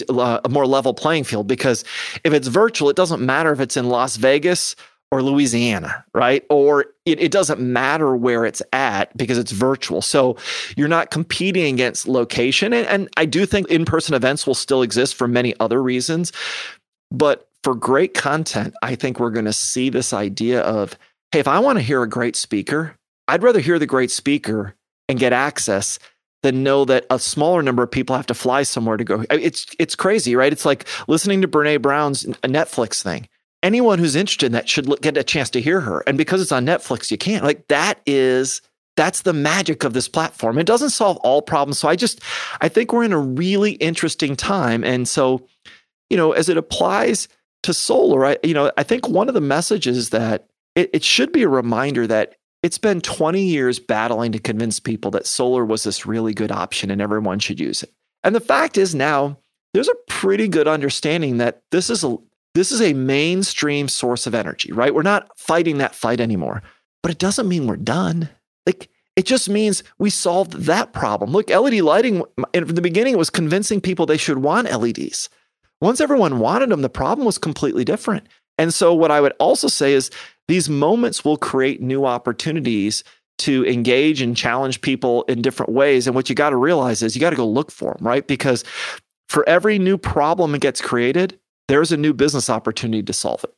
uh, 0.10 0.42
a 0.44 0.50
more 0.50 0.68
level 0.68 0.94
playing 0.94 1.24
field 1.24 1.48
because 1.48 1.86
if 2.26 2.34
it's 2.34 2.50
virtual, 2.50 2.90
it 2.90 2.98
doesn't 2.98 3.26
matter 3.26 3.54
if 3.54 3.62
it's 3.62 3.78
in 3.78 3.88
Las 3.88 4.18
Vegas 4.18 4.76
or 5.14 5.22
Louisiana, 5.22 6.04
right? 6.16 6.44
Or 6.50 6.88
it, 7.06 7.22
it, 7.22 7.32
doesn't 7.32 7.60
matter 7.60 8.16
where 8.16 8.46
it's 8.46 8.64
at 8.74 9.16
because 9.16 9.38
it's 9.38 9.52
virtual. 9.52 10.02
So 10.02 10.38
you're 10.76 10.88
not 10.88 11.12
competing 11.12 11.72
against 11.72 12.08
location. 12.08 12.74
And, 12.74 12.88
and 12.88 13.10
I 13.16 13.26
do 13.26 13.46
think 13.46 13.70
in 13.70 13.86
person 13.86 14.16
events 14.16 14.48
will 14.48 14.56
still 14.56 14.82
exist 14.82 15.14
for 15.14 15.28
many 15.28 15.54
other 15.60 15.84
reasons. 15.84 16.32
But 17.12 17.48
for 17.64 17.76
great 17.76 18.16
content, 18.16 18.74
I 18.82 18.96
think 18.96 19.20
we're 19.20 19.30
going 19.30 19.46
to 19.46 19.54
see 19.54 19.92
this 19.92 20.14
idea 20.14 20.62
of 20.62 20.98
hey, 21.32 21.40
if 21.40 21.48
I 21.48 21.60
want 21.60 21.78
to 21.78 21.84
hear 21.84 22.02
a 22.02 22.10
great 22.10 22.36
speaker, 22.36 22.96
I'd 23.28 23.44
rather 23.44 23.60
hear 23.60 23.78
the 23.78 23.86
great 23.86 24.10
speaker 24.10 24.74
and 25.08 25.20
get 25.20 25.32
access 25.32 26.00
than 26.42 26.64
know 26.64 26.86
that 26.86 27.06
a 27.12 27.20
smaller 27.20 27.62
number 27.62 27.84
of 27.84 27.92
people 27.92 28.16
have 28.16 28.26
to 28.28 28.34
fly 28.34 28.64
somewhere 28.64 28.98
to 28.98 29.04
go. 29.04 29.26
It's 29.30 29.68
it's 29.78 29.96
crazy, 29.96 30.36
right? 30.36 30.52
It's 30.52 30.66
like 30.66 30.88
listening 31.08 31.44
to 31.44 31.48
Brene 31.48 31.84
Brown's 31.84 32.24
Netflix 32.24 33.04
thing 33.04 33.28
anyone 33.64 33.98
who's 33.98 34.16
interested 34.16 34.48
in 34.48 34.52
that 34.52 34.70
should 34.70 34.88
look, 34.88 35.02
get 35.02 35.18
a 35.18 35.24
chance 35.24 35.50
to 35.52 35.62
hear 35.62 35.80
her. 35.82 36.04
And 36.06 36.18
because 36.18 36.42
it's 36.42 36.52
on 36.52 36.66
Netflix, 36.66 37.10
you 37.10 37.18
can't. 37.18 37.44
Like 37.44 37.68
that 37.70 38.00
is 38.06 38.62
that's 38.96 39.22
the 39.22 39.34
magic 39.34 39.84
of 39.84 39.94
this 39.94 40.08
platform. 40.08 40.60
It 40.60 40.68
doesn't 40.68 40.92
solve 40.92 41.18
all 41.18 41.42
problems. 41.42 41.80
So 41.80 41.88
I 41.88 41.96
just 41.96 42.22
I 42.62 42.70
think 42.70 42.94
we're 42.94 43.06
in 43.06 43.14
a 43.14 43.18
really 43.18 43.72
interesting 43.74 44.36
time. 44.36 44.84
And 44.84 45.08
so, 45.08 45.48
you 46.10 46.18
know, 46.18 46.34
as 46.34 46.50
it 46.50 46.58
applies 46.58 47.28
to 47.64 47.74
solar, 47.74 48.26
I 48.26 48.38
you 48.44 48.54
know, 48.54 48.72
I 48.78 48.84
think 48.84 49.08
one 49.08 49.30
of 49.30 49.34
the 49.34 49.42
messages 49.42 50.12
that 50.12 50.48
it, 50.76 50.90
it 50.94 51.04
should 51.04 51.32
be 51.32 51.44
a 51.44 51.50
reminder 51.50 52.06
that 52.06 52.36
it's 52.62 52.78
been 52.78 53.02
20 53.02 53.42
years 53.42 53.80
battling 53.80 54.32
to 54.32 54.40
convince 54.40 54.80
people 54.80 55.12
that 55.12 55.28
solar 55.28 55.66
was 55.66 55.84
this 55.84 56.06
really 56.06 56.34
good 56.34 56.52
option 56.52 56.92
and 56.92 57.02
everyone 57.02 57.40
should 57.40 57.60
use 57.60 57.84
it. 57.84 57.92
And 58.24 58.34
the 58.34 58.40
fact 58.40 58.78
is 58.78 58.96
now 58.96 59.38
there's 59.74 59.90
a 59.90 59.96
pretty 60.08 60.48
good 60.48 60.68
understanding 60.68 61.38
that 61.38 61.64
this 61.72 61.90
is 61.90 62.04
a 62.04 62.18
this 62.54 62.72
is 62.72 62.82
a 62.82 62.94
mainstream 62.94 63.88
source 63.88 64.28
of 64.28 64.36
energy, 64.36 64.72
right? 64.72 64.94
We're 64.94 65.02
not 65.02 65.38
fighting 65.38 65.80
that 65.80 65.96
fight 65.96 66.20
anymore. 66.20 66.62
But 67.02 67.12
it 67.12 67.20
doesn't 67.20 67.50
mean 67.50 67.68
we're 67.68 67.78
done. 67.78 68.30
Like 68.66 68.90
it 69.16 69.26
just 69.26 69.50
means 69.50 69.84
we 70.00 70.10
solved 70.10 70.54
that 70.54 70.94
problem. 70.94 71.32
Look, 71.32 71.50
LED 71.50 71.82
lighting 71.82 72.24
in 72.54 72.68
the 72.68 72.82
beginning 72.82 73.18
was 73.18 73.30
convincing 73.30 73.82
people 73.82 74.06
they 74.06 74.18
should 74.18 74.40
want 74.40 74.72
LEDs. 74.72 75.30
Once 75.82 76.00
everyone 76.00 76.40
wanted 76.40 76.70
them, 76.70 76.82
the 76.82 76.90
problem 76.90 77.26
was 77.26 77.38
completely 77.38 77.84
different. 77.84 78.26
And 78.58 78.74
so, 78.74 78.94
what 78.94 79.12
I 79.12 79.20
would 79.20 79.34
also 79.40 79.68
say 79.68 79.94
is 79.94 80.10
these 80.48 80.70
moments 80.70 81.26
will 81.26 81.38
create 81.38 81.82
new 81.82 82.06
opportunities 82.06 83.04
to 83.40 83.66
engage 83.66 84.22
and 84.22 84.38
challenge 84.38 84.82
people 84.82 85.24
in 85.24 85.42
different 85.42 85.72
ways. 85.72 86.08
And 86.08 86.16
what 86.16 86.30
you 86.30 86.36
got 86.36 86.52
to 86.52 86.56
realize 86.56 87.02
is 87.02 87.16
you 87.16 87.22
got 87.22 87.32
to 87.32 87.36
go 87.36 87.48
look 87.48 87.72
for 87.72 87.94
them, 87.94 88.06
right? 88.06 88.26
Because 88.26 88.64
for 89.28 89.48
every 89.50 89.80
new 89.80 89.98
problem 89.98 90.52
that 90.52 90.62
gets 90.62 90.82
created, 90.82 91.40
there's 91.68 91.92
a 91.92 91.98
new 91.98 92.14
business 92.14 92.50
opportunity 92.50 93.04
to 93.04 93.14
solve 93.14 93.44
it. 93.44 93.54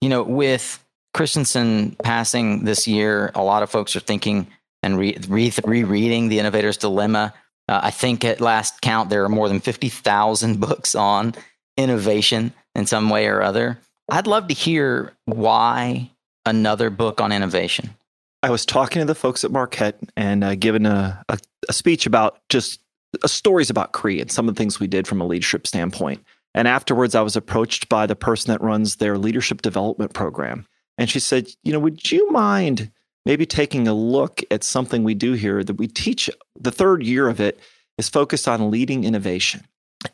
You 0.00 0.08
know, 0.08 0.22
with 0.22 0.82
Christensen 1.14 1.96
passing 2.02 2.64
this 2.64 2.88
year, 2.88 3.30
a 3.34 3.42
lot 3.42 3.62
of 3.62 3.70
folks 3.70 3.94
are 3.96 4.00
thinking 4.00 4.46
and 4.82 4.98
re- 4.98 5.18
re- 5.28 5.52
rereading 5.64 6.28
The 6.28 6.38
Innovator's 6.38 6.76
Dilemma. 6.76 7.34
Uh, 7.68 7.80
I 7.82 7.90
think 7.90 8.24
at 8.24 8.40
last 8.40 8.80
count, 8.80 9.10
there 9.10 9.24
are 9.24 9.28
more 9.28 9.48
than 9.48 9.60
50,000 9.60 10.60
books 10.60 10.94
on 10.94 11.34
innovation 11.76 12.52
in 12.74 12.86
some 12.86 13.10
way 13.10 13.26
or 13.26 13.42
other. 13.42 13.78
I'd 14.10 14.26
love 14.26 14.48
to 14.48 14.54
hear 14.54 15.12
why 15.26 16.10
another 16.44 16.90
book 16.90 17.20
on 17.20 17.32
innovation. 17.32 17.90
I 18.42 18.50
was 18.50 18.66
talking 18.66 19.00
to 19.00 19.06
the 19.06 19.14
folks 19.14 19.44
at 19.44 19.52
Marquette 19.52 20.00
and 20.16 20.42
uh, 20.42 20.56
giving 20.56 20.84
a, 20.84 21.22
a, 21.28 21.38
a, 21.68 21.72
speech 21.72 22.06
about 22.06 22.40
just 22.48 22.80
uh, 23.22 23.28
stories 23.28 23.70
about 23.70 23.92
Cree 23.92 24.20
and 24.20 24.32
some 24.32 24.48
of 24.48 24.54
the 24.54 24.58
things 24.58 24.80
we 24.80 24.88
did 24.88 25.06
from 25.06 25.20
a 25.20 25.26
leadership 25.26 25.66
standpoint. 25.66 26.24
And 26.54 26.68
afterwards, 26.68 27.14
I 27.14 27.22
was 27.22 27.36
approached 27.36 27.88
by 27.88 28.06
the 28.06 28.16
person 28.16 28.52
that 28.52 28.60
runs 28.60 28.96
their 28.96 29.16
leadership 29.18 29.62
development 29.62 30.12
program. 30.12 30.66
And 30.98 31.08
she 31.08 31.20
said, 31.20 31.48
You 31.62 31.72
know, 31.72 31.78
would 31.80 32.10
you 32.10 32.30
mind 32.30 32.90
maybe 33.24 33.46
taking 33.46 33.88
a 33.88 33.94
look 33.94 34.42
at 34.50 34.64
something 34.64 35.04
we 35.04 35.14
do 35.14 35.32
here 35.32 35.64
that 35.64 35.74
we 35.74 35.86
teach? 35.86 36.28
The 36.60 36.72
third 36.72 37.02
year 37.02 37.28
of 37.28 37.40
it 37.40 37.60
is 37.98 38.08
focused 38.08 38.48
on 38.48 38.70
leading 38.70 39.04
innovation. 39.04 39.64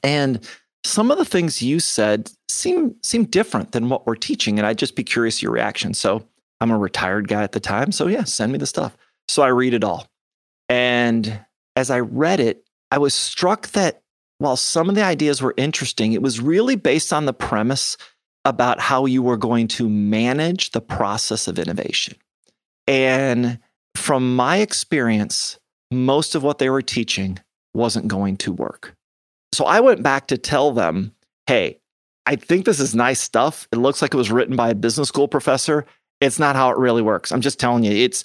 And 0.02 0.46
some 0.84 1.10
of 1.10 1.18
the 1.18 1.24
things 1.24 1.62
you 1.62 1.80
said 1.80 2.30
seem 2.48 2.94
seem 3.02 3.24
different 3.24 3.72
than 3.72 3.88
what 3.88 4.06
we're 4.06 4.14
teaching 4.14 4.58
and 4.58 4.66
i'd 4.66 4.78
just 4.78 4.96
be 4.96 5.04
curious 5.04 5.42
your 5.42 5.52
reaction 5.52 5.92
so 5.92 6.24
i'm 6.60 6.70
a 6.70 6.78
retired 6.78 7.28
guy 7.28 7.42
at 7.42 7.52
the 7.52 7.60
time 7.60 7.92
so 7.92 8.06
yeah 8.06 8.24
send 8.24 8.52
me 8.52 8.58
the 8.58 8.66
stuff 8.66 8.96
so 9.28 9.42
i 9.42 9.48
read 9.48 9.74
it 9.74 9.84
all 9.84 10.06
and 10.68 11.40
as 11.76 11.90
i 11.90 11.98
read 11.98 12.40
it 12.40 12.64
i 12.90 12.98
was 12.98 13.14
struck 13.14 13.68
that 13.68 14.02
while 14.38 14.56
some 14.56 14.88
of 14.88 14.94
the 14.94 15.04
ideas 15.04 15.42
were 15.42 15.54
interesting 15.56 16.12
it 16.12 16.22
was 16.22 16.40
really 16.40 16.76
based 16.76 17.12
on 17.12 17.26
the 17.26 17.32
premise 17.32 17.96
about 18.44 18.80
how 18.80 19.04
you 19.04 19.22
were 19.22 19.36
going 19.36 19.68
to 19.68 19.88
manage 19.88 20.70
the 20.70 20.80
process 20.80 21.48
of 21.48 21.58
innovation 21.58 22.16
and 22.86 23.58
from 23.94 24.36
my 24.36 24.58
experience 24.58 25.58
most 25.90 26.34
of 26.34 26.42
what 26.42 26.58
they 26.58 26.70
were 26.70 26.82
teaching 26.82 27.38
wasn't 27.74 28.06
going 28.08 28.36
to 28.36 28.52
work 28.52 28.94
so 29.52 29.64
I 29.64 29.80
went 29.80 30.02
back 30.02 30.28
to 30.28 30.38
tell 30.38 30.72
them, 30.72 31.12
hey, 31.46 31.78
I 32.26 32.36
think 32.36 32.64
this 32.64 32.80
is 32.80 32.94
nice 32.94 33.20
stuff. 33.20 33.66
It 33.72 33.76
looks 33.76 34.02
like 34.02 34.12
it 34.12 34.18
was 34.18 34.30
written 34.30 34.56
by 34.56 34.70
a 34.70 34.74
business 34.74 35.08
school 35.08 35.28
professor. 35.28 35.86
It's 36.20 36.38
not 36.38 36.56
how 36.56 36.70
it 36.70 36.78
really 36.78 37.02
works. 37.02 37.32
I'm 37.32 37.40
just 37.40 37.58
telling 37.58 37.84
you, 37.84 37.92
it's 37.92 38.24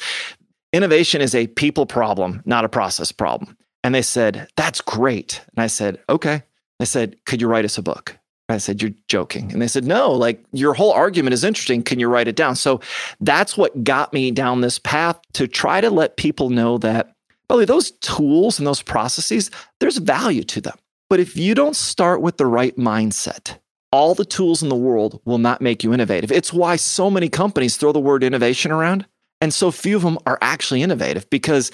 innovation 0.74 1.22
is 1.22 1.36
a 1.36 1.48
people 1.48 1.86
problem, 1.86 2.42
not 2.46 2.66
a 2.66 2.70
process 2.70 3.12
problem. 3.12 3.58
And 3.84 3.94
they 3.94 4.02
said, 4.02 4.48
that's 4.56 4.82
great. 4.82 5.42
And 5.56 5.64
I 5.64 5.68
said, 5.68 6.00
okay. 6.10 6.44
I 6.80 6.86
said, 6.86 7.18
could 7.26 7.42
you 7.42 7.48
write 7.48 7.66
us 7.66 7.78
a 7.78 7.82
book? 7.82 8.18
I 8.50 8.58
said, 8.58 8.82
You're 8.82 8.92
joking. 9.08 9.52
And 9.52 9.62
they 9.62 9.68
said, 9.68 9.86
No, 9.86 10.12
like 10.12 10.44
your 10.52 10.74
whole 10.74 10.92
argument 10.92 11.34
is 11.34 11.44
interesting. 11.44 11.84
Can 11.84 12.00
you 12.00 12.08
write 12.08 12.28
it 12.28 12.36
down? 12.36 12.56
So 12.56 12.82
that's 13.20 13.58
what 13.58 13.84
got 13.84 14.14
me 14.14 14.32
down 14.32 14.62
this 14.62 14.80
path 14.80 15.20
to 15.34 15.48
try 15.48 15.82
to 15.82 15.90
let 15.90 16.18
people 16.18 16.50
know 16.50 16.78
that, 16.80 17.16
well, 17.50 17.66
those 17.66 17.92
tools 17.92 18.60
and 18.60 18.68
those 18.68 18.82
processes, 18.82 19.52
there's 19.80 19.98
value 19.98 20.44
to 20.44 20.62
them. 20.62 20.78
But 21.10 21.20
if 21.20 21.38
you 21.38 21.56
don't 21.56 21.76
start 21.76 22.22
with 22.22 22.38
the 22.38 22.46
right 22.46 22.76
mindset, 22.78 23.60
all 23.92 24.16
the 24.16 24.26
tools 24.26 24.64
in 24.64 24.70
the 24.70 24.76
world 24.76 25.22
will 25.26 25.38
not 25.38 25.62
make 25.62 25.84
you 25.84 25.94
innovative. 25.94 26.32
It's 26.32 26.52
why 26.52 26.76
so 26.78 27.12
many 27.12 27.30
companies 27.30 27.78
throw 27.78 27.92
the 27.92 28.00
word 28.00 28.24
innovation 28.24 28.72
around 28.72 29.06
and 29.44 29.54
so 29.54 29.72
few 29.72 29.98
of 29.98 30.04
them 30.04 30.18
are 30.26 30.38
actually 30.42 30.82
innovative 30.82 31.30
because 31.30 31.70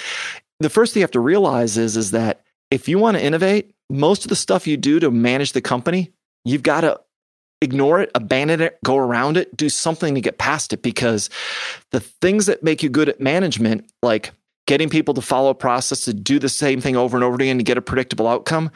the 0.59 0.69
first 0.69 0.93
thing 0.93 1.01
you 1.01 1.03
have 1.03 1.11
to 1.11 1.19
realize 1.19 1.77
is, 1.77 1.97
is 1.97 2.11
that 2.11 2.41
if 2.71 2.87
you 2.87 2.99
want 2.99 3.17
to 3.17 3.23
innovate, 3.23 3.73
most 3.89 4.25
of 4.25 4.29
the 4.29 4.35
stuff 4.35 4.67
you 4.67 4.77
do 4.77 4.99
to 4.99 5.09
manage 5.09 5.53
the 5.53 5.61
company, 5.61 6.11
you've 6.45 6.63
got 6.63 6.81
to 6.81 6.99
ignore 7.61 7.99
it, 8.01 8.11
abandon 8.15 8.61
it, 8.61 8.77
go 8.83 8.97
around 8.97 9.37
it, 9.37 9.55
do 9.55 9.69
something 9.69 10.15
to 10.15 10.21
get 10.21 10.37
past 10.37 10.71
it 10.71 10.81
because 10.81 11.29
the 11.91 11.99
things 11.99 12.45
that 12.45 12.63
make 12.63 12.81
you 12.83 12.89
good 12.89 13.09
at 13.09 13.19
management, 13.19 13.91
like 14.01 14.31
getting 14.67 14.89
people 14.89 15.13
to 15.13 15.21
follow 15.21 15.49
a 15.49 15.55
process 15.55 16.01
to 16.01 16.13
do 16.13 16.39
the 16.39 16.49
same 16.49 16.79
thing 16.79 16.95
over 16.95 17.17
and 17.17 17.23
over 17.23 17.35
again 17.35 17.57
to 17.57 17.63
get 17.63 17.77
a 17.77 17.81
predictable 17.81 18.27
outcome, 18.27 18.71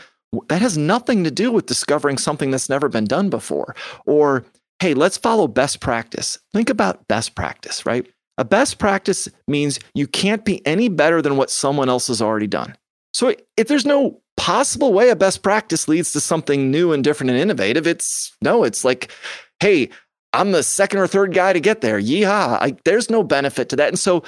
that 0.49 0.61
has 0.61 0.77
nothing 0.77 1.23
to 1.23 1.31
do 1.31 1.51
with 1.51 1.67
discovering 1.67 2.17
something 2.17 2.51
that's 2.51 2.69
never 2.69 2.89
been 2.89 3.05
done 3.05 3.29
before. 3.29 3.75
Or, 4.05 4.43
hey, 4.79 4.93
let's 4.93 5.17
follow 5.17 5.47
best 5.47 5.79
practice. 5.79 6.39
Think 6.51 6.69
about 6.69 7.07
best 7.07 7.35
practice, 7.35 7.85
right? 7.85 8.07
A 8.37 8.45
best 8.45 8.79
practice 8.79 9.29
means 9.47 9.79
you 9.93 10.07
can't 10.07 10.43
be 10.43 10.65
any 10.65 10.89
better 10.89 11.21
than 11.21 11.37
what 11.37 11.49
someone 11.49 11.89
else 11.89 12.07
has 12.07 12.21
already 12.21 12.47
done. 12.47 12.75
So 13.13 13.35
if 13.57 13.67
there's 13.67 13.85
no 13.85 14.21
possible 14.37 14.91
way 14.91 15.09
a 15.09 15.15
best 15.15 15.43
practice 15.43 15.87
leads 15.87 16.11
to 16.13 16.19
something 16.19 16.71
new 16.71 16.93
and 16.93 17.03
different 17.03 17.29
and 17.29 17.39
innovative, 17.39 17.85
it's 17.85 18.35
no, 18.41 18.63
it's 18.63 18.83
like, 18.83 19.11
hey, 19.59 19.89
I'm 20.33 20.51
the 20.51 20.63
second 20.63 20.99
or 20.99 21.07
third 21.07 21.33
guy 21.33 21.53
to 21.53 21.59
get 21.59 21.81
there. 21.81 21.99
Yeehaw. 21.99 22.57
I, 22.59 22.75
there's 22.85 23.09
no 23.09 23.23
benefit 23.23 23.69
to 23.69 23.75
that. 23.75 23.89
And 23.89 23.99
so 23.99 24.23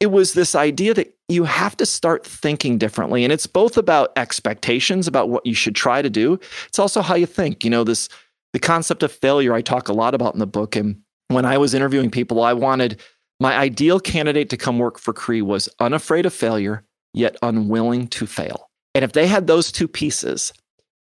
it 0.00 0.06
was 0.06 0.32
this 0.32 0.54
idea 0.54 0.94
that 0.94 1.14
you 1.28 1.44
have 1.44 1.76
to 1.76 1.86
start 1.86 2.26
thinking 2.26 2.78
differently. 2.78 3.22
And 3.22 3.32
it's 3.32 3.46
both 3.46 3.76
about 3.76 4.12
expectations 4.16 5.06
about 5.06 5.28
what 5.28 5.44
you 5.44 5.54
should 5.54 5.76
try 5.76 6.00
to 6.00 6.10
do. 6.10 6.40
It's 6.66 6.78
also 6.78 7.02
how 7.02 7.14
you 7.14 7.26
think. 7.26 7.64
You 7.64 7.70
know, 7.70 7.84
this 7.84 8.08
the 8.54 8.58
concept 8.58 9.02
of 9.02 9.12
failure 9.12 9.54
I 9.54 9.60
talk 9.60 9.88
a 9.88 9.92
lot 9.92 10.14
about 10.14 10.34
in 10.34 10.40
the 10.40 10.46
book. 10.46 10.74
And 10.74 11.02
when 11.28 11.44
I 11.44 11.58
was 11.58 11.74
interviewing 11.74 12.10
people, 12.10 12.42
I 12.42 12.52
wanted 12.54 13.00
my 13.42 13.56
ideal 13.56 13.98
candidate 13.98 14.48
to 14.50 14.56
come 14.56 14.78
work 14.78 15.00
for 15.00 15.12
Cree 15.12 15.42
was 15.42 15.68
unafraid 15.80 16.26
of 16.26 16.32
failure, 16.32 16.84
yet 17.12 17.36
unwilling 17.42 18.06
to 18.06 18.24
fail. 18.24 18.70
And 18.94 19.04
if 19.04 19.14
they 19.14 19.26
had 19.26 19.48
those 19.48 19.72
two 19.72 19.88
pieces, 19.88 20.52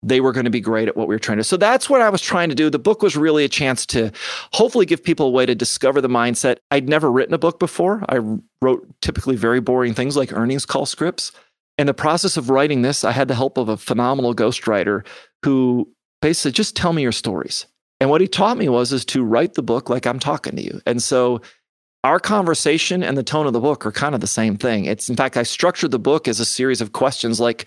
they 0.01 0.21
were 0.21 0.31
going 0.31 0.45
to 0.45 0.49
be 0.49 0.59
great 0.59 0.87
at 0.87 0.97
what 0.97 1.07
we 1.07 1.13
were 1.13 1.19
trying 1.19 1.37
to. 1.37 1.43
So 1.43 1.55
that's 1.55 1.87
what 1.87 2.01
I 2.01 2.09
was 2.09 2.23
trying 2.23 2.49
to 2.49 2.55
do. 2.55 2.71
The 2.71 2.79
book 2.79 3.03
was 3.03 3.15
really 3.15 3.45
a 3.45 3.47
chance 3.47 3.85
to 3.87 4.11
hopefully 4.53 4.87
give 4.87 5.03
people 5.03 5.27
a 5.27 5.29
way 5.29 5.45
to 5.45 5.53
discover 5.53 6.01
the 6.01 6.07
mindset. 6.07 6.57
I'd 6.71 6.89
never 6.89 7.11
written 7.11 7.35
a 7.35 7.37
book 7.37 7.59
before. 7.59 8.03
I 8.09 8.19
wrote 8.59 8.87
typically 9.01 9.35
very 9.35 9.59
boring 9.59 9.93
things 9.93 10.17
like 10.17 10.33
earnings 10.33 10.65
call 10.65 10.87
scripts. 10.87 11.31
In 11.77 11.85
the 11.85 11.93
process 11.93 12.37
of 12.37 12.49
writing 12.49 12.81
this, 12.81 13.03
I 13.03 13.11
had 13.11 13.27
the 13.27 13.35
help 13.35 13.59
of 13.59 13.69
a 13.69 13.77
phenomenal 13.77 14.33
ghostwriter 14.33 15.05
who 15.43 15.87
basically 16.23 16.53
just 16.53 16.75
tell 16.75 16.91
me 16.91 17.03
your 17.03 17.11
stories. 17.11 17.67
And 17.99 18.09
what 18.09 18.21
he 18.21 18.27
taught 18.27 18.57
me 18.57 18.67
was 18.67 18.91
is 18.91 19.05
to 19.05 19.23
write 19.23 19.53
the 19.53 19.61
book 19.61 19.91
like 19.91 20.07
I'm 20.07 20.19
talking 20.19 20.55
to 20.55 20.63
you. 20.63 20.81
And 20.87 21.03
so 21.03 21.41
our 22.05 22.19
conversation 22.19 23.01
and 23.01 23.17
the 23.17 23.23
tone 23.23 23.47
of 23.47 23.53
the 23.53 23.59
book 23.59 23.83
are 23.83 23.91
kind 23.91 24.13
of 24.13 24.21
the 24.21 24.27
same 24.27 24.55
thing. 24.55 24.85
It's 24.85 25.09
in 25.09 25.15
fact 25.15 25.35
I 25.35 25.43
structured 25.43 25.89
the 25.89 25.99
book 25.99 26.27
as 26.27 26.39
a 26.39 26.45
series 26.45 26.79
of 26.79 26.93
questions 26.93 27.39
like 27.39 27.65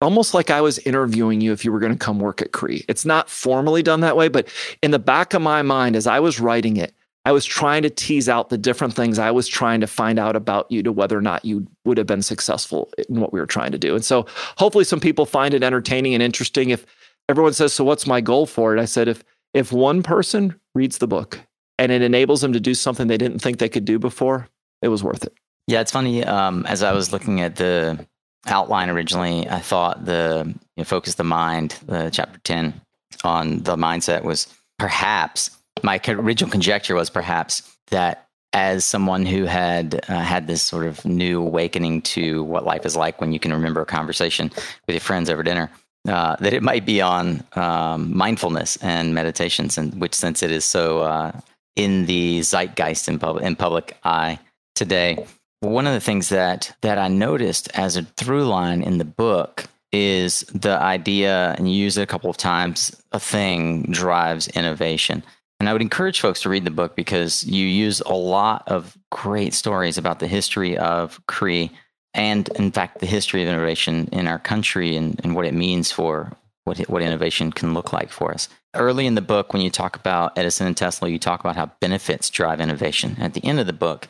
almost 0.00 0.34
like 0.34 0.50
I 0.50 0.60
was 0.60 0.80
interviewing 0.80 1.40
you 1.40 1.52
if 1.52 1.64
you 1.64 1.70
were 1.70 1.78
going 1.78 1.92
to 1.92 1.98
come 1.98 2.18
work 2.18 2.42
at 2.42 2.50
Cree. 2.50 2.84
It's 2.88 3.04
not 3.04 3.30
formally 3.30 3.84
done 3.84 4.00
that 4.00 4.16
way, 4.16 4.26
but 4.26 4.48
in 4.82 4.90
the 4.90 4.98
back 4.98 5.34
of 5.34 5.42
my 5.42 5.62
mind, 5.62 5.94
as 5.94 6.08
I 6.08 6.18
was 6.18 6.40
writing 6.40 6.78
it, 6.78 6.92
I 7.24 7.30
was 7.30 7.44
trying 7.44 7.82
to 7.82 7.90
tease 7.90 8.28
out 8.28 8.48
the 8.48 8.58
different 8.58 8.94
things 8.94 9.20
I 9.20 9.30
was 9.30 9.46
trying 9.46 9.82
to 9.82 9.86
find 9.86 10.18
out 10.18 10.34
about 10.34 10.68
you 10.68 10.82
to 10.82 10.90
whether 10.90 11.16
or 11.16 11.22
not 11.22 11.44
you 11.44 11.64
would 11.84 11.96
have 11.96 12.08
been 12.08 12.22
successful 12.22 12.90
in 13.08 13.20
what 13.20 13.32
we 13.32 13.38
were 13.38 13.46
trying 13.46 13.70
to 13.70 13.78
do. 13.78 13.94
And 13.94 14.04
so 14.04 14.26
hopefully 14.56 14.84
some 14.84 15.00
people 15.00 15.26
find 15.26 15.54
it 15.54 15.62
entertaining 15.62 16.14
and 16.14 16.24
interesting. 16.24 16.70
If 16.70 16.86
everyone 17.28 17.52
says, 17.52 17.72
So 17.72 17.84
what's 17.84 18.06
my 18.06 18.20
goal 18.20 18.46
for 18.46 18.76
it? 18.76 18.80
I 18.80 18.86
said, 18.86 19.06
if 19.06 19.22
if 19.54 19.70
one 19.70 20.02
person 20.02 20.58
reads 20.74 20.98
the 20.98 21.06
book 21.06 21.38
and 21.80 21.90
it 21.90 22.02
enables 22.02 22.42
them 22.42 22.52
to 22.52 22.60
do 22.60 22.74
something 22.74 23.06
they 23.06 23.16
didn't 23.16 23.38
think 23.38 23.58
they 23.58 23.68
could 23.68 23.86
do 23.86 23.98
before, 23.98 24.48
it 24.82 24.88
was 24.88 25.02
worth 25.02 25.24
it. 25.24 25.32
Yeah, 25.66 25.80
it's 25.80 25.90
funny. 25.90 26.22
Um, 26.22 26.66
as 26.66 26.82
I 26.82 26.92
was 26.92 27.10
looking 27.10 27.40
at 27.40 27.56
the 27.56 28.06
outline 28.46 28.90
originally, 28.90 29.48
I 29.48 29.60
thought 29.60 30.04
the 30.04 30.44
you 30.46 30.54
know, 30.76 30.84
focus 30.84 31.14
the 31.14 31.24
mind, 31.24 31.78
the 31.86 32.10
chapter 32.10 32.38
10 32.40 32.78
on 33.24 33.62
the 33.62 33.76
mindset 33.76 34.24
was 34.24 34.46
perhaps 34.78 35.50
my 35.82 35.98
original 36.06 36.50
conjecture 36.50 36.94
was 36.94 37.08
perhaps 37.08 37.62
that 37.90 38.28
as 38.52 38.84
someone 38.84 39.24
who 39.24 39.44
had 39.44 40.04
uh, 40.08 40.20
had 40.20 40.46
this 40.46 40.60
sort 40.60 40.86
of 40.86 41.02
new 41.06 41.40
awakening 41.40 42.02
to 42.02 42.44
what 42.44 42.66
life 42.66 42.84
is 42.84 42.94
like 42.94 43.20
when 43.20 43.32
you 43.32 43.40
can 43.40 43.52
remember 43.52 43.80
a 43.80 43.86
conversation 43.86 44.50
with 44.86 44.94
your 44.94 45.00
friends 45.00 45.30
over 45.30 45.42
dinner, 45.42 45.70
uh, 46.08 46.36
that 46.40 46.52
it 46.52 46.62
might 46.62 46.84
be 46.84 47.00
on 47.00 47.42
um, 47.54 48.14
mindfulness 48.14 48.76
and 48.82 49.14
meditations, 49.14 49.78
and 49.78 49.98
which 49.98 50.14
since 50.14 50.42
it 50.42 50.50
is 50.50 50.64
so 50.64 51.00
uh, 51.00 51.32
in 51.80 52.04
the 52.06 52.42
zeitgeist 52.42 53.08
in, 53.08 53.18
pub- 53.18 53.40
in 53.40 53.56
public 53.56 53.96
eye 54.04 54.38
today. 54.74 55.26
One 55.60 55.86
of 55.86 55.94
the 55.94 56.00
things 56.00 56.28
that 56.28 56.74
that 56.82 56.98
I 56.98 57.08
noticed 57.08 57.68
as 57.74 57.96
a 57.96 58.02
through 58.02 58.44
line 58.44 58.82
in 58.82 58.98
the 58.98 59.04
book 59.04 59.64
is 59.92 60.40
the 60.54 60.78
idea, 60.78 61.54
and 61.58 61.70
you 61.70 61.76
use 61.76 61.98
it 61.98 62.02
a 62.02 62.06
couple 62.06 62.30
of 62.30 62.36
times, 62.36 62.94
a 63.12 63.20
thing 63.20 63.82
drives 63.90 64.48
innovation. 64.48 65.22
And 65.58 65.68
I 65.68 65.72
would 65.72 65.82
encourage 65.82 66.20
folks 66.20 66.42
to 66.42 66.48
read 66.48 66.64
the 66.64 66.70
book 66.70 66.96
because 66.96 67.44
you 67.44 67.66
use 67.66 68.00
a 68.00 68.14
lot 68.14 68.62
of 68.66 68.96
great 69.10 69.52
stories 69.52 69.98
about 69.98 70.18
the 70.18 70.26
history 70.26 70.78
of 70.78 71.20
Cree 71.26 71.70
and, 72.14 72.48
in 72.50 72.72
fact, 72.72 73.00
the 73.00 73.06
history 73.06 73.42
of 73.42 73.48
innovation 73.48 74.08
in 74.12 74.26
our 74.26 74.38
country 74.38 74.96
and, 74.96 75.20
and 75.22 75.34
what 75.34 75.44
it 75.44 75.54
means 75.54 75.92
for 75.92 76.32
what, 76.70 76.88
what 76.88 77.02
innovation 77.02 77.50
can 77.50 77.74
look 77.74 77.92
like 77.92 78.10
for 78.10 78.32
us. 78.32 78.48
Early 78.74 79.06
in 79.06 79.16
the 79.16 79.20
book, 79.20 79.52
when 79.52 79.60
you 79.60 79.70
talk 79.70 79.96
about 79.96 80.38
Edison 80.38 80.68
and 80.68 80.76
Tesla, 80.76 81.08
you 81.08 81.18
talk 81.18 81.40
about 81.40 81.56
how 81.56 81.72
benefits 81.80 82.30
drive 82.30 82.60
innovation. 82.60 83.16
At 83.18 83.34
the 83.34 83.44
end 83.44 83.58
of 83.58 83.66
the 83.66 83.72
book, 83.72 84.06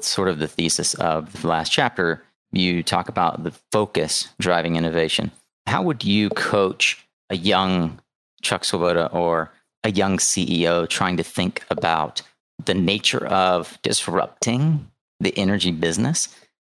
sort 0.00 0.28
of 0.28 0.38
the 0.38 0.48
thesis 0.48 0.94
of 0.94 1.42
the 1.42 1.48
last 1.48 1.70
chapter, 1.70 2.24
you 2.50 2.82
talk 2.82 3.10
about 3.10 3.44
the 3.44 3.52
focus 3.72 4.28
driving 4.40 4.76
innovation. 4.76 5.30
How 5.66 5.82
would 5.82 6.02
you 6.02 6.30
coach 6.30 7.06
a 7.28 7.36
young 7.36 8.00
Chuck 8.40 8.64
Swoboda 8.64 9.08
or 9.12 9.52
a 9.84 9.90
young 9.90 10.16
CEO 10.16 10.88
trying 10.88 11.18
to 11.18 11.22
think 11.22 11.66
about 11.70 12.22
the 12.64 12.74
nature 12.74 13.26
of 13.26 13.78
disrupting 13.82 14.90
the 15.20 15.36
energy 15.36 15.72
business 15.72 16.28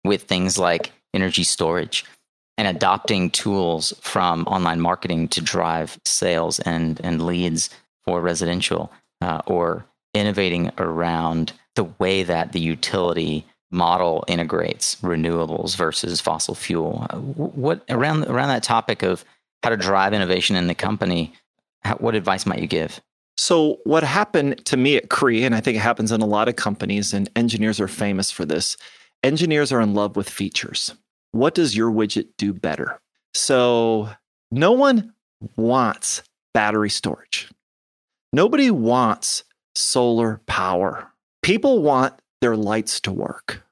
with 0.05 0.25
things 0.25 0.59
like 0.59 0.91
energy 1.15 1.45
storage 1.45 2.05
and 2.61 2.69
adopting 2.69 3.31
tools 3.31 3.95
from 4.03 4.43
online 4.47 4.83
marketing 4.83 5.27
to 5.29 5.41
drive 5.41 5.99
sales 6.05 6.61
and, 6.61 7.01
and 7.03 7.25
leads 7.25 7.71
for 8.05 8.21
residential 8.21 8.93
uh, 9.23 9.41
or 9.47 9.87
innovating 10.13 10.71
around 10.77 11.55
the 11.75 11.85
way 11.99 12.23
that 12.23 12.53
the 12.53 12.61
utility 12.61 13.47
model 13.71 14.25
integrates 14.29 14.97
renewables 14.97 15.75
versus 15.75 16.21
fossil 16.21 16.55
fuel. 16.55 17.07
What 17.15 17.83
around 17.89 18.27
around 18.27 18.49
that 18.49 18.63
topic 18.63 19.03
of 19.03 19.25
how 19.63 19.71
to 19.71 19.79
drive 19.79 20.13
innovation 20.13 20.55
in 20.55 20.67
the 20.67 20.75
company? 20.75 21.33
How, 21.81 21.95
what 21.95 22.15
advice 22.15 22.45
might 22.45 22.59
you 22.59 22.67
give? 22.67 23.01
So, 23.39 23.79
what 23.85 24.03
happened 24.03 24.67
to 24.67 24.77
me 24.77 24.99
at 24.99 25.09
Cree, 25.09 25.45
and 25.45 25.55
I 25.55 25.61
think 25.61 25.79
it 25.79 25.81
happens 25.81 26.13
in 26.13 26.21
a 26.21 26.27
lot 26.27 26.47
of 26.47 26.57
companies, 26.57 27.15
and 27.15 27.31
engineers 27.37 27.81
are 27.81 27.89
famous 27.89 28.31
for 28.31 28.45
this. 28.45 28.77
Engineers 29.23 29.73
are 29.73 29.81
in 29.81 29.95
love 29.95 30.15
with 30.15 30.29
features. 30.29 30.93
What 31.33 31.55
does 31.55 31.77
your 31.77 31.91
widget 31.91 32.29
do 32.39 32.53
better? 32.53 33.01
So, 33.35 34.11
no 34.51 34.73
one 34.73 35.13
wants 35.57 36.23
battery 36.53 36.91
storage. 36.91 37.49
Nobody 38.33 38.71
wants 38.71 39.45
solar 39.75 40.41
power. 40.47 41.09
People 41.43 41.83
want 41.83 42.15
their 42.41 42.57
lights 42.57 43.01
to 43.01 43.13
work. 43.13 43.63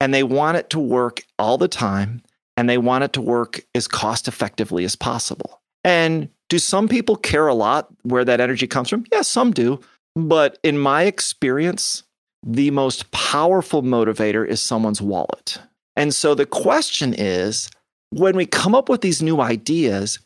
And 0.00 0.12
they 0.12 0.22
want 0.22 0.56
it 0.56 0.70
to 0.70 0.78
work 0.78 1.22
all 1.38 1.58
the 1.58 1.68
time. 1.68 2.22
And 2.56 2.68
they 2.68 2.78
want 2.78 3.04
it 3.04 3.12
to 3.14 3.20
work 3.20 3.60
as 3.74 3.86
cost 3.86 4.28
effectively 4.28 4.84
as 4.84 4.96
possible. 4.96 5.60
And 5.84 6.30
do 6.48 6.58
some 6.58 6.88
people 6.88 7.16
care 7.16 7.46
a 7.46 7.54
lot 7.54 7.88
where 8.02 8.24
that 8.24 8.40
energy 8.40 8.66
comes 8.66 8.88
from? 8.88 9.04
Yes, 9.12 9.28
some 9.28 9.52
do. 9.52 9.80
But 10.14 10.58
in 10.62 10.78
my 10.78 11.02
experience, 11.02 12.02
the 12.42 12.70
most 12.70 13.10
powerful 13.10 13.82
motivator 13.82 14.46
is 14.46 14.62
someone's 14.62 15.02
wallet. 15.02 15.58
And 15.96 16.14
so 16.14 16.34
the 16.34 16.46
question 16.46 17.14
is 17.14 17.70
when 18.10 18.36
we 18.36 18.46
come 18.46 18.74
up 18.74 18.88
with 18.88 19.00
these 19.00 19.22
new 19.22 19.40
ideas, 19.40 20.18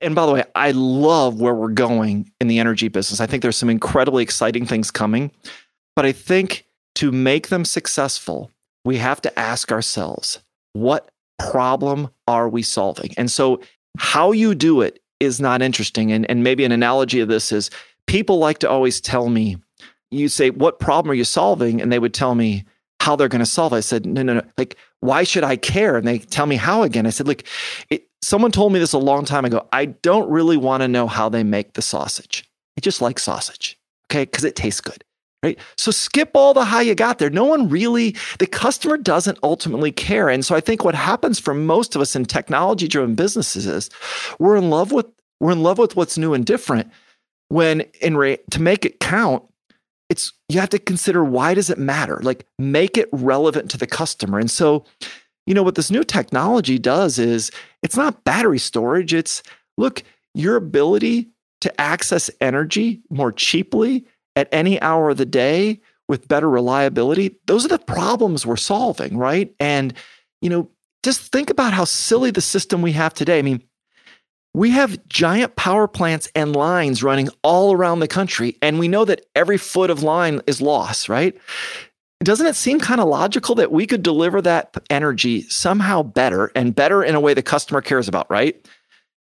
and 0.00 0.14
by 0.14 0.26
the 0.26 0.32
way, 0.32 0.44
I 0.54 0.72
love 0.72 1.40
where 1.40 1.54
we're 1.54 1.68
going 1.68 2.30
in 2.40 2.48
the 2.48 2.58
energy 2.58 2.88
business. 2.88 3.20
I 3.20 3.26
think 3.26 3.42
there's 3.42 3.56
some 3.56 3.70
incredibly 3.70 4.22
exciting 4.22 4.66
things 4.66 4.90
coming. 4.90 5.30
But 5.94 6.04
I 6.04 6.12
think 6.12 6.66
to 6.96 7.10
make 7.10 7.48
them 7.48 7.64
successful, 7.64 8.50
we 8.84 8.98
have 8.98 9.20
to 9.22 9.38
ask 9.38 9.72
ourselves, 9.72 10.38
what 10.74 11.10
problem 11.38 12.10
are 12.28 12.48
we 12.48 12.62
solving? 12.62 13.12
And 13.16 13.30
so, 13.30 13.60
how 13.98 14.32
you 14.32 14.54
do 14.54 14.82
it 14.82 15.02
is 15.20 15.40
not 15.40 15.62
interesting. 15.62 16.12
And, 16.12 16.28
and 16.30 16.44
maybe 16.44 16.64
an 16.64 16.72
analogy 16.72 17.20
of 17.20 17.28
this 17.28 17.50
is 17.50 17.70
people 18.06 18.38
like 18.38 18.58
to 18.58 18.70
always 18.70 19.00
tell 19.00 19.30
me, 19.30 19.56
you 20.10 20.28
say, 20.28 20.50
What 20.50 20.78
problem 20.78 21.10
are 21.10 21.14
you 21.14 21.24
solving? 21.24 21.80
And 21.80 21.90
they 21.90 21.98
would 21.98 22.14
tell 22.14 22.34
me 22.34 22.64
how 23.00 23.16
they're 23.16 23.28
going 23.28 23.40
to 23.40 23.46
solve 23.46 23.72
it. 23.72 23.76
I 23.76 23.80
said, 23.80 24.06
No, 24.06 24.22
no, 24.22 24.34
no. 24.34 24.42
Like, 24.56 24.76
why 25.00 25.24
should 25.24 25.44
I 25.44 25.56
care? 25.56 25.96
And 25.96 26.06
they 26.06 26.18
tell 26.18 26.46
me 26.46 26.56
how 26.56 26.82
again. 26.82 27.06
I 27.06 27.10
said, 27.10 27.26
Look, 27.26 27.44
it, 27.90 28.08
someone 28.22 28.52
told 28.52 28.72
me 28.72 28.78
this 28.78 28.92
a 28.92 28.98
long 28.98 29.24
time 29.24 29.44
ago. 29.44 29.66
I 29.72 29.86
don't 29.86 30.28
really 30.30 30.56
want 30.56 30.82
to 30.82 30.88
know 30.88 31.06
how 31.06 31.28
they 31.28 31.44
make 31.44 31.74
the 31.74 31.82
sausage. 31.82 32.48
I 32.78 32.80
just 32.80 33.00
like 33.00 33.18
sausage, 33.18 33.78
okay, 34.10 34.24
because 34.24 34.44
it 34.44 34.56
tastes 34.56 34.80
good 34.80 35.02
right? 35.42 35.58
So 35.76 35.92
skip 35.92 36.30
all 36.34 36.54
the 36.54 36.64
how 36.64 36.80
you 36.80 36.94
got 36.94 37.18
there. 37.18 37.30
No 37.30 37.44
one 37.44 37.68
really, 37.68 38.16
the 38.38 38.46
customer 38.46 38.96
doesn't 38.96 39.38
ultimately 39.44 39.92
care. 39.92 40.28
And 40.28 40.44
so 40.44 40.56
I 40.56 40.60
think 40.60 40.84
what 40.84 40.94
happens 40.94 41.38
for 41.38 41.54
most 41.54 41.94
of 41.94 42.02
us 42.02 42.16
in 42.16 42.24
technology 42.24 42.88
driven 42.88 43.14
businesses 43.14 43.66
is 43.66 43.90
we're 44.40 44.56
in 44.56 44.70
love 44.70 44.90
with, 44.90 45.06
we're 45.38 45.52
in 45.52 45.62
love 45.62 45.78
with 45.78 45.94
what's 45.94 46.18
new 46.18 46.34
and 46.34 46.44
different 46.44 46.90
when 47.48 47.82
in 48.00 48.16
re- 48.16 48.38
to 48.50 48.60
make 48.60 48.84
it 48.84 48.98
count, 48.98 49.44
it's, 50.08 50.32
you 50.48 50.60
have 50.60 50.70
to 50.70 50.78
consider 50.78 51.24
why 51.24 51.54
does 51.54 51.70
it 51.70 51.78
matter? 51.78 52.20
Like 52.22 52.46
make 52.58 52.96
it 52.96 53.08
relevant 53.12 53.70
to 53.72 53.78
the 53.78 53.86
customer. 53.86 54.38
And 54.38 54.50
so, 54.50 54.84
you 55.46 55.54
know, 55.54 55.62
what 55.62 55.74
this 55.74 55.90
new 55.90 56.04
technology 56.04 56.78
does 56.78 57.18
is 57.18 57.50
it's 57.82 57.96
not 57.96 58.24
battery 58.24 58.58
storage. 58.58 59.14
It's 59.14 59.42
look, 59.76 60.02
your 60.34 60.56
ability 60.56 61.28
to 61.62 61.80
access 61.80 62.30
energy 62.40 63.00
more 63.10 63.32
cheaply 63.32 64.04
at 64.36 64.48
any 64.52 64.80
hour 64.82 65.10
of 65.10 65.16
the 65.16 65.26
day 65.26 65.80
with 66.08 66.28
better 66.28 66.48
reliability, 66.48 67.36
those 67.46 67.64
are 67.64 67.68
the 67.68 67.78
problems 67.78 68.46
we're 68.46 68.56
solving, 68.56 69.16
right? 69.16 69.52
And, 69.58 69.92
you 70.40 70.50
know, 70.50 70.70
just 71.02 71.32
think 71.32 71.50
about 71.50 71.72
how 71.72 71.84
silly 71.84 72.30
the 72.30 72.40
system 72.40 72.82
we 72.82 72.92
have 72.92 73.14
today. 73.14 73.38
I 73.38 73.42
mean, 73.42 73.62
we 74.56 74.70
have 74.70 75.06
giant 75.06 75.54
power 75.54 75.86
plants 75.86 76.30
and 76.34 76.56
lines 76.56 77.02
running 77.02 77.28
all 77.42 77.74
around 77.74 78.00
the 78.00 78.08
country, 78.08 78.56
and 78.62 78.78
we 78.78 78.88
know 78.88 79.04
that 79.04 79.26
every 79.34 79.58
foot 79.58 79.90
of 79.90 80.02
line 80.02 80.40
is 80.46 80.62
loss, 80.62 81.10
right? 81.10 81.38
Doesn't 82.20 82.46
it 82.46 82.56
seem 82.56 82.80
kind 82.80 82.98
of 82.98 83.06
logical 83.06 83.54
that 83.56 83.70
we 83.70 83.86
could 83.86 84.02
deliver 84.02 84.40
that 84.40 84.74
energy 84.88 85.42
somehow 85.42 86.02
better 86.02 86.50
and 86.54 86.74
better 86.74 87.04
in 87.04 87.14
a 87.14 87.20
way 87.20 87.34
the 87.34 87.42
customer 87.42 87.82
cares 87.82 88.08
about, 88.08 88.30
right? 88.30 88.66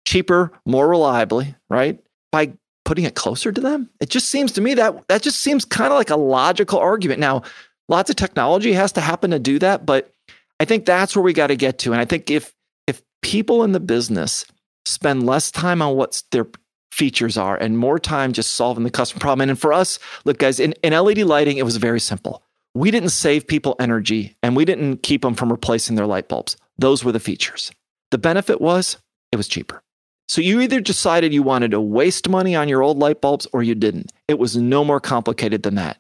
Cheaper, 0.07 0.51
more 0.65 0.89
reliably, 0.89 1.55
right? 1.69 2.03
By 2.33 2.55
putting 2.87 3.05
it 3.05 3.15
closer 3.15 3.53
to 3.53 3.61
them? 3.61 3.91
It 4.01 4.09
just 4.09 4.31
seems 4.31 4.53
to 4.53 4.63
me 4.63 4.73
that 4.75 5.09
that 5.09 5.21
just 5.21 5.41
seems 5.41 5.67
kind 5.67 5.93
of 5.93 5.99
like 5.99 6.09
a 6.09 6.17
logical 6.17 6.79
argument. 6.79 7.21
Now, 7.21 7.43
lots 7.91 8.09
of 8.09 8.17
technology 8.17 8.73
has 8.73 8.93
to 8.93 9.03
happen 9.03 9.33
to 9.33 9.39
do 9.39 9.59
that, 9.59 9.85
but 9.85 10.11
I 10.59 10.65
think 10.65 10.87
that's 10.87 11.15
where 11.15 11.23
we 11.23 11.35
got 11.35 11.49
to 11.49 11.57
get 11.57 11.81
to. 11.81 11.93
And 11.93 12.01
I 12.01 12.07
think 12.07 12.31
if 12.31 12.55
if 12.87 13.03
people 13.21 13.63
in 13.63 13.73
the 13.73 13.81
business 13.81 14.47
spend 14.89 15.27
less 15.27 15.51
time 15.51 15.83
on 15.83 15.97
what 15.97 16.23
their 16.31 16.47
features 16.93 17.37
are 17.37 17.57
and 17.57 17.79
more 17.79 17.99
time 17.99 18.33
just 18.33 18.55
solving 18.55 18.85
the 18.85 18.91
customer 18.91 19.21
problem. 19.21 19.49
And 19.49 19.59
for 19.59 19.73
us, 19.73 19.99
look, 20.25 20.39
guys, 20.39 20.59
in, 20.59 20.73
in 20.83 20.93
LED 20.93 21.19
lighting, 21.19 21.59
it 21.59 21.65
was 21.65 21.77
very 21.77 22.01
simple. 22.01 22.43
We 22.75 22.91
didn't 22.91 23.11
save 23.11 23.47
people 23.47 23.77
energy 23.79 24.37
and 24.43 24.57
we 24.57 24.65
didn't 24.65 25.03
keep 25.03 25.23
them 25.23 25.35
from 25.35 25.51
replacing 25.51 25.97
their 25.97 26.07
light 26.07 26.29
bulbs. 26.29 26.57
Those 26.79 27.05
were 27.05 27.13
the 27.13 27.21
features. 27.21 27.71
The 28.11 28.19
benefit 28.19 28.61
was 28.61 28.99
it 29.33 29.37
was 29.37 29.49
cheaper. 29.49 29.83
So 30.29 30.43
you 30.43 30.61
either 30.61 30.81
decided 30.81 31.33
you 31.33 31.43
wanted 31.43 31.71
to 31.71 31.81
waste 31.81 32.29
money 32.29 32.55
on 32.55 32.69
your 32.69 32.83
old 32.83 32.99
light 32.99 33.21
bulbs 33.21 33.47
or 33.53 33.63
you 33.63 33.75
didn't. 33.75 34.13
It 34.29 34.39
was 34.39 34.57
no 34.57 34.85
more 34.85 35.01
complicated 35.01 35.63
than 35.63 35.77
that. 35.77 35.99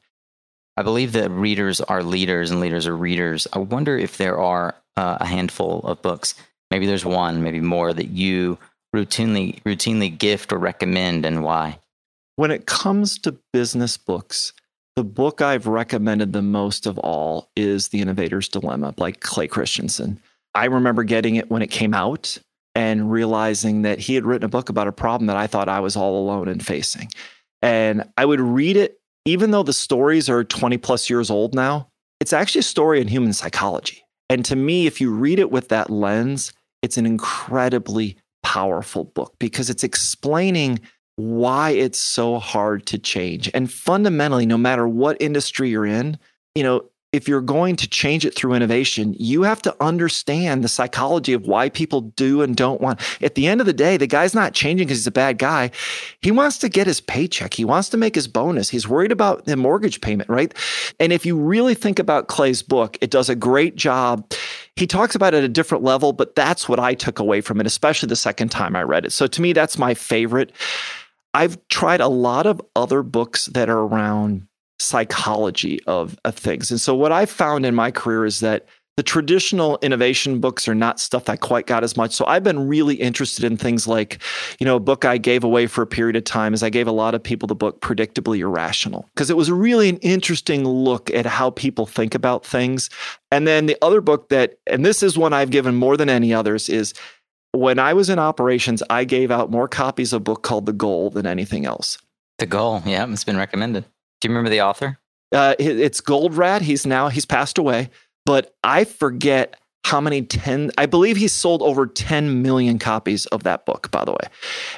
I 0.76 0.82
believe 0.82 1.12
that 1.12 1.30
readers 1.30 1.80
are 1.80 2.03
leaders 2.03 2.51
and 2.51 2.61
leaders 2.61 2.86
are 2.86 2.97
readers. 2.97 3.49
I 3.53 3.59
wonder 3.59 3.97
if 3.97 4.18
there 4.18 4.39
are 4.39 4.76
uh, 4.97 5.18
a 5.20 5.26
handful 5.26 5.80
of 5.80 6.03
books, 6.03 6.34
maybe 6.70 6.86
there's 6.86 7.05
one, 7.05 7.43
maybe 7.43 7.61
more 7.61 7.93
that 7.93 8.11
you 8.11 8.59
routinely 8.95 9.62
routinely 9.62 10.16
gift 10.16 10.53
or 10.53 10.59
recommend 10.59 11.24
and 11.24 11.43
why. 11.43 11.78
When 12.36 12.51
it 12.51 12.66
comes 12.66 13.18
to 13.20 13.39
business 13.53 13.97
books, 13.97 14.53
the 14.97 15.05
book 15.05 15.43
I've 15.43 15.66
recommended 15.66 16.32
the 16.32 16.43
most 16.43 16.86
of 16.86 16.99
all 16.99 17.51
is 17.57 17.89
The 17.89 18.01
Innovator's 18.01 18.49
Dilemma 18.49 18.93
by 18.93 19.12
Clay 19.12 19.49
Christensen. 19.49 20.20
I 20.55 20.64
remember 20.64 21.05
getting 21.05 21.36
it 21.36 21.51
when 21.51 21.62
it 21.62 21.70
came 21.70 21.95
out 21.95 22.39
and 22.74 23.11
realizing 23.11 23.82
that 23.82 23.99
he 23.99 24.14
had 24.14 24.24
written 24.24 24.45
a 24.45 24.49
book 24.49 24.68
about 24.68 24.89
a 24.89 24.93
problem 24.93 25.26
that 25.26 25.36
I 25.36 25.47
thought 25.47 25.68
I 25.68 25.80
was 25.80 25.97
all 25.97 26.20
alone 26.20 26.49
in 26.49 26.61
facing. 26.61 27.11
And 27.61 28.05
I 28.16 28.24
would 28.24 28.41
read 28.41 28.76
it, 28.76 29.01
even 29.24 29.51
though 29.51 29.62
the 29.62 29.72
stories 29.72 30.28
are 30.28 30.45
20 30.45 30.78
plus 30.78 31.11
years 31.11 31.30
old 31.30 31.55
now, 31.55 31.89
it's 32.20 32.32
actually 32.32 32.61
a 32.61 32.62
story 32.62 33.01
in 33.01 33.09
human 33.09 33.32
psychology. 33.32 34.05
And 34.30 34.45
to 34.45 34.57
me, 34.57 34.86
if 34.86 35.01
you 35.01 35.12
read 35.12 35.39
it 35.39 35.51
with 35.51 35.68
that 35.68 35.91
lens, 35.91 36.53
it's 36.82 36.99
an 36.99 37.07
incredibly 37.07 38.16
powerful 38.49 39.05
book 39.05 39.34
because 39.38 39.68
it's 39.68 39.84
explaining 39.84 40.80
why 41.16 41.68
it's 41.70 42.01
so 42.01 42.38
hard 42.38 42.86
to 42.86 42.99
change. 42.99 43.51
And 43.53 43.70
fundamentally, 43.70 44.46
no 44.46 44.57
matter 44.57 44.88
what 44.88 45.20
industry 45.20 45.68
you're 45.68 45.84
in, 45.84 46.16
you 46.55 46.62
know, 46.62 46.88
if 47.12 47.26
you're 47.26 47.40
going 47.40 47.74
to 47.76 47.88
change 47.88 48.26
it 48.26 48.34
through 48.34 48.52
innovation, 48.52 49.14
you 49.18 49.42
have 49.42 49.62
to 49.62 49.74
understand 49.80 50.62
the 50.62 50.68
psychology 50.68 51.32
of 51.32 51.46
why 51.46 51.70
people 51.70 52.02
do 52.02 52.42
and 52.42 52.54
don't 52.54 52.82
want. 52.82 53.00
At 53.22 53.34
the 53.34 53.46
end 53.46 53.61
of 53.61 53.66
the 53.66 53.72
day, 53.72 53.96
the 53.96 54.06
guy's 54.06 54.34
not 54.34 54.52
changing 54.52 54.86
because 54.86 54.98
he's 54.98 55.06
a 55.06 55.12
bad 55.12 55.38
guy. 55.38 55.70
He 56.20 56.30
wants 56.30 56.59
to 56.59 56.68
get 56.68 56.86
his 56.86 57.00
paycheck. 57.00 57.54
He 57.54 57.64
wants 57.64 57.88
to 57.90 57.96
make 57.96 58.14
his 58.14 58.28
bonus. 58.28 58.68
He's 58.68 58.86
worried 58.86 59.12
about 59.12 59.46
the 59.46 59.56
mortgage 59.56 60.02
payment, 60.02 60.28
right? 60.28 60.52
And 61.00 61.11
if 61.11 61.24
you 61.24 61.38
really 61.38 61.74
think 61.74 61.98
about 61.98 62.28
Clay's 62.28 62.62
book, 62.62 62.98
it 63.00 63.11
does 63.11 63.30
a 63.30 63.34
great 63.34 63.76
job. 63.76 64.30
He 64.76 64.86
talks 64.86 65.14
about 65.14 65.32
it 65.32 65.38
at 65.38 65.44
a 65.44 65.48
different 65.48 65.84
level, 65.84 66.12
but 66.12 66.34
that's 66.34 66.68
what 66.68 66.78
I 66.78 66.92
took 66.92 67.18
away 67.18 67.40
from 67.40 67.59
it, 67.59 67.66
especially 67.66 68.09
the 68.09 68.16
second 68.16 68.50
time 68.50 68.76
I 68.76 68.82
read 68.82 69.06
it. 69.06 69.12
So 69.12 69.26
to 69.26 69.40
me, 69.40 69.54
that's 69.54 69.78
my 69.78 69.94
favorite. 69.94 70.52
I've 71.32 71.56
tried 71.68 72.00
a 72.00 72.09
lot 72.09 72.46
of 72.46 72.61
other 72.74 73.02
books 73.02 73.46
that 73.46 73.70
are 73.70 73.80
around 73.80 74.47
psychology 74.78 75.80
of, 75.86 76.18
of 76.24 76.34
things. 76.34 76.70
And 76.70 76.80
so 76.80 76.94
what 76.94 77.12
I've 77.12 77.30
found 77.30 77.66
in 77.66 77.74
my 77.74 77.90
career 77.90 78.24
is 78.24 78.40
that 78.40 78.66
the 78.98 79.02
traditional 79.04 79.78
innovation 79.80 80.40
books 80.40 80.66
are 80.66 80.74
not 80.74 80.98
stuff 80.98 81.28
I 81.28 81.36
quite 81.36 81.68
got 81.68 81.84
as 81.84 81.96
much. 81.96 82.12
So 82.12 82.26
I've 82.26 82.42
been 82.42 82.66
really 82.66 82.96
interested 82.96 83.44
in 83.44 83.56
things 83.56 83.86
like, 83.86 84.20
you 84.58 84.66
know, 84.66 84.74
a 84.74 84.80
book 84.80 85.04
I 85.04 85.18
gave 85.18 85.44
away 85.44 85.68
for 85.68 85.82
a 85.82 85.86
period 85.86 86.16
of 86.16 86.24
time 86.24 86.52
is 86.52 86.64
I 86.64 86.70
gave 86.70 86.88
a 86.88 86.92
lot 86.92 87.14
of 87.14 87.22
people 87.22 87.46
the 87.46 87.54
book 87.54 87.80
Predictably 87.80 88.40
Irrational 88.40 89.08
because 89.14 89.30
it 89.30 89.36
was 89.36 89.52
really 89.52 89.88
an 89.88 89.98
interesting 89.98 90.66
look 90.66 91.12
at 91.12 91.26
how 91.26 91.50
people 91.50 91.86
think 91.86 92.16
about 92.16 92.44
things. 92.44 92.90
And 93.30 93.46
then 93.46 93.66
the 93.66 93.76
other 93.82 94.00
book 94.00 94.30
that, 94.30 94.58
and 94.66 94.84
this 94.84 95.00
is 95.00 95.16
one 95.16 95.32
I've 95.32 95.50
given 95.50 95.76
more 95.76 95.96
than 95.96 96.08
any 96.08 96.34
others, 96.34 96.68
is 96.68 96.92
when 97.52 97.78
I 97.78 97.94
was 97.94 98.10
in 98.10 98.18
operations, 98.18 98.82
I 98.90 99.04
gave 99.04 99.30
out 99.30 99.48
more 99.48 99.68
copies 99.68 100.12
of 100.12 100.22
a 100.22 100.24
book 100.24 100.42
called 100.42 100.66
The 100.66 100.72
Goal 100.72 101.10
than 101.10 101.24
anything 101.24 101.66
else. 101.66 101.98
The 102.38 102.46
Goal, 102.46 102.82
yeah, 102.84 103.06
it's 103.08 103.22
been 103.22 103.36
recommended. 103.36 103.84
Do 104.20 104.28
you 104.28 104.34
remember 104.34 104.50
the 104.50 104.62
author? 104.62 104.98
Uh, 105.32 105.54
it's 105.58 106.00
Goldratt. 106.00 106.62
He's 106.62 106.86
now 106.86 107.08
he's 107.08 107.26
passed 107.26 107.58
away, 107.58 107.90
but 108.24 108.54
I 108.64 108.84
forget 108.84 109.56
how 109.84 110.00
many 110.02 110.20
10 110.20 110.70
i 110.76 110.84
believe 110.84 111.16
he's 111.16 111.32
sold 111.32 111.62
over 111.62 111.86
10 111.86 112.42
million 112.42 112.78
copies 112.78 113.24
of 113.26 113.44
that 113.44 113.64
book 113.64 113.90
by 113.90 114.04
the 114.04 114.12
way. 114.12 114.28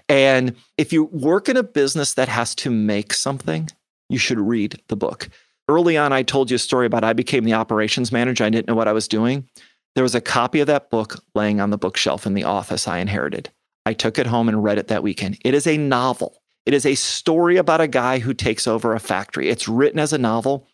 And 0.09 0.55
if 0.79 0.93
you 0.93 1.05
work 1.05 1.49
in 1.49 1.57
a 1.57 1.65
business 1.65 2.15
that 2.15 2.29
has 2.29 2.55
to 2.57 2.71
make 2.71 3.13
something 3.13 3.69
you 4.09 4.19
should 4.19 4.39
read 4.39 4.81
the 4.89 4.97
book. 4.97 5.29
Early 5.69 5.97
on 5.97 6.13
i 6.13 6.23
told 6.23 6.51
you 6.51 6.57
a 6.57 6.59
story 6.59 6.87
about 6.87 7.03
i 7.03 7.13
became 7.13 7.45
the 7.45 7.55
operations 7.55 8.13
manager. 8.13 8.45
I 8.45 8.51
didn't 8.51 8.69
know 8.69 8.77
what 8.77 8.89
i 8.89 8.93
was 8.93 9.09
doing. 9.09 9.49
There 9.97 10.05
was 10.05 10.15
a 10.15 10.21
copy 10.21 10.61
of 10.61 10.69
that 10.69 10.91
book 10.91 11.17
laying 11.35 11.61
on 11.61 11.71
the 11.71 11.79
bookshelf 11.79 12.27
in 12.27 12.35
the 12.35 12.45
office 12.45 12.87
i 12.87 12.99
inherited. 12.99 13.51
I 13.87 13.95
took 13.95 14.19
it 14.19 14.27
home 14.27 14.49
and 14.49 14.63
read 14.63 14.79
it 14.79 14.89
that 14.89 15.03
weekend. 15.03 15.39
It 15.45 15.55
is 15.55 15.67
a 15.67 15.77
novel 15.77 16.41
it 16.67 16.75
is 16.75 16.87
a 16.87 16.95
story 16.95 17.57
about 17.57 17.81
a 17.81 17.89
guy 17.89 18.19
who 18.19 18.35
takes 18.35 18.67
over 18.67 18.95
a 18.95 19.01
factory. 19.01 19.49
It's 19.49 19.69
written 19.69 19.99
as 19.99 20.13
a 20.13 20.19
novel. 20.19 20.67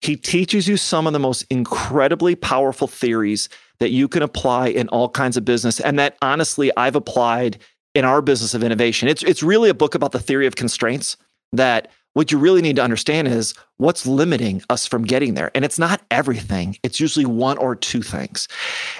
He 0.00 0.16
teaches 0.16 0.66
you 0.66 0.76
some 0.76 1.06
of 1.06 1.12
the 1.12 1.18
most 1.18 1.44
incredibly 1.50 2.34
powerful 2.34 2.88
theories 2.88 3.48
that 3.80 3.90
you 3.90 4.08
can 4.08 4.22
apply 4.22 4.68
in 4.68 4.88
all 4.88 5.08
kinds 5.08 5.36
of 5.36 5.44
business 5.44 5.80
and 5.80 5.98
that 5.98 6.16
honestly 6.22 6.70
I've 6.76 6.96
applied 6.96 7.58
in 7.94 8.04
our 8.04 8.22
business 8.22 8.54
of 8.54 8.62
innovation. 8.62 9.08
It's 9.08 9.22
it's 9.22 9.42
really 9.42 9.68
a 9.68 9.74
book 9.74 9.94
about 9.94 10.12
the 10.12 10.20
theory 10.20 10.46
of 10.46 10.56
constraints 10.56 11.16
that 11.52 11.90
what 12.14 12.30
you 12.30 12.38
really 12.38 12.62
need 12.62 12.76
to 12.76 12.82
understand 12.82 13.28
is 13.28 13.54
what's 13.78 14.06
limiting 14.06 14.62
us 14.68 14.86
from 14.86 15.04
getting 15.04 15.34
there. 15.34 15.50
And 15.54 15.64
it's 15.64 15.78
not 15.78 16.02
everything. 16.10 16.76
It's 16.82 17.00
usually 17.00 17.24
one 17.24 17.58
or 17.58 17.74
two 17.74 18.02
things. 18.02 18.48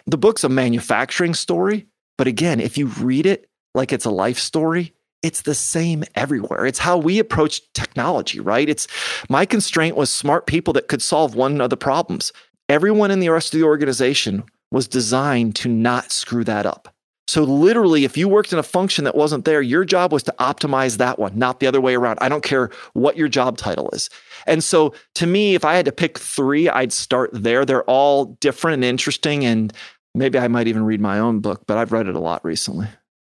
The 0.06 0.18
book's 0.18 0.44
a 0.44 0.48
manufacturing 0.48 1.34
story, 1.34 1.86
but 2.16 2.26
again, 2.26 2.60
if 2.60 2.78
you 2.78 2.86
read 2.86 3.26
it 3.26 3.48
like 3.74 3.92
it's 3.92 4.04
a 4.04 4.10
life 4.10 4.38
story, 4.38 4.94
it's 5.22 5.42
the 5.42 5.54
same 5.54 6.04
everywhere. 6.14 6.66
It's 6.66 6.78
how 6.78 6.98
we 6.98 7.18
approach 7.18 7.62
technology, 7.74 8.40
right? 8.40 8.68
It's 8.68 8.86
my 9.28 9.46
constraint 9.46 9.96
was 9.96 10.10
smart 10.10 10.46
people 10.46 10.72
that 10.74 10.88
could 10.88 11.02
solve 11.02 11.34
one 11.34 11.60
of 11.60 11.70
the 11.70 11.76
problems. 11.76 12.32
Everyone 12.68 13.10
in 13.10 13.20
the 13.20 13.28
rest 13.28 13.54
of 13.54 13.60
the 13.60 13.66
organization 13.66 14.44
was 14.70 14.88
designed 14.88 15.54
to 15.56 15.68
not 15.68 16.10
screw 16.10 16.44
that 16.44 16.66
up. 16.66 16.94
So 17.28 17.44
literally, 17.44 18.04
if 18.04 18.16
you 18.16 18.28
worked 18.28 18.52
in 18.52 18.58
a 18.58 18.64
function 18.64 19.04
that 19.04 19.14
wasn't 19.14 19.44
there, 19.44 19.62
your 19.62 19.84
job 19.84 20.12
was 20.12 20.24
to 20.24 20.34
optimize 20.40 20.96
that 20.96 21.18
one, 21.18 21.38
not 21.38 21.60
the 21.60 21.66
other 21.66 21.80
way 21.80 21.94
around. 21.94 22.18
I 22.20 22.28
don't 22.28 22.42
care 22.42 22.70
what 22.94 23.16
your 23.16 23.28
job 23.28 23.56
title 23.56 23.90
is. 23.92 24.10
And 24.46 24.62
so 24.64 24.92
to 25.14 25.26
me, 25.26 25.54
if 25.54 25.64
I 25.64 25.74
had 25.74 25.84
to 25.84 25.92
pick 25.92 26.18
three, 26.18 26.68
I'd 26.68 26.92
start 26.92 27.30
there. 27.32 27.64
They're 27.64 27.84
all 27.84 28.36
different 28.40 28.74
and 28.74 28.84
interesting. 28.84 29.44
And 29.44 29.72
maybe 30.14 30.38
I 30.38 30.48
might 30.48 30.66
even 30.66 30.84
read 30.84 31.00
my 31.00 31.20
own 31.20 31.38
book, 31.38 31.62
but 31.66 31.78
I've 31.78 31.92
read 31.92 32.08
it 32.08 32.16
a 32.16 32.20
lot 32.20 32.44
recently. 32.44 32.88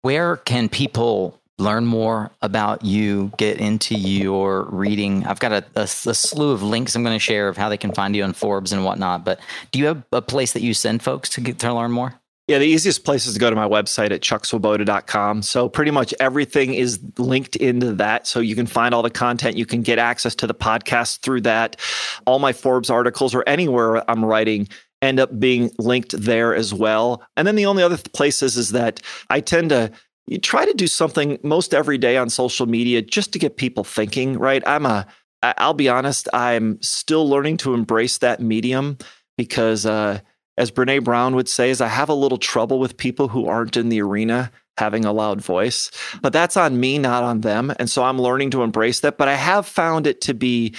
Where 0.02 0.38
can 0.38 0.70
people 0.70 1.42
learn 1.60 1.86
more 1.86 2.32
about 2.42 2.84
you, 2.84 3.32
get 3.38 3.58
into 3.60 3.96
your 3.96 4.68
reading. 4.72 5.26
I've 5.26 5.40
got 5.40 5.52
a, 5.52 5.66
a, 5.76 5.84
a 5.84 5.88
slew 5.88 6.52
of 6.52 6.64
links 6.64 6.96
I'm 6.96 7.04
going 7.04 7.16
to 7.16 7.20
share 7.20 7.48
of 7.48 7.58
how 7.58 7.70
they 7.70 7.78
can 7.78 7.94
find 7.94 8.16
you 8.16 8.24
on 8.24 8.34
Forbes 8.34 8.72
and 8.72 8.84
whatnot. 8.84 9.24
But 9.24 9.40
do 9.72 9.80
you 9.80 9.86
have 9.86 10.04
a 10.12 10.22
place 10.22 10.54
that 10.54 10.62
you 10.62 10.74
send 10.74 11.04
folks 11.04 11.30
to 11.30 11.42
get 11.42 11.60
to 11.60 11.74
learn 11.74 11.92
more? 11.92 12.20
Yeah, 12.48 12.58
the 12.58 12.66
easiest 12.66 13.06
place 13.06 13.26
is 13.26 13.36
to 13.36 13.40
go 13.40 13.50
to 13.50 13.56
my 13.56 13.68
website 13.68 14.12
at 14.12 14.20
chuckswoboda.com. 14.20 15.44
So 15.44 15.70
pretty 15.70 15.92
much 15.92 16.14
everything 16.20 16.74
is 16.74 17.00
linked 17.18 17.56
into 17.56 17.94
that. 17.94 18.28
So 18.28 18.42
you 18.42 18.54
can 18.54 18.66
find 18.66 18.94
all 18.94 19.02
the 19.02 19.10
content. 19.10 19.56
You 19.56 19.66
can 19.66 19.82
get 19.82 19.98
access 19.98 20.36
to 20.36 20.48
the 20.48 20.54
podcast 20.54 21.20
through 21.20 21.42
that. 21.42 21.78
All 22.26 22.40
my 22.40 22.52
Forbes 22.52 22.90
articles 22.90 23.34
or 23.34 23.48
anywhere 23.48 24.10
I'm 24.12 24.26
writing 24.26 24.68
end 25.02 25.22
up 25.22 25.40
being 25.40 25.72
linked 25.80 26.12
there 26.20 26.54
as 26.54 26.74
well. 26.74 27.24
And 27.38 27.48
then 27.48 27.56
the 27.56 27.66
only 27.66 27.84
other 27.84 27.98
places 27.98 28.58
is 28.58 28.72
that 28.72 29.02
I 29.30 29.40
tend 29.40 29.70
to 29.70 29.92
you 30.28 30.38
try 30.38 30.66
to 30.66 30.74
do 30.74 30.88
something 30.88 31.38
most 31.44 31.74
every 31.74 31.98
day 31.98 32.18
on 32.18 32.30
social 32.30 32.66
media 32.66 33.02
just 33.02 33.34
to 33.34 33.40
get 33.40 33.58
people 33.58 33.84
thinking, 33.84 34.38
right? 34.38 34.64
I'm 34.66 34.86
a, 34.86 35.06
I'll 35.42 35.74
be 35.74 35.90
honest, 35.90 36.30
I'm 36.34 36.82
still 36.82 37.28
learning 37.28 37.58
to 37.58 37.74
embrace 37.74 38.20
that 38.20 38.40
medium 38.40 38.98
because, 39.38 39.86
uh, 39.86 40.20
as 40.58 40.72
Brene 40.72 41.04
Brown 41.04 41.36
would 41.36 41.50
say, 41.50 41.72
is 41.72 41.82
I 41.82 41.88
have 41.88 42.10
a 42.10 42.14
little 42.14 42.38
trouble 42.38 42.80
with 42.80 42.96
people 42.96 43.28
who 43.28 43.48
aren't 43.48 43.76
in 43.76 43.90
the 43.90 44.02
arena 44.02 44.52
having 44.78 45.04
a 45.04 45.12
loud 45.12 45.42
voice, 45.42 45.92
but 46.22 46.32
that's 46.32 46.56
on 46.56 46.80
me, 46.80 46.98
not 47.00 47.24
on 47.24 47.42
them. 47.42 47.74
And 47.80 47.90
so 47.90 48.04
I'm 48.04 48.20
learning 48.20 48.52
to 48.52 48.64
embrace 48.64 49.00
that. 49.02 49.18
But 49.18 49.28
I 49.28 49.36
have 49.36 49.66
found 49.66 50.08
it 50.08 50.22
to 50.22 50.34
be, 50.34 50.76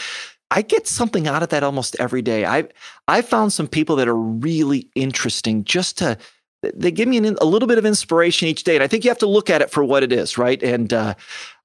I 0.51 0.63
get 0.63 0.87
something 0.87 1.27
out 1.27 1.43
of 1.43 1.49
that 1.51 1.65
almost 1.65 1.97
every 1.99 2.23
day. 2.23 2.45
I 2.45 2.69
I 3.09 3.23
found 3.23 3.53
some 3.53 3.67
people 3.67 3.97
that 3.97 4.09
are 4.09 4.17
really 4.17 4.89
interesting 4.95 5.65
just 5.65 5.99
to 5.99 6.19
they 6.75 6.91
give 6.91 7.09
me 7.09 7.19
an, 7.19 7.37
a 7.41 7.45
little 7.45 7.69
bit 7.69 7.79
of 7.79 7.87
inspiration 7.87 8.49
each 8.49 8.65
day. 8.65 8.75
And 8.75 8.83
I 8.83 8.87
think 8.87 9.05
you 9.05 9.11
have 9.11 9.19
to 9.19 9.27
look 9.27 9.51
at 9.51 9.63
it 9.63 9.71
for 9.71 9.85
what 9.85 10.03
it 10.03 10.13
is, 10.13 10.39
right? 10.39 10.63
And 10.63 10.93
uh, 10.93 11.15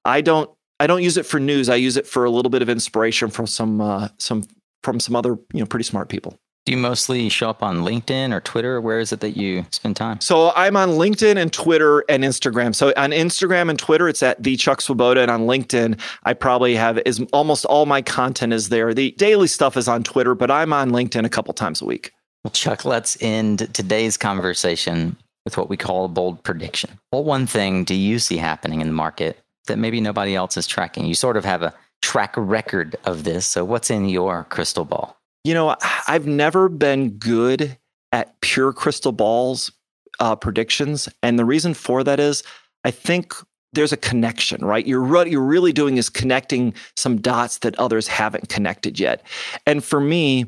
I 0.04 0.20
don't 0.20 0.50
I 0.78 0.86
don't 0.86 1.02
use 1.02 1.16
it 1.16 1.26
for 1.26 1.38
news. 1.38 1.68
I 1.68 1.76
use 1.76 1.96
it 1.96 2.06
for 2.06 2.24
a 2.24 2.30
little 2.30 2.50
bit 2.50 2.62
of 2.62 2.68
inspiration 2.68 3.28
from 3.28 3.46
some 3.46 3.80
uh, 3.80 4.08
some 4.18 4.44
from 4.82 5.00
some 5.00 5.14
other 5.14 5.38
you 5.52 5.60
know 5.60 5.66
pretty 5.66 5.84
smart 5.84 6.08
people. 6.08 6.38
Do 6.66 6.72
you 6.72 6.78
mostly 6.78 7.30
show 7.30 7.48
up 7.48 7.62
on 7.62 7.78
LinkedIn 7.78 8.34
or 8.34 8.40
Twitter? 8.40 8.82
Where 8.82 9.00
is 9.00 9.12
it 9.12 9.20
that 9.20 9.36
you 9.36 9.64
spend 9.70 9.96
time? 9.96 10.20
So 10.20 10.52
I'm 10.54 10.76
on 10.76 10.90
LinkedIn 10.90 11.36
and 11.36 11.50
Twitter 11.50 12.04
and 12.08 12.22
Instagram. 12.22 12.74
So 12.74 12.92
on 12.98 13.12
Instagram 13.12 13.70
and 13.70 13.78
Twitter, 13.78 14.08
it's 14.08 14.22
at 14.22 14.42
the 14.42 14.56
Chuck 14.56 14.82
Swoboda, 14.82 15.22
and 15.22 15.30
on 15.30 15.42
LinkedIn, 15.42 15.98
I 16.24 16.34
probably 16.34 16.76
have 16.76 16.98
is 17.06 17.24
almost 17.32 17.64
all 17.64 17.86
my 17.86 18.02
content 18.02 18.52
is 18.52 18.68
there. 18.68 18.92
The 18.92 19.12
daily 19.12 19.46
stuff 19.46 19.76
is 19.76 19.88
on 19.88 20.02
Twitter, 20.02 20.34
but 20.34 20.50
I'm 20.50 20.72
on 20.72 20.90
LinkedIn 20.90 21.24
a 21.24 21.30
couple 21.30 21.54
times 21.54 21.80
a 21.80 21.86
week. 21.86 22.12
Well, 22.44 22.52
Chuck, 22.52 22.84
let's 22.84 23.18
end 23.20 23.72
today's 23.74 24.16
conversation 24.16 25.16
with 25.44 25.58
what 25.58 25.68
we 25.68 25.76
call 25.76 26.04
a 26.04 26.08
bold 26.08 26.42
prediction. 26.42 26.98
What 27.10 27.24
one 27.24 27.46
thing 27.46 27.84
do 27.84 27.94
you 27.94 28.18
see 28.18 28.38
happening 28.38 28.80
in 28.80 28.86
the 28.86 28.94
market 28.94 29.38
that 29.66 29.78
maybe 29.78 30.00
nobody 30.00 30.34
else 30.34 30.56
is 30.56 30.66
tracking? 30.66 31.04
You 31.04 31.14
sort 31.14 31.36
of 31.36 31.44
have 31.44 31.62
a 31.62 31.74
track 32.00 32.34
record 32.36 32.96
of 33.04 33.24
this. 33.24 33.46
So, 33.46 33.64
what's 33.64 33.90
in 33.90 34.08
your 34.08 34.44
crystal 34.44 34.86
ball? 34.86 35.18
You 35.44 35.54
know, 35.54 35.76
I've 36.08 36.26
never 36.26 36.68
been 36.68 37.10
good 37.10 37.76
at 38.12 38.40
pure 38.40 38.72
crystal 38.72 39.12
balls 39.12 39.70
uh, 40.18 40.36
predictions. 40.36 41.08
And 41.22 41.38
the 41.38 41.44
reason 41.44 41.74
for 41.74 42.04
that 42.04 42.20
is 42.20 42.42
I 42.84 42.90
think 42.90 43.34
there's 43.72 43.92
a 43.92 43.96
connection, 43.96 44.64
right? 44.64 44.86
You're 44.86 45.04
what 45.04 45.30
you're 45.30 45.40
really 45.40 45.72
doing 45.72 45.96
is 45.96 46.08
connecting 46.10 46.74
some 46.96 47.20
dots 47.20 47.58
that 47.58 47.78
others 47.78 48.08
haven't 48.08 48.48
connected 48.48 48.98
yet. 48.98 49.22
And 49.66 49.82
for 49.82 50.00
me, 50.00 50.46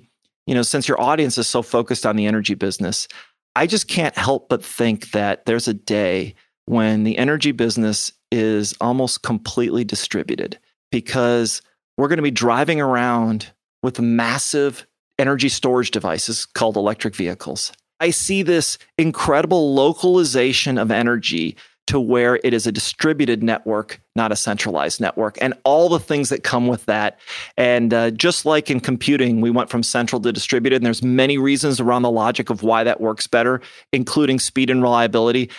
you 0.53 0.55
know, 0.55 0.61
since 0.61 0.87
your 0.87 1.01
audience 1.01 1.39
is 1.39 1.49
so 1.49 1.63
focused 1.63 2.05
on 2.05 2.15
the 2.15 2.27
energy 2.27 2.53
business, 2.53 3.09
I 3.57 3.67
just 3.67 3.89
can't 3.89 4.15
help 4.19 4.51
but 4.51 4.63
think 4.63 5.13
that 5.13 5.47
there's 5.47 5.67
a 5.67 5.73
day 5.73 6.35
when 6.67 7.05
the 7.05 7.17
energy 7.17 7.53
business 7.53 8.13
is 8.31 8.75
almost 8.79 9.23
completely 9.23 9.83
distributed 9.83 10.59
because 10.91 11.63
we're 11.97 12.09
going 12.09 12.19
to 12.19 12.23
be 12.23 12.31
driving 12.31 12.83
around 12.83 13.51
with 13.83 13.99
massive 13.99 14.87
energy 15.19 15.49
storage 15.49 15.91
devices 15.91 16.45
called 16.45 16.77
electric 16.77 17.17
vehicles. 17.17 17.73
I 17.99 18.11
see 18.11 18.43
this 18.43 18.77
incredible 18.99 19.73
localization 19.73 20.77
of 20.77 20.91
energy 20.91 21.57
to 21.89 21.99
where 21.99 22.39
it 22.45 22.55
is 22.55 22.67
a 22.67 22.73
distributed 22.73 23.43
network, 23.43 24.01
not 24.15 24.31
a 24.31 24.37
centralized 24.37 25.01
network, 25.01 25.37
and 25.41 25.55
all 25.65 25.89
the 25.89 25.99
things 25.99 26.29
that 26.29 26.45
come 26.45 26.69
with 26.69 26.85
that. 26.87 27.19
And 27.57 27.93
uh, 27.93 28.11
just 28.13 28.47
like 28.47 28.71
in 28.71 28.81
computing, 28.81 29.41
we 29.41 29.51
went 29.51 29.69
from 29.69 29.83
central 29.83 30.21
to 30.21 30.33
distributed, 30.33 30.77
and 30.77 30.87
there's 30.87 31.03
many 31.03 31.39
reasons 31.39 31.81
around 31.81 32.03
the 32.03 32.11
logic 32.11 32.51
of 32.51 32.63
why 32.63 32.85
that 32.85 33.01
works 33.01 33.27
better, 33.27 33.61
including 33.93 34.39
speed 34.39 34.71
and 34.71 34.83
reliability. 34.83 35.51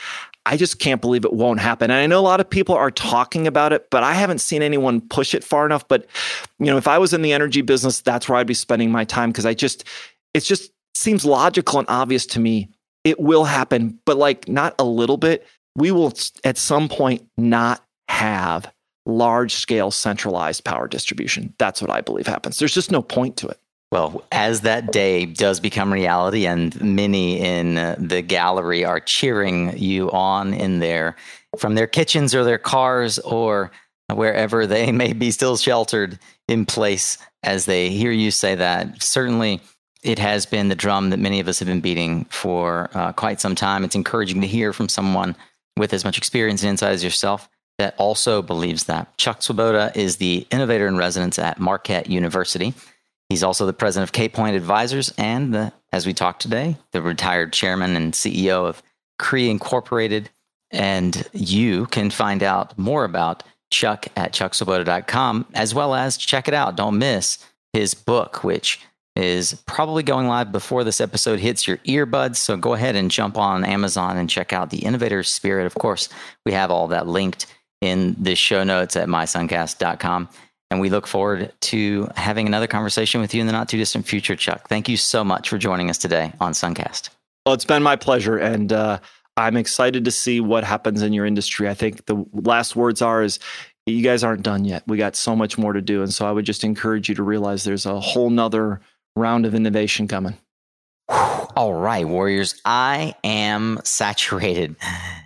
I 0.45 0.57
just 0.57 0.79
can't 0.79 0.99
believe 0.99 1.23
it 1.23 1.33
won't 1.33 1.59
happen. 1.59 1.89
And 1.89 1.99
I 1.99 2.05
know 2.05 2.19
a 2.19 2.21
lot 2.21 2.41
of 2.41 2.49
people 2.49 2.75
are 2.75 2.91
talking 2.91 3.47
about 3.47 3.71
it, 3.71 3.89
but 3.89 4.03
I 4.03 4.13
haven't 4.13 4.39
seen 4.39 4.61
anyone 4.61 4.99
push 4.99 5.33
it 5.33 5.43
far 5.43 5.65
enough. 5.65 5.87
But, 5.87 6.05
you 6.59 6.65
know, 6.65 6.77
if 6.77 6.87
I 6.87 6.97
was 6.97 7.13
in 7.13 7.21
the 7.21 7.31
energy 7.31 7.61
business, 7.61 8.01
that's 8.01 8.27
where 8.27 8.37
I'd 8.37 8.47
be 8.47 8.53
spending 8.53 8.91
my 8.91 9.05
time 9.05 9.29
because 9.29 9.45
I 9.45 9.53
just, 9.53 9.85
it 10.33 10.41
just 10.41 10.71
seems 10.95 11.25
logical 11.25 11.79
and 11.79 11.87
obvious 11.89 12.25
to 12.27 12.39
me. 12.39 12.69
It 13.05 13.19
will 13.19 13.45
happen, 13.45 13.99
but 14.05 14.17
like 14.17 14.47
not 14.47 14.75
a 14.79 14.83
little 14.83 15.17
bit. 15.17 15.47
We 15.75 15.91
will 15.91 16.13
at 16.43 16.57
some 16.57 16.87
point 16.89 17.27
not 17.37 17.83
have 18.07 18.71
large 19.05 19.53
scale 19.53 19.91
centralized 19.91 20.63
power 20.63 20.87
distribution. 20.87 21.53
That's 21.57 21.81
what 21.81 21.91
I 21.91 22.01
believe 22.01 22.27
happens. 22.27 22.59
There's 22.59 22.73
just 22.73 22.91
no 22.91 23.01
point 23.01 23.37
to 23.37 23.47
it. 23.47 23.59
Well, 23.91 24.23
as 24.31 24.61
that 24.61 24.91
day 24.91 25.25
does 25.25 25.59
become 25.59 25.93
reality, 25.93 26.47
and 26.47 26.79
many 26.81 27.39
in 27.39 27.77
uh, 27.77 27.95
the 27.99 28.23
gallery 28.23 28.83
are 28.83 28.99
cheering 28.99 29.77
you 29.77 30.09
on 30.09 30.51
in 30.51 30.79
there 30.79 31.15
from 31.59 31.75
their 31.75 31.85
kitchens 31.85 32.33
or 32.33 32.43
their 32.43 32.57
cars 32.57 33.19
or 33.19 33.69
wherever 34.11 34.65
they 34.65 34.91
may 34.91 35.13
be 35.13 35.29
still 35.29 35.57
sheltered 35.57 36.17
in 36.47 36.65
place 36.65 37.19
as 37.43 37.65
they 37.65 37.89
hear 37.89 38.11
you 38.11 38.31
say 38.31 38.55
that. 38.55 39.03
Certainly, 39.03 39.61
it 40.01 40.17
has 40.17 40.47
been 40.47 40.69
the 40.69 40.75
drum 40.75 41.11
that 41.11 41.19
many 41.19 41.39
of 41.39 41.47
us 41.47 41.59
have 41.59 41.67
been 41.67 41.79
beating 41.79 42.25
for 42.25 42.89
uh, 42.95 43.13
quite 43.13 43.39
some 43.39 43.53
time. 43.53 43.83
It's 43.83 43.95
encouraging 43.95 44.41
to 44.41 44.47
hear 44.47 44.73
from 44.73 44.89
someone 44.89 45.35
with 45.77 45.93
as 45.93 46.05
much 46.05 46.17
experience 46.17 46.61
and 46.61 46.69
insight 46.69 46.93
as 46.93 47.03
yourself 47.03 47.49
that 47.79 47.95
also 47.97 48.41
believes 48.41 48.85
that. 48.85 49.17
Chuck 49.17 49.41
Swoboda 49.41 49.91
is 49.95 50.17
the 50.17 50.45
innovator 50.51 50.87
in 50.87 50.97
residence 50.97 51.39
at 51.39 51.59
Marquette 51.59 52.09
University. 52.09 52.73
He's 53.29 53.43
also 53.43 53.65
the 53.65 53.73
president 53.73 54.09
of 54.09 54.13
K 54.13 54.29
Point 54.29 54.55
Advisors 54.55 55.11
and, 55.17 55.53
the, 55.53 55.73
as 55.91 56.05
we 56.05 56.13
talked 56.13 56.41
today, 56.41 56.77
the 56.91 57.01
retired 57.01 57.51
chairman 57.51 57.95
and 57.95 58.13
CEO 58.13 58.67
of 58.67 58.83
Cree 59.17 59.49
Incorporated. 59.49 60.29
And 60.69 61.27
you 61.33 61.85
can 61.87 62.09
find 62.09 62.43
out 62.43 62.77
more 62.77 63.05
about 63.05 63.43
Chuck 63.71 64.07
at 64.15 64.33
chuckswoboda.com, 64.33 65.47
as 65.55 65.73
well 65.73 65.95
as 65.95 66.17
check 66.17 66.47
it 66.47 66.53
out. 66.53 66.75
Don't 66.75 66.97
miss 66.99 67.39
his 67.73 67.95
book, 67.95 68.43
which 68.43 68.79
is 69.15 69.53
probably 69.67 70.03
going 70.03 70.27
live 70.27 70.51
before 70.51 70.83
this 70.83 70.99
episode 70.99 71.39
hits 71.39 71.67
your 71.67 71.77
earbuds. 71.77 72.37
So 72.37 72.57
go 72.57 72.73
ahead 72.73 72.95
and 72.95 73.11
jump 73.11 73.37
on 73.37 73.63
Amazon 73.63 74.17
and 74.17 74.29
check 74.29 74.53
out 74.53 74.69
The 74.69 74.83
Innovator's 74.83 75.29
Spirit. 75.29 75.65
Of 75.65 75.75
course, 75.75 76.09
we 76.45 76.51
have 76.53 76.71
all 76.71 76.87
that 76.87 77.07
linked 77.07 77.45
in 77.81 78.15
the 78.17 78.35
show 78.35 78.63
notes 78.63 78.95
at 78.95 79.07
mysuncast.com. 79.07 80.29
And 80.71 80.81
we 80.81 80.89
look 80.89 81.05
forward 81.05 81.53
to 81.61 82.09
having 82.15 82.47
another 82.47 82.65
conversation 82.65 83.21
with 83.21 83.35
you 83.35 83.41
in 83.41 83.47
the 83.47 83.53
not 83.53 83.69
too 83.69 83.77
distant 83.77 84.07
future, 84.07 84.35
Chuck. 84.35 84.67
Thank 84.67 84.89
you 84.89 84.97
so 84.97 85.23
much 85.23 85.49
for 85.49 85.59
joining 85.59 85.91
us 85.91 85.99
today 85.99 86.33
on 86.39 86.53
Suncast. 86.53 87.09
Well, 87.45 87.53
it's 87.53 87.65
been 87.65 87.83
my 87.83 87.95
pleasure. 87.95 88.37
And 88.37 88.73
uh, 88.73 88.99
I'm 89.37 89.57
excited 89.57 90.05
to 90.05 90.11
see 90.11 90.39
what 90.39 90.63
happens 90.63 91.03
in 91.03 91.13
your 91.13 91.27
industry. 91.27 91.69
I 91.69 91.75
think 91.75 92.07
the 92.07 92.25
last 92.33 92.75
words 92.75 93.03
are 93.03 93.21
is 93.21 93.37
you 93.85 94.01
guys 94.01 94.23
aren't 94.23 94.43
done 94.43 94.65
yet. 94.65 94.83
We 94.87 94.97
got 94.97 95.15
so 95.15 95.35
much 95.35 95.57
more 95.57 95.73
to 95.73 95.81
do. 95.81 96.01
And 96.01 96.13
so 96.13 96.25
I 96.25 96.31
would 96.31 96.45
just 96.45 96.63
encourage 96.63 97.09
you 97.09 97.15
to 97.15 97.23
realize 97.23 97.63
there's 97.63 97.85
a 97.85 97.99
whole 97.99 98.29
nother 98.29 98.81
round 99.15 99.45
of 99.45 99.55
innovation 99.55 100.07
coming. 100.07 100.37
All 101.55 101.73
right, 101.73 102.07
Warriors, 102.07 102.59
I 102.65 103.15
am 103.23 103.79
saturated. 103.83 104.75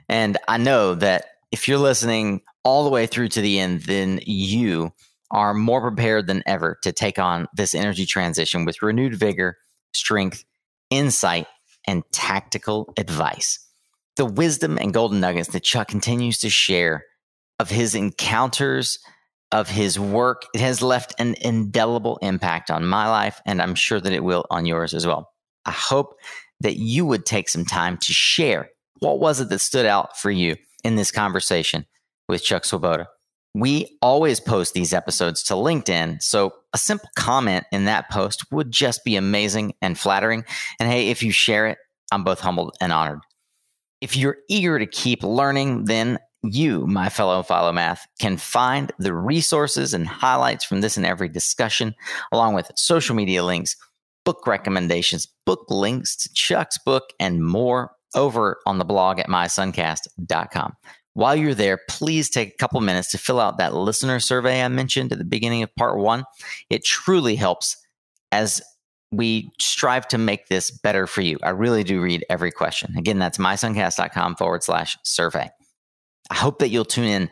And 0.09 0.37
I 0.47 0.57
know 0.57 0.95
that 0.95 1.25
if 1.51 1.67
you're 1.67 1.77
listening 1.77 2.41
all 2.63 2.83
the 2.83 2.89
way 2.89 3.07
through 3.07 3.29
to 3.29 3.41
the 3.41 3.59
end, 3.59 3.83
then 3.83 4.19
you 4.25 4.91
are 5.31 5.53
more 5.53 5.81
prepared 5.81 6.27
than 6.27 6.43
ever 6.45 6.77
to 6.83 6.91
take 6.91 7.19
on 7.19 7.47
this 7.53 7.73
energy 7.75 8.05
transition 8.05 8.65
with 8.65 8.81
renewed 8.81 9.15
vigor, 9.15 9.57
strength, 9.93 10.43
insight, 10.89 11.47
and 11.85 12.03
tactical 12.11 12.93
advice. 12.97 13.59
The 14.17 14.25
wisdom 14.25 14.77
and 14.77 14.93
golden 14.93 15.19
nuggets 15.19 15.49
that 15.49 15.63
Chuck 15.63 15.87
continues 15.87 16.39
to 16.39 16.49
share 16.49 17.05
of 17.59 17.69
his 17.69 17.95
encounters, 17.95 18.99
of 19.51 19.69
his 19.69 19.99
work, 19.99 20.43
it 20.53 20.61
has 20.61 20.81
left 20.81 21.13
an 21.19 21.35
indelible 21.41 22.17
impact 22.21 22.69
on 22.69 22.85
my 22.85 23.09
life, 23.09 23.41
and 23.45 23.61
I'm 23.61 23.75
sure 23.75 23.99
that 23.99 24.13
it 24.13 24.23
will 24.23 24.45
on 24.49 24.65
yours 24.65 24.93
as 24.93 25.05
well. 25.07 25.31
I 25.65 25.71
hope 25.71 26.15
that 26.59 26.77
you 26.77 27.05
would 27.05 27.25
take 27.25 27.49
some 27.49 27.65
time 27.65 27.97
to 27.97 28.13
share 28.13 28.69
what 28.99 29.19
was 29.19 29.39
it 29.39 29.49
that 29.49 29.59
stood 29.59 29.85
out 29.85 30.17
for 30.17 30.31
you 30.31 30.55
in 30.83 30.95
this 30.95 31.11
conversation 31.11 31.85
with 32.27 32.43
Chuck 32.43 32.65
Swoboda. 32.65 33.07
We 33.53 33.97
always 34.01 34.39
post 34.39 34.73
these 34.73 34.93
episodes 34.93 35.43
to 35.43 35.53
LinkedIn, 35.53 36.21
so 36.21 36.53
a 36.73 36.77
simple 36.77 37.09
comment 37.15 37.65
in 37.71 37.85
that 37.85 38.09
post 38.09 38.51
would 38.51 38.71
just 38.71 39.03
be 39.03 39.15
amazing 39.15 39.73
and 39.81 39.97
flattering. 39.97 40.45
And 40.79 40.89
hey, 40.89 41.09
if 41.09 41.23
you 41.23 41.31
share 41.31 41.67
it, 41.67 41.77
I'm 42.11 42.23
both 42.23 42.39
humbled 42.39 42.75
and 42.81 42.91
honored. 42.91 43.19
If 44.01 44.15
you're 44.15 44.37
eager 44.47 44.77
to 44.77 44.85
keep 44.85 45.23
learning, 45.23 45.85
then 45.85 46.19
you, 46.43 46.85
my 46.87 47.09
fellow 47.09 47.43
follow 47.43 47.71
math, 47.71 48.05
can 48.19 48.37
find 48.37 48.91
the 48.99 49.13
resources 49.13 49.93
and 49.93 50.07
highlights 50.07 50.63
from 50.63 50.81
this 50.81 50.97
and 50.97 51.05
every 51.05 51.29
discussion, 51.29 51.95
along 52.31 52.53
with 52.53 52.71
social 52.75 53.15
media 53.15 53.43
links, 53.43 53.75
book 54.23 54.45
recommendations, 54.45 55.27
book 55.45 55.65
links 55.69 56.15
to 56.15 56.29
Chuck's 56.33 56.77
book, 56.77 57.13
and 57.19 57.45
more 57.45 57.91
over 58.15 58.59
on 58.65 58.77
the 58.77 58.85
blog 58.85 59.19
at 59.19 59.27
mysuncast.com. 59.27 60.73
While 61.13 61.35
you're 61.35 61.55
there, 61.55 61.79
please 61.89 62.29
take 62.29 62.49
a 62.49 62.57
couple 62.57 62.79
minutes 62.81 63.09
to 63.11 63.17
fill 63.17 63.39
out 63.39 63.57
that 63.57 63.73
listener 63.73 64.19
survey 64.19 64.63
I 64.63 64.67
mentioned 64.67 65.11
at 65.11 65.17
the 65.17 65.25
beginning 65.25 65.63
of 65.63 65.75
part 65.75 65.97
one. 65.97 66.23
It 66.69 66.85
truly 66.85 67.35
helps 67.35 67.75
as 68.31 68.61
we 69.11 69.49
strive 69.59 70.07
to 70.09 70.17
make 70.17 70.47
this 70.47 70.69
better 70.69 71.07
for 71.07 71.21
you. 71.21 71.39
I 71.41 71.49
really 71.49 71.83
do 71.83 72.01
read 72.01 72.25
every 72.29 72.51
question. 72.51 72.95
Again, 72.97 73.17
that's 73.17 73.37
mysuncast.com 73.37 74.35
forward 74.35 74.63
slash 74.63 74.97
survey. 75.03 75.49
I 76.29 76.35
hope 76.35 76.59
that 76.59 76.69
you'll 76.69 76.85
tune 76.85 77.05
in 77.05 77.29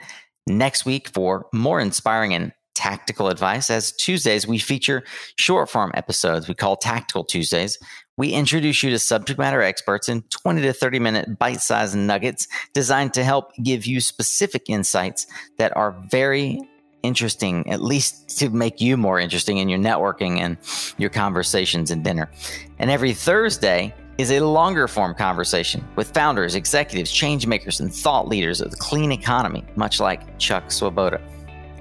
next 0.48 0.86
week 0.86 1.10
for 1.10 1.48
more 1.54 1.80
inspiring 1.80 2.34
and 2.34 2.52
tactical 2.76 3.30
advice. 3.30 3.70
As 3.70 3.93
Tuesdays, 3.93 4.46
we 4.46 4.58
feature 4.58 5.04
short 5.38 5.70
form 5.70 5.91
episodes 5.96 6.48
we 6.48 6.56
call 6.56 6.76
Tactical 6.76 7.24
Tuesdays, 7.24 7.80
we 8.18 8.30
introduce 8.30 8.82
you 8.82 8.89
to 8.91 9.00
subject 9.00 9.38
matter 9.38 9.62
experts 9.62 10.08
in 10.08 10.22
20 10.24 10.62
to 10.62 10.74
30 10.74 11.00
minute 11.00 11.38
bite 11.38 11.62
sized 11.62 11.98
nuggets 11.98 12.48
designed 12.74 13.14
to 13.16 13.24
help 13.24 13.54
give 13.62 13.86
you 13.86 14.00
specific 14.00 14.70
insights 14.70 15.28
that 15.58 15.76
are 15.76 15.91
very 16.10 16.60
interesting, 17.04 17.70
at 17.70 17.84
least 17.84 18.39
to 18.39 18.50
make 18.50 18.82
you 18.82 18.98
more 18.98 19.20
interesting 19.20 19.58
in 19.58 19.70
your 19.70 19.80
networking 19.80 20.39
and 20.39 20.58
your 20.98 21.10
conversations 21.10 21.91
and 21.91 22.04
dinner. 22.04 22.32
And 22.80 22.89
every 22.89 23.14
Thursday 23.14 23.93
is 24.18 24.32
a 24.32 24.39
longer 24.39 24.88
form 24.88 25.13
conversation 25.13 25.86
with 25.95 26.11
founders, 26.13 26.55
executives, 26.55 27.11
change 27.11 27.45
makers, 27.45 27.82
and 27.82 27.93
thought 27.93 28.28
leaders 28.28 28.61
of 28.61 28.72
the 28.72 28.78
clean 28.78 29.11
economy, 29.11 29.63
much 29.76 29.99
like 29.99 30.38
Chuck 30.38 30.72
Swoboda. 30.72 31.22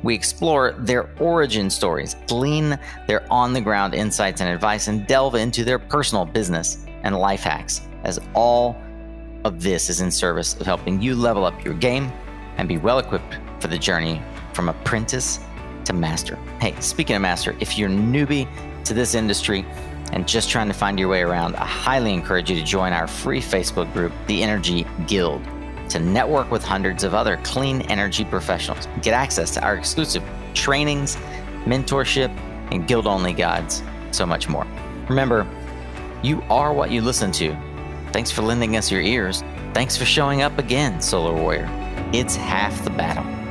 We 0.02 0.14
explore 0.14 0.72
their 0.72 1.08
origin 1.18 1.70
stories, 1.70 2.16
glean 2.26 2.78
their 3.06 3.30
on 3.32 3.52
the 3.52 3.60
ground 3.60 3.94
insights 3.94 4.40
and 4.40 4.50
advice, 4.50 4.88
and 4.88 5.06
delve 5.06 5.36
into 5.36 5.64
their 5.64 5.78
personal 5.78 6.24
business 6.24 6.84
and 7.04 7.16
life 7.16 7.42
hacks, 7.42 7.82
as 8.02 8.20
all 8.34 8.76
of 9.44 9.62
this 9.62 9.88
is 9.88 10.00
in 10.00 10.10
service 10.10 10.54
of 10.60 10.66
helping 10.66 11.00
you 11.00 11.14
level 11.14 11.44
up 11.44 11.64
your 11.64 11.74
game 11.74 12.10
and 12.56 12.68
be 12.68 12.78
well 12.78 12.98
equipped 12.98 13.38
for 13.60 13.68
the 13.68 13.78
journey 13.78 14.20
from 14.52 14.68
apprentice 14.68 15.38
to 15.84 15.92
master. 15.92 16.36
Hey, 16.60 16.74
speaking 16.80 17.16
of 17.16 17.22
master, 17.22 17.56
if 17.60 17.78
you're 17.78 17.88
newbie 17.88 18.48
to 18.84 18.94
this 18.94 19.14
industry 19.14 19.64
and 20.12 20.28
just 20.28 20.50
trying 20.50 20.68
to 20.68 20.74
find 20.74 20.98
your 20.98 21.08
way 21.08 21.22
around, 21.22 21.56
I 21.56 21.66
highly 21.66 22.12
encourage 22.12 22.50
you 22.50 22.56
to 22.56 22.64
join 22.64 22.92
our 22.92 23.06
free 23.06 23.40
Facebook 23.40 23.92
group, 23.92 24.12
the 24.26 24.42
Energy 24.42 24.86
Guild 25.06 25.42
to 25.90 25.98
network 25.98 26.50
with 26.50 26.62
hundreds 26.62 27.04
of 27.04 27.14
other 27.14 27.38
clean 27.44 27.82
energy 27.82 28.24
professionals, 28.24 28.88
get 29.02 29.14
access 29.14 29.52
to 29.52 29.62
our 29.62 29.76
exclusive 29.76 30.22
trainings, 30.54 31.16
mentorship, 31.64 32.30
and 32.72 32.86
guild 32.86 33.06
only 33.06 33.32
guides, 33.32 33.82
so 34.10 34.24
much 34.24 34.48
more. 34.48 34.66
Remember, 35.08 35.46
you 36.22 36.42
are 36.50 36.72
what 36.72 36.90
you 36.90 37.00
listen 37.00 37.30
to. 37.32 37.56
Thanks 38.12 38.30
for 38.30 38.42
lending 38.42 38.76
us 38.76 38.90
your 38.90 39.02
ears. 39.02 39.42
Thanks 39.72 39.96
for 39.96 40.04
showing 40.04 40.42
up 40.42 40.58
again, 40.58 41.00
Solar 41.00 41.34
Warrior. 41.34 41.68
It's 42.12 42.36
half 42.36 42.82
the 42.84 42.90
battle. 42.90 43.43